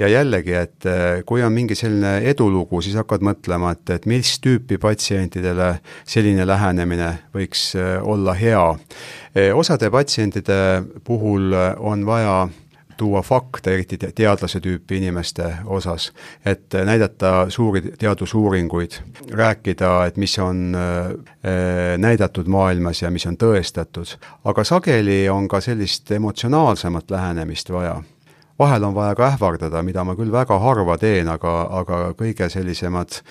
ja 0.00 0.08
jällegi, 0.08 0.54
et 0.54 0.86
äh, 0.86 1.20
kui 1.26 1.42
on 1.44 1.52
mingi 1.52 1.76
selline 1.76 2.18
edulugu, 2.30 2.80
siis 2.84 2.96
hakkad 3.00 3.24
mõtlema, 3.26 3.74
et, 3.76 3.84
et 3.96 4.08
mis 4.10 4.38
tüüpi 4.42 4.80
patsientidele 4.80 5.74
selline 6.08 6.46
lähenemine 6.48 7.12
võiks 7.36 7.70
äh, 7.76 7.98
olla 8.00 8.34
hea. 8.38 8.64
Äh, 9.34 9.52
osade 9.56 9.90
patsientide 9.92 10.58
puhul 11.04 11.52
on 11.78 12.06
vaja 12.08 12.42
tuua 13.00 13.22
fakte, 13.24 13.72
eriti 13.72 13.96
teadlase 13.96 14.60
tüüpi 14.60 14.98
inimeste 15.00 15.46
osas, 15.72 16.10
et 16.44 16.74
näidata 16.84 17.46
suuri 17.48 17.80
teadusuuringuid, 17.96 18.98
rääkida, 19.40 19.94
et 20.10 20.20
mis 20.20 20.36
on 20.38 20.76
näidatud 21.96 22.50
maailmas 22.52 23.00
ja 23.00 23.08
mis 23.10 23.24
on 23.24 23.40
tõestatud, 23.40 24.18
aga 24.44 24.64
sageli 24.68 25.22
on 25.32 25.48
ka 25.48 25.62
sellist 25.64 26.12
emotsionaalsemat 26.12 27.16
lähenemist 27.16 27.72
vaja 27.72 28.02
vahel 28.60 28.84
on 28.84 28.94
vaja 28.94 29.16
ka 29.16 29.30
ähvardada, 29.32 29.82
mida 29.86 30.04
ma 30.04 30.14
küll 30.18 30.32
väga 30.32 30.58
harva 30.60 30.98
teen, 31.00 31.28
aga, 31.32 31.56
aga 31.80 32.04
kõige 32.18 32.50
sellisemad 32.52 33.22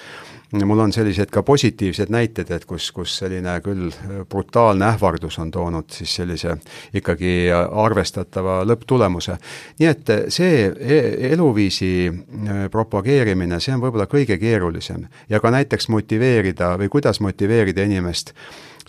mul 0.65 0.79
on 0.79 0.93
sellised 0.93 1.29
ka 1.29 1.43
positiivsed 1.45 2.09
näited, 2.09 2.49
et 2.51 2.65
kus, 2.65 2.89
kus 2.91 3.17
selline 3.21 3.53
küll 3.65 3.91
brutaalne 4.29 4.87
ähvardus 4.87 5.37
on 5.41 5.51
toonud 5.53 5.91
siis 5.93 6.15
sellise 6.21 6.55
ikkagi 6.93 7.51
arvestatava 7.53 8.63
lõpptulemuse. 8.65 9.37
nii 9.79 9.89
et 9.89 10.13
see 10.33 10.65
e-, 10.65 11.31
eluviisi 11.33 11.91
äh, 12.09 12.63
propageerimine, 12.71 13.59
see 13.59 13.75
on 13.75 13.83
võib-olla 13.83 14.09
kõige 14.09 14.39
keerulisem 14.41 15.05
ja 15.29 15.39
ka 15.39 15.53
näiteks 15.53 15.89
motiveerida 15.89 16.75
või 16.81 16.89
kuidas 16.89 17.21
motiveerida 17.21 17.85
inimest 17.85 18.33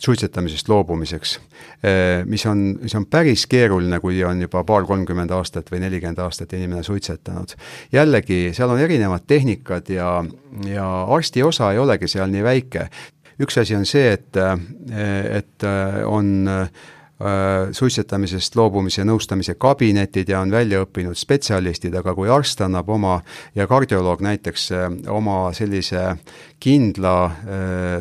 suitsetamisest 0.01 0.69
loobumiseks, 0.69 1.37
eh, 1.85 2.25
mis 2.25 2.47
on, 2.47 2.63
mis 2.83 2.95
on 2.97 3.07
päris 3.07 3.47
keeruline, 3.51 4.01
kui 4.01 4.23
on 4.25 4.41
juba 4.41 4.65
paar-kolmkümmend 4.65 5.33
aastat 5.37 5.71
või 5.73 5.83
nelikümmend 5.85 6.19
aastat 6.25 6.53
inimene 6.57 6.83
suitsetanud. 6.83 7.55
jällegi, 7.93 8.51
seal 8.57 8.71
on 8.71 8.81
erinevad 8.81 9.27
tehnikad 9.27 9.89
ja, 9.93 10.25
ja 10.67 10.89
arsti 11.05 11.43
osa 11.43 11.73
ei 11.73 11.79
olegi 11.79 12.09
seal 12.09 12.31
nii 12.33 12.45
väike. 12.45 12.89
üks 13.41 13.61
asi 13.61 13.77
on 13.77 13.87
see, 13.87 14.13
et, 14.13 14.37
et 14.37 15.69
eh, 15.69 16.01
on 16.07 16.49
Äh, 16.61 16.69
suitsetamisest 17.73 18.55
loobumise 18.57 19.05
nõustamise 19.05 19.55
kabinetid 19.61 20.29
ja 20.33 20.41
on 20.41 20.51
välja 20.51 20.81
õppinud 20.85 21.18
spetsialistid, 21.18 21.95
aga 22.01 22.14
kui 22.16 22.31
arst 22.33 22.62
annab 22.64 22.89
oma 22.89 23.18
ja 23.55 23.66
kardioloog 23.68 24.23
näiteks 24.25 24.71
äh, 24.73 24.87
oma 25.12 25.51
sellise 25.57 26.14
kindla 26.61 27.14
äh, 27.25 27.35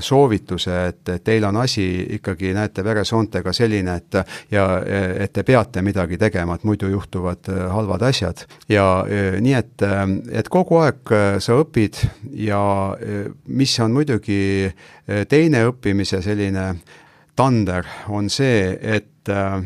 soovituse, 0.04 0.78
et, 0.92 1.12
teil 1.24 1.44
on 1.48 1.60
asi 1.60 1.86
ikkagi, 2.20 2.54
näete, 2.56 2.84
veresoontega 2.84 3.54
selline, 3.56 3.96
et 4.00 4.20
ja 4.52 4.66
et 4.86 5.34
te 5.34 5.44
peate 5.44 5.82
midagi 5.86 6.18
tegema, 6.20 6.56
et 6.56 6.64
muidu 6.68 6.90
juhtuvad 6.92 7.50
halvad 7.74 8.04
asjad. 8.08 8.46
ja 8.70 9.04
nii, 9.42 9.54
et, 9.54 9.84
et 10.32 10.50
kogu 10.50 10.80
aeg 10.84 11.14
sa 11.44 11.60
õpid 11.60 12.00
ja 12.46 12.62
mis 13.48 13.76
on 13.84 13.94
muidugi 13.96 14.70
teine 15.30 15.64
õppimise 15.70 16.22
selline 16.24 16.66
tander 17.40 17.88
on 18.12 18.28
see, 18.30 18.74
et 18.82 19.32
äh, 19.32 19.62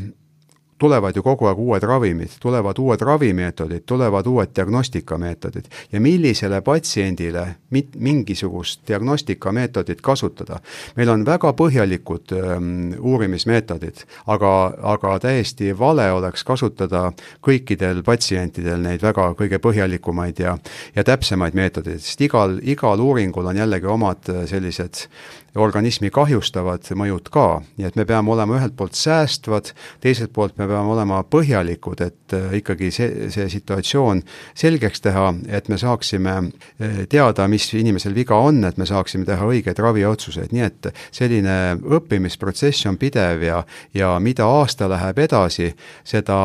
tulevad 0.84 1.16
ju 1.16 1.24
kogu 1.24 1.48
aeg 1.48 1.60
uued 1.64 1.84
ravimid, 1.88 2.34
tulevad 2.44 2.80
uued 2.82 3.02
ravimeetodid, 3.08 3.86
tulevad 3.88 4.28
uued 4.28 4.52
diagnostikameetodid 4.56 5.70
ja 5.92 6.02
millisele 6.04 6.60
patsiendile 6.62 7.46
mit-, 7.72 7.96
mingisugust 7.96 8.82
diagnostikameetodit 8.88 10.02
kasutada. 10.02 10.60
meil 10.96 11.10
on 11.10 11.26
väga 11.26 11.54
põhjalikud 11.54 12.34
ähm, 12.36 12.68
uurimismeetodid, 13.00 14.04
aga, 14.28 14.52
aga 14.96 15.14
täiesti 15.20 15.72
vale 15.80 16.10
oleks 16.12 16.44
kasutada 16.44 17.12
kõikidel 17.48 18.04
patsientidel 18.04 18.84
neid 18.84 19.02
väga 19.02 19.30
kõige 19.40 19.62
põhjalikumaid 19.64 20.44
ja 20.44 20.58
ja 20.96 21.04
täpsemaid 21.04 21.56
meetodeid, 21.56 22.04
sest 22.04 22.22
igal, 22.28 22.60
igal 22.60 23.00
uuringul 23.00 23.48
on 23.48 23.64
jällegi 23.64 23.88
omad 23.88 24.30
äh, 24.30 24.44
sellised 24.52 25.08
organismi 25.56 26.10
kahjustavad 26.14 26.88
mõjud 26.98 27.30
ka, 27.34 27.62
nii 27.78 27.88
et 27.88 27.98
me 27.98 28.06
peame 28.10 28.32
olema 28.34 28.58
ühelt 28.58 28.76
poolt 28.78 28.98
säästvad, 28.98 29.72
teiselt 30.02 30.34
poolt 30.34 30.58
me 30.58 30.68
peame 30.70 30.90
olema 30.96 31.22
põhjalikud, 31.30 32.02
et 32.02 32.34
äh, 32.34 32.56
ikkagi 32.60 32.90
see, 32.94 33.30
see 33.34 33.46
situatsioon 33.54 34.24
selgeks 34.58 35.04
teha, 35.06 35.28
et 35.48 35.70
me 35.70 35.78
saaksime 35.78 36.36
äh, 36.40 37.04
teada, 37.10 37.48
mis 37.52 37.68
inimesel 37.78 38.16
viga 38.18 38.40
on, 38.42 38.64
et 38.66 38.80
me 38.82 38.88
saaksime 38.90 39.28
teha 39.30 39.46
õigeid 39.46 39.82
raviotsuseid, 39.84 40.56
nii 40.56 40.66
et 40.66 40.90
selline 41.14 41.58
õppimisprotsess 42.00 42.90
on 42.90 42.98
pidev 43.02 43.46
ja, 43.46 43.62
ja 43.94 44.16
mida 44.24 44.50
aasta 44.50 44.90
läheb 44.90 45.22
edasi, 45.28 45.70
seda 46.08 46.38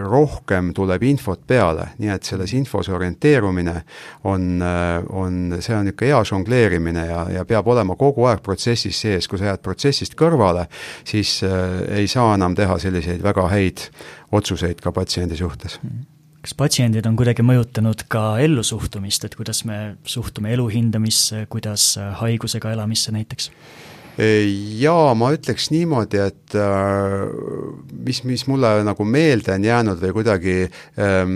rohkem 0.00 0.72
tuleb 0.76 1.04
infot 1.04 1.44
peale, 1.46 1.90
nii 2.00 2.14
et 2.16 2.24
selles 2.24 2.56
infos 2.56 2.88
orienteerumine 2.88 3.76
on, 4.24 4.48
äh, 4.64 5.04
on, 5.12 5.58
see 5.60 5.76
on 5.76 5.84
niisugune 5.84 5.94
hea 6.06 6.18
žongleerimine 6.24 7.06
ja, 7.08 7.22
ja 7.32 7.44
peab 7.48 7.66
olema 7.68 7.96
kogu 7.98 8.26
aeg 8.30 8.45
protsessis 8.46 9.04
sees, 9.04 9.28
kui 9.28 9.40
sa 9.40 9.52
jääd 9.52 9.64
protsessist 9.64 10.16
kõrvale, 10.18 10.66
siis 11.06 11.38
äh, 11.46 11.80
ei 12.02 12.10
saa 12.10 12.34
enam 12.38 12.54
teha 12.58 12.78
selliseid 12.82 13.24
väga 13.24 13.48
häid 13.52 13.88
otsuseid 14.36 14.82
ka 14.84 14.94
patsiendi 14.94 15.38
suhtes 15.38 15.80
kas 16.46 16.54
patsiendid 16.54 17.06
on 17.08 17.16
kuidagi 17.18 17.42
mõjutanud 17.42 18.04
ka 18.06 18.36
ellusuhtumist, 18.38 19.24
et 19.26 19.34
kuidas 19.34 19.64
me 19.66 19.96
suhtume 20.06 20.52
elu 20.54 20.68
hindamisse, 20.70 21.40
kuidas 21.50 21.96
haigusega 22.20 22.70
elamisse 22.76 23.10
näiteks? 23.10 23.50
Jaa, 24.16 25.10
ma 25.12 25.28
ütleks 25.34 25.66
niimoodi, 25.68 26.16
et 26.24 26.54
äh, 26.56 27.26
mis, 28.06 28.22
mis 28.24 28.46
mulle 28.48 28.70
nagu 28.86 29.04
meelde 29.04 29.52
on 29.52 29.64
jäänud 29.66 30.00
või 30.00 30.14
kuidagi 30.16 30.54
ähm, 30.64 31.34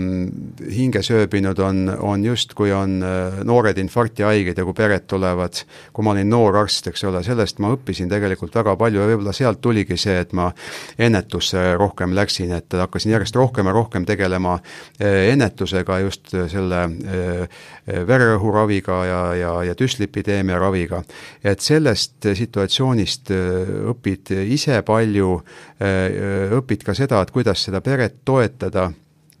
hinge 0.65 1.03
sööbinud, 1.05 1.61
on, 1.61 1.83
on 2.01 2.23
just, 2.25 2.55
kui 2.57 2.71
on 2.73 2.95
äh, 3.05 3.43
noored 3.45 3.77
infarktihaiged 3.77 4.57
ja 4.57 4.65
kui 4.65 4.73
pered 4.73 5.05
tulevad, 5.05 5.59
kui 5.93 6.07
ma 6.07 6.15
olin 6.15 6.33
noor 6.33 6.57
arst, 6.63 6.89
eks 6.89 7.05
ole, 7.05 7.21
sellest 7.27 7.61
ma 7.61 7.69
õppisin 7.75 8.09
tegelikult 8.09 8.57
väga 8.57 8.73
palju 8.81 9.03
ja 9.03 9.11
võib-olla 9.11 9.35
sealt 9.37 9.61
tuligi 9.61 9.99
see, 10.01 10.17
et 10.25 10.33
ma 10.33 10.49
ennetusse 10.97 11.75
rohkem 11.77 12.17
läksin, 12.17 12.49
et 12.57 12.79
hakkasin 12.81 13.13
järjest 13.13 13.37
rohkem 13.37 13.69
ja 13.69 13.75
rohkem 13.77 14.09
tegelema 14.09 14.55
äh, 14.57 15.27
ennetusega, 15.35 15.99
just 16.07 16.33
selle 16.33 16.81
äh, 16.89 17.61
vererõhuraviga 18.09 18.99
ja, 19.05 19.21
ja, 19.37 19.53
ja 19.69 19.77
düslipideemia 19.77 20.57
raviga. 20.57 21.03
et 21.45 21.61
sellest 21.61 22.25
situatsioonist 22.25 22.70
situatsioonist 22.71 23.31
äh, 23.31 23.91
õpid 23.91 24.33
ise 24.47 24.81
palju, 24.87 25.41
äh, 25.81 26.55
õpid 26.57 26.85
ka 26.85 26.95
seda, 26.95 27.21
et 27.21 27.31
kuidas 27.31 27.67
seda 27.67 27.81
peret 27.81 28.23
toetada 28.25 28.91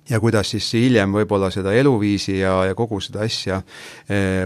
ja 0.09 0.19
kuidas 0.19 0.49
siis 0.51 0.65
hiljem 0.73 1.13
võib-olla 1.13 1.51
seda 1.53 1.71
eluviisi 1.77 2.39
ja, 2.39 2.65
ja 2.65 2.75
kogu 2.75 2.97
seda 2.99 3.21
asja 3.23 3.61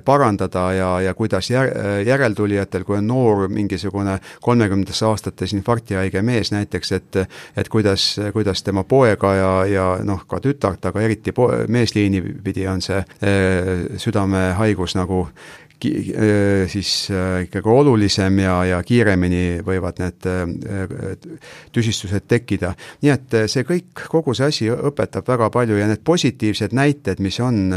parandada 0.05 0.65
ja, 0.75 0.89
ja 1.01 1.13
kuidas 1.17 1.47
jär, 1.49 1.71
järeltulijatel, 2.05 2.83
kui 2.85 2.99
on 2.99 3.07
noor 3.07 3.47
mingisugune 3.49 4.19
kolmekümnendates 4.45 5.01
aastates 5.07 5.55
infarktihaige 5.55 6.21
mees 6.21 6.51
näiteks, 6.53 6.91
et 6.91 7.19
et 7.55 7.69
kuidas, 7.71 8.19
kuidas 8.35 8.61
tema 8.63 8.83
poega 8.83 9.33
ja, 9.33 9.51
ja 9.65 9.87
noh, 10.03 10.27
ka 10.27 10.41
tütart, 10.43 10.85
aga 10.85 11.01
eriti 11.01 11.33
po-, 11.33 11.49
meesliini 11.67 12.21
pidi 12.43 12.67
on 12.67 12.83
see 12.83 12.99
eh, 12.99 13.97
südamehaigus 13.97 14.99
nagu 14.99 15.23
Äh, 15.25 15.64
siis 16.67 17.07
äh, 17.11 17.43
ikkagi 17.43 17.69
olulisem 17.69 18.39
ja, 18.39 18.55
ja 18.65 18.83
kiiremini 18.83 19.61
võivad 19.65 19.99
need 20.01 20.27
äh, 20.29 20.45
tüsistused 21.75 22.27
tekkida. 22.27 22.73
nii 23.01 23.11
et 23.11 23.35
see 23.51 23.65
kõik, 23.67 24.05
kogu 24.09 24.33
see 24.33 24.47
asi 24.47 24.69
õpetab 24.71 25.27
väga 25.27 25.49
palju 25.53 25.77
ja 25.77 25.87
need 25.89 26.03
positiivsed 26.03 26.73
näited, 26.73 27.19
mis 27.19 27.39
on, 27.43 27.73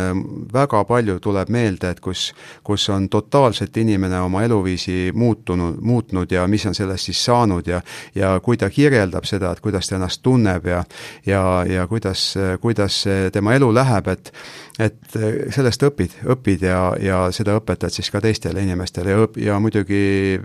väga 0.53 0.85
palju 0.89 1.19
tuleb 1.21 1.51
meelde, 1.53 1.91
et 1.91 2.01
kus, 2.01 2.33
kus 2.63 2.89
on 2.95 3.09
totaalselt 3.09 3.77
inimene 3.77 4.21
oma 4.21 4.45
eluviisi 4.47 5.11
muutunud, 5.15 5.81
muutnud 5.81 6.33
ja 6.33 6.47
mis 6.47 6.67
on 6.67 6.75
sellest 6.75 7.11
siis 7.11 7.25
saanud 7.25 7.67
ja 7.67 7.83
ja 8.15 8.39
kui 8.43 8.57
ta 8.57 8.71
kirjeldab 8.71 9.27
seda, 9.29 9.53
et 9.53 9.61
kuidas 9.61 9.89
ta 9.89 9.99
ennast 9.99 10.23
tunneb 10.23 10.67
ja 10.67 10.85
ja, 11.27 11.43
ja 11.69 11.87
kuidas, 11.87 12.35
kuidas 12.61 13.05
tema 13.33 13.55
elu 13.55 13.73
läheb, 13.75 14.09
et 14.09 14.33
et 14.79 15.17
sellest 15.55 15.83
õpid, 15.83 16.13
õpid 16.35 16.63
ja, 16.63 16.81
ja 17.03 17.19
seda 17.35 17.57
õpetad 17.59 17.88
siis 17.95 18.11
ka 18.11 18.23
teistele 18.25 18.63
inimestele 18.65 19.15
ja, 19.15 19.29
ja 19.43 19.59
muidugi 19.63 20.39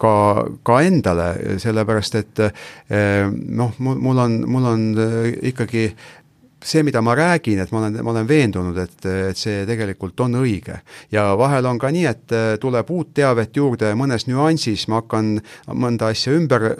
ka, 0.00 0.14
ka 0.66 0.80
endale, 0.86 1.58
sellepärast 1.62 2.20
et 2.20 2.44
eh, 2.46 3.26
noh, 3.30 3.76
mul 3.78 4.24
on, 4.24 4.40
mul 4.50 4.70
on 4.70 4.88
ikkagi 5.50 5.90
see, 6.64 6.82
mida 6.82 7.00
ma 7.02 7.14
räägin, 7.14 7.58
et 7.58 7.72
ma 7.72 7.78
olen, 7.78 7.98
ma 8.04 8.10
olen 8.10 8.28
veendunud, 8.28 8.78
et, 8.78 9.06
et 9.30 9.38
see 9.38 9.64
tegelikult 9.68 10.20
on 10.20 10.38
õige. 10.42 10.80
ja 11.12 11.30
vahel 11.38 11.66
on 11.66 11.78
ka 11.80 11.90
nii, 11.92 12.06
et 12.06 12.34
äh, 12.36 12.48
tuleb 12.60 12.90
uut 12.90 13.12
teavet 13.16 13.56
juurde 13.56 13.92
mõnes 13.98 14.26
nüansis, 14.28 14.86
ma 14.88 15.00
hakkan 15.00 15.38
mõnda 15.72 16.10
asja 16.12 16.34
ümber 16.36 16.70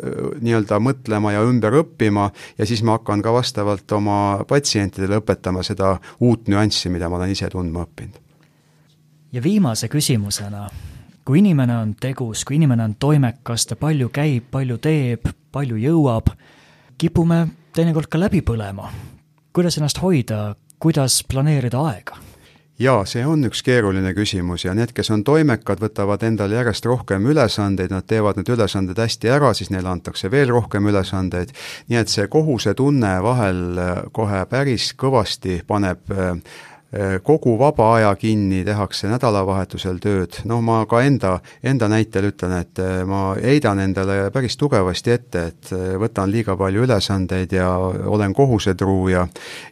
nii-öelda 0.40 0.80
mõtlema 0.82 1.34
ja 1.34 1.44
ümber 1.46 1.80
õppima 1.82 2.30
ja 2.58 2.66
siis 2.66 2.84
ma 2.84 2.98
hakkan 2.98 3.22
ka 3.24 3.32
vastavalt 3.34 3.92
oma 3.96 4.18
patsientidele 4.48 5.20
õpetama 5.22 5.64
seda 5.66 5.96
uut 6.20 6.48
nüanssi, 6.48 6.92
mida 6.92 7.08
ma 7.08 7.20
olen 7.20 7.36
ise 7.36 7.48
tundma 7.52 7.86
õppinud. 7.86 8.29
Ja 9.32 9.42
viimase 9.42 9.88
küsimusena, 9.88 10.68
kui 11.24 11.38
inimene 11.38 11.76
on 11.76 11.94
tegus, 12.00 12.44
kui 12.44 12.56
inimene 12.56 12.84
on 12.84 12.94
toimekas, 12.98 13.66
ta 13.66 13.76
palju 13.76 14.08
käib, 14.14 14.50
palju 14.50 14.78
teeb, 14.82 15.28
palju 15.52 15.78
jõuab, 15.78 16.32
kipume 16.98 17.46
teinekord 17.74 18.10
ka 18.10 18.20
läbi 18.20 18.42
põlema. 18.42 18.90
Kuidas 19.52 19.78
ennast 19.78 20.02
hoida, 20.02 20.54
kuidas 20.78 21.22
planeerida 21.28 21.86
aega? 21.92 22.26
jaa, 22.80 23.02
see 23.04 23.20
on 23.28 23.42
üks 23.44 23.60
keeruline 23.60 24.14
küsimus 24.16 24.62
ja 24.64 24.72
need, 24.72 24.94
kes 24.96 25.10
on 25.12 25.20
toimekad, 25.20 25.82
võtavad 25.82 26.22
endale 26.24 26.56
järjest 26.56 26.86
rohkem 26.88 27.26
ülesandeid, 27.28 27.92
nad 27.92 28.06
teevad 28.08 28.38
need 28.40 28.48
ülesanded 28.54 28.96
hästi 28.96 29.28
ära, 29.28 29.50
siis 29.52 29.68
neile 29.68 29.90
antakse 29.92 30.30
veel 30.32 30.48
rohkem 30.48 30.88
ülesandeid, 30.88 31.52
nii 31.92 32.00
et 32.00 32.08
see 32.08 32.24
kohusetunne 32.32 33.18
vahel 33.20 33.60
kohe 34.16 34.40
päris 34.48 34.94
kõvasti 34.96 35.58
paneb 35.68 36.08
Äh, 36.08 36.69
kogu 37.22 37.54
vaba 37.58 37.86
aja 37.94 38.10
kinni, 38.18 38.64
tehakse 38.66 39.06
nädalavahetusel 39.06 40.00
tööd, 40.02 40.40
noh 40.50 40.58
ma 40.64 40.80
ka 40.90 41.04
enda, 41.06 41.36
enda 41.62 41.86
näitel 41.90 42.26
ütlen, 42.32 42.56
et 42.64 42.80
äh, 42.82 43.04
ma 43.06 43.36
heidan 43.38 43.78
endale 43.84 44.32
päris 44.34 44.58
tugevasti 44.58 45.14
ette, 45.14 45.44
et 45.52 45.70
äh, 45.76 45.94
võtan 46.02 46.30
liiga 46.32 46.56
palju 46.58 46.82
ülesandeid 46.88 47.54
ja 47.54 47.70
olen 47.78 48.34
kohusetruu 48.34 49.08
ja 49.12 49.26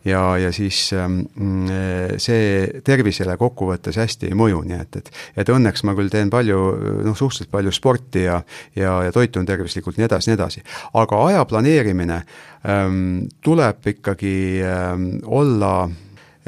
ja, 0.06 0.22
ja 0.38 0.52
siis 0.54 0.92
ähm, 0.94 1.20
mm, 1.34 2.16
see 2.22 2.82
tervisele 2.86 3.36
kokkuvõttes 3.40 3.98
hästi 3.98 4.30
ei 4.30 4.38
mõju, 4.38 4.62
nii 4.68 4.78
et, 4.78 5.02
et 5.02 5.12
et 5.42 5.50
õnneks 5.50 5.82
ma 5.88 5.98
küll 5.98 6.12
teen 6.12 6.30
palju, 6.30 6.58
noh 7.02 7.18
suhteliselt 7.18 7.50
palju 7.50 7.74
sporti 7.74 8.28
ja 8.28 8.42
ja, 8.76 9.00
ja 9.08 9.12
toitun 9.12 9.46
tervislikult, 9.46 9.98
nii 9.98 10.06
edasi, 10.06 10.30
nii 10.30 10.38
edasi. 10.38 10.62
aga 10.94 11.24
aja 11.26 11.46
planeerimine 11.50 12.22
ähm, 12.62 13.26
tuleb 13.42 13.90
ikkagi 13.96 14.36
ähm, 14.62 15.16
olla 15.26 15.88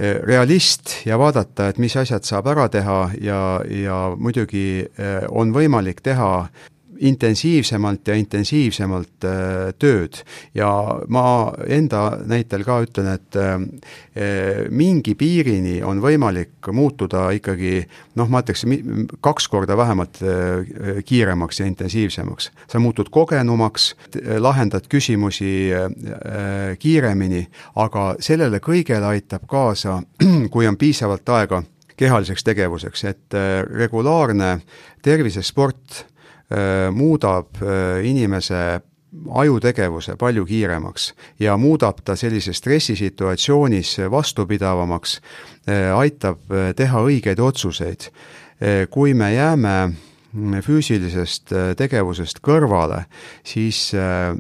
realist 0.01 0.95
ja 1.05 1.19
vaadata, 1.21 1.69
et 1.69 1.79
mis 1.83 1.97
asjad 1.97 2.25
saab 2.25 2.49
ära 2.53 2.69
teha 2.73 2.99
ja, 3.21 3.41
ja 3.69 3.99
muidugi 4.17 4.85
eh, 4.85 5.27
on 5.29 5.53
võimalik 5.53 6.01
teha 6.05 6.49
intensiivsemalt 7.01 8.09
ja 8.09 8.15
intensiivsemalt 8.15 9.25
äh, 9.25 9.71
tööd. 9.79 10.21
ja 10.55 10.69
ma 11.09 11.53
enda 11.69 12.19
näitel 12.29 12.65
ka 12.65 12.81
ütlen, 12.85 13.09
et 13.15 13.39
äh, 13.41 14.69
mingi 14.71 15.15
piirini 15.17 15.81
on 15.87 16.03
võimalik 16.05 16.69
muutuda 16.73 17.31
ikkagi 17.37 17.81
noh, 18.21 18.29
ma 18.29 18.43
ütleks 18.45 18.67
kaks 19.25 19.49
korda 19.49 19.77
vähemalt 19.81 20.21
äh, 20.21 21.01
kiiremaks 21.07 21.63
ja 21.63 21.71
intensiivsemaks. 21.71 22.51
sa 22.69 22.79
muutud 22.79 23.09
kogenumaks, 23.11 23.95
lahendad 24.39 24.87
küsimusi 24.91 25.71
kiiremini, 26.79 27.43
aga 27.81 28.15
sellele 28.21 28.61
kõigele 28.61 29.07
aitab 29.15 29.47
kaasa, 29.49 30.03
kui 30.53 30.69
on 30.69 30.77
piisavalt 30.77 31.29
aega 31.29 31.63
kehaliseks 32.01 32.45
tegevuseks, 32.45 33.05
et 33.05 33.37
regulaarne 33.77 34.55
tervisesport 35.05 36.05
Äh, 36.05 36.10
muudab 36.93 37.61
äh, 37.63 38.05
inimese 38.07 38.81
ajutegevuse 39.35 40.17
palju 40.17 40.45
kiiremaks 40.47 41.13
ja 41.41 41.57
muudab 41.57 41.99
ta 42.05 42.17
sellises 42.17 42.59
stressisituatsioonis 42.59 43.97
vastupidavamaks, 44.11 45.21
äh, 45.69 45.91
aitab 45.99 46.55
teha 46.77 47.03
õigeid 47.07 47.41
otsuseid. 47.41 48.11
kui 48.91 49.15
me 49.15 49.33
jääme 49.33 49.93
füüsilisest 50.63 51.53
äh, 51.53 51.73
tegevusest 51.79 52.41
kõrvale, 52.45 53.05
siis 53.47 53.91
äh, 53.99 54.31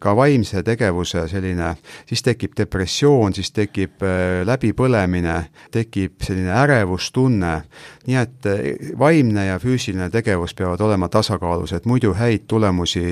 ka 0.00 0.14
vaimse 0.16 0.62
tegevuse 0.64 1.26
selline, 1.28 1.74
siis 2.08 2.24
tekib 2.24 2.56
depressioon, 2.56 3.34
siis 3.36 3.52
tekib 3.52 4.02
äh, 4.06 4.40
läbipõlemine, 4.48 5.36
tekib 5.72 6.24
selline 6.24 6.54
ärevustunne, 6.62 7.52
nii 8.06 8.16
et 8.16 8.48
vaimne 8.98 9.46
ja 9.46 9.58
füüsiline 9.60 10.10
tegevus 10.10 10.54
peavad 10.54 10.80
olema 10.80 11.08
tasakaalus, 11.08 11.72
et 11.76 11.86
muidu 11.86 12.14
häid 12.16 12.46
tulemusi 12.48 13.02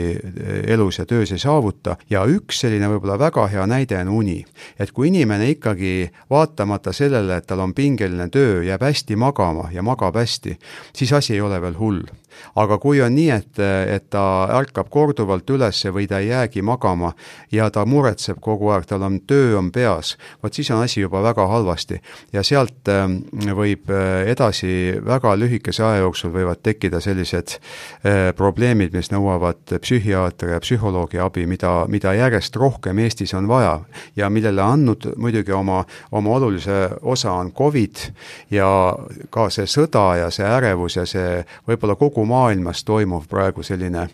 elus 0.66 0.98
ja 0.98 1.06
töös 1.06 1.32
ei 1.32 1.38
saavuta 1.38 1.96
ja 2.10 2.24
üks 2.24 2.62
selline 2.64 2.88
võib-olla 2.88 3.18
väga 3.20 3.46
hea 3.52 3.66
näide 3.66 4.00
on 4.00 4.08
uni. 4.08 4.44
et 4.78 4.92
kui 4.92 5.08
inimene 5.08 5.50
ikkagi 5.50 6.10
vaatamata 6.30 6.92
sellele, 6.92 7.36
et 7.36 7.46
tal 7.46 7.60
on 7.60 7.74
pingeline 7.74 8.28
töö, 8.28 8.62
jääb 8.64 8.82
hästi 8.82 9.16
magama 9.16 9.68
ja 9.72 9.82
magab 9.82 10.16
hästi, 10.16 10.58
siis 10.92 11.12
asi 11.12 11.34
ei 11.34 11.40
ole 11.40 11.60
veel 11.62 11.78
hull. 11.78 12.02
Aga 12.56 12.78
kui 12.78 13.02
on 13.02 13.14
nii, 13.14 13.30
et, 13.30 13.60
et 13.94 14.08
ta 14.10 14.24
ärkab 14.58 14.90
korduvalt 14.90 15.50
üles 15.50 15.84
või 15.92 16.08
ta 16.08 16.20
ei 16.22 16.30
jäägi 16.32 16.62
magama 16.62 17.12
ja 17.52 17.70
ta 17.70 17.84
muretseb 17.86 18.40
kogu 18.40 18.72
aeg, 18.74 18.86
tal 18.88 19.04
on 19.06 19.20
töö 19.26 19.56
on 19.58 19.70
peas, 19.72 20.16
vot 20.42 20.54
siis 20.54 20.70
on 20.70 20.82
asi 20.84 21.00
juba 21.00 21.22
väga 21.22 21.46
halvasti. 21.46 22.00
ja 22.32 22.42
sealt 22.42 22.88
ähm, 22.88 23.20
võib 23.56 23.90
äh, 23.90 24.28
edasi 24.30 24.98
väga 25.04 25.34
lühikese 25.38 25.84
aja 25.84 26.02
jooksul 26.04 26.32
võivad 26.34 26.62
tekkida 26.62 27.00
sellised 27.00 27.58
äh, 27.58 28.30
probleemid, 28.36 28.92
mis 28.92 29.10
nõuavad 29.12 29.78
psühhiaatri 29.80 30.52
ja 30.52 30.60
psühholoogi 30.60 31.20
abi, 31.22 31.46
mida, 31.46 31.86
mida 31.88 32.14
järjest 32.14 32.56
rohkem 32.56 32.98
Eestis 32.98 33.34
on 33.34 33.48
vaja 33.48 33.80
ja 34.16 34.30
millele 34.30 34.62
andnud 34.62 35.12
muidugi 35.16 35.52
oma, 35.52 35.84
oma 36.12 36.36
olulise 36.36 36.88
osa 37.02 37.32
on 37.32 37.52
Covid 37.52 37.98
ja 38.50 38.68
ka 39.30 39.48
see 39.50 39.66
sõda 39.68 40.04
ja 40.22 40.30
see 40.34 40.46
ärevus 40.46 40.98
ja 40.98 41.06
see 41.08 41.42
võib-olla 41.68 41.96
kogu 41.98 42.24
maailmas 42.28 42.84
toimuv 42.84 43.26
praegu 43.28 43.64
selline 43.66 44.08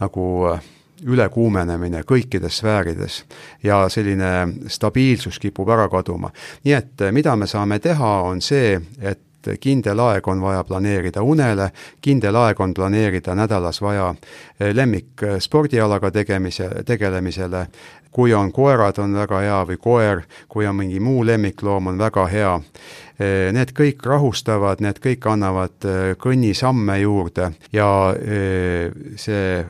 nagu 0.00 0.26
äh, 0.52 0.66
ülekuumenemine 1.02 2.02
kõikides 2.06 2.58
sfäärides 2.58 3.22
ja 3.62 3.84
selline 3.92 4.48
stabiilsus 4.66 5.38
kipub 5.38 5.68
ära 5.70 5.88
kaduma. 5.88 6.30
nii 6.64 6.74
et 6.74 7.00
äh, 7.00 7.12
mida 7.12 7.36
me 7.36 7.46
saame 7.46 7.78
teha, 7.78 8.20
on 8.22 8.42
see, 8.42 8.80
et 9.00 9.24
kindel 9.60 10.00
aeg 10.02 10.26
on 10.28 10.40
vaja 10.42 10.64
planeerida 10.64 11.22
unele, 11.22 11.70
kindel 12.02 12.36
aeg 12.36 12.60
on 12.60 12.74
planeerida 12.74 13.34
nädalas 13.34 13.80
vaja 13.82 14.08
äh, 14.10 14.74
lemmik 14.74 15.24
spordialaga 15.38 16.10
tegemise, 16.10 16.70
tegelemisele, 16.86 17.66
kui 18.10 18.34
on 18.34 18.52
koerad, 18.52 18.98
on 18.98 19.14
väga 19.14 19.40
hea, 19.44 19.58
või 19.68 19.80
koer, 19.80 20.22
kui 20.48 20.66
on 20.66 20.76
mingi 20.78 21.00
muu 21.00 21.24
lemmikloom, 21.26 21.92
on 21.92 21.98
väga 22.00 22.26
hea. 22.32 22.54
Eh, 23.18 23.48
need 23.54 23.74
kõik 23.76 24.04
rahustavad, 24.06 24.82
need 24.84 25.00
kõik 25.02 25.26
annavad 25.30 25.88
eh, 25.88 26.14
kõnnisamme 26.20 27.00
juurde 27.02 27.52
ja 27.74 27.88
eh, 28.14 28.94
see 29.18 29.66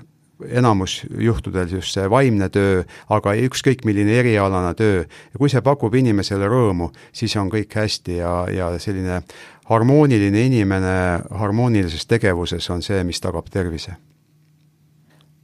enamus 0.55 1.01
juhtudel 1.18 1.70
just 1.72 1.97
see 1.97 2.07
vaimne 2.11 2.49
töö, 2.53 2.82
aga 3.11 3.34
ükskõik 3.49 3.82
milline 3.89 4.18
erialane 4.20 4.74
töö, 4.78 5.05
kui 5.36 5.51
see 5.51 5.64
pakub 5.64 5.95
inimesele 5.99 6.47
rõõmu, 6.51 6.93
siis 7.12 7.34
on 7.41 7.51
kõik 7.51 7.74
hästi 7.74 8.20
ja, 8.20 8.34
ja 8.53 8.68
selline 8.78 9.22
harmooniline 9.68 10.45
inimene 10.47 10.95
harmoonilises 11.41 12.07
tegevuses 12.07 12.70
on 12.70 12.84
see, 12.84 13.03
mis 13.05 13.20
tagab 13.20 13.51
tervise. 13.51 13.97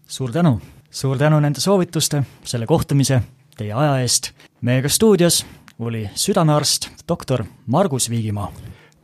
suur 0.06 0.32
tänu! 0.32 0.60
Suur 0.94 1.18
tänu 1.18 1.40
nende 1.40 1.60
soovituste, 1.60 2.22
selle 2.46 2.66
kohtumise, 2.66 3.20
teie 3.58 3.72
aja 3.74 3.98
eest. 3.98 4.30
meiega 4.60 4.88
stuudios 4.88 5.46
oli 5.78 6.10
südamearst 6.14 6.88
doktor 7.08 7.44
Margus 7.66 8.10
Viigimaa. 8.10 8.52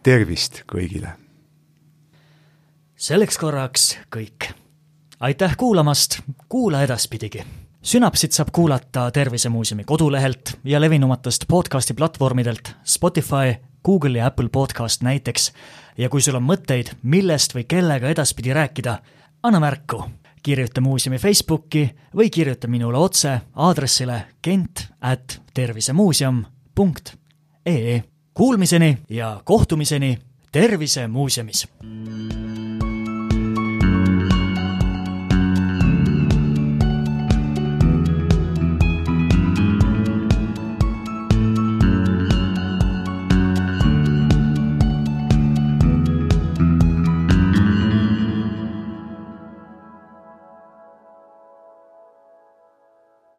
tervist 0.03 0.63
kõigile! 0.73 1.11
selleks 2.97 3.39
korraks 3.39 3.99
kõik. 4.17 4.53
aitäh 5.21 5.57
kuulamast, 5.57 6.21
kuula 6.49 6.83
edaspidigi! 6.83 7.45
Sünapsit 7.83 8.33
saab 8.33 8.49
kuulata 8.53 9.11
Tervisemuuseumi 9.11 9.85
kodulehelt 9.85 10.59
ja 10.65 10.81
levinumatest 10.81 11.45
podcasti 11.49 11.95
platvormidelt 11.95 12.75
Spotify, 12.85 13.57
Google 13.85 14.19
ja 14.19 14.27
Apple 14.27 14.49
podcast 14.49 15.03
näiteks. 15.03 15.53
ja 15.99 16.09
kui 16.09 16.23
sul 16.23 16.39
on 16.39 16.47
mõtteid, 16.47 16.95
millest 17.03 17.55
või 17.55 17.65
kellega 17.65 18.09
edaspidi 18.09 18.53
rääkida, 18.53 18.99
anna 19.43 19.61
märku 19.61 20.05
kirjuta 20.43 20.81
muuseumi 20.81 21.19
Facebooki 21.19 21.91
või 22.17 22.31
kirjuta 22.31 22.69
minule 22.69 22.99
otse 22.99 23.41
aadressile 23.55 24.27
kent 24.43 24.87
at 25.01 25.43
tervisemuuseum.ee. 25.55 28.03
Kuulmiseni 28.35 28.99
ja 29.11 29.41
kohtumiseni 29.45 30.19
Tervisemuuseumis! 30.53 31.69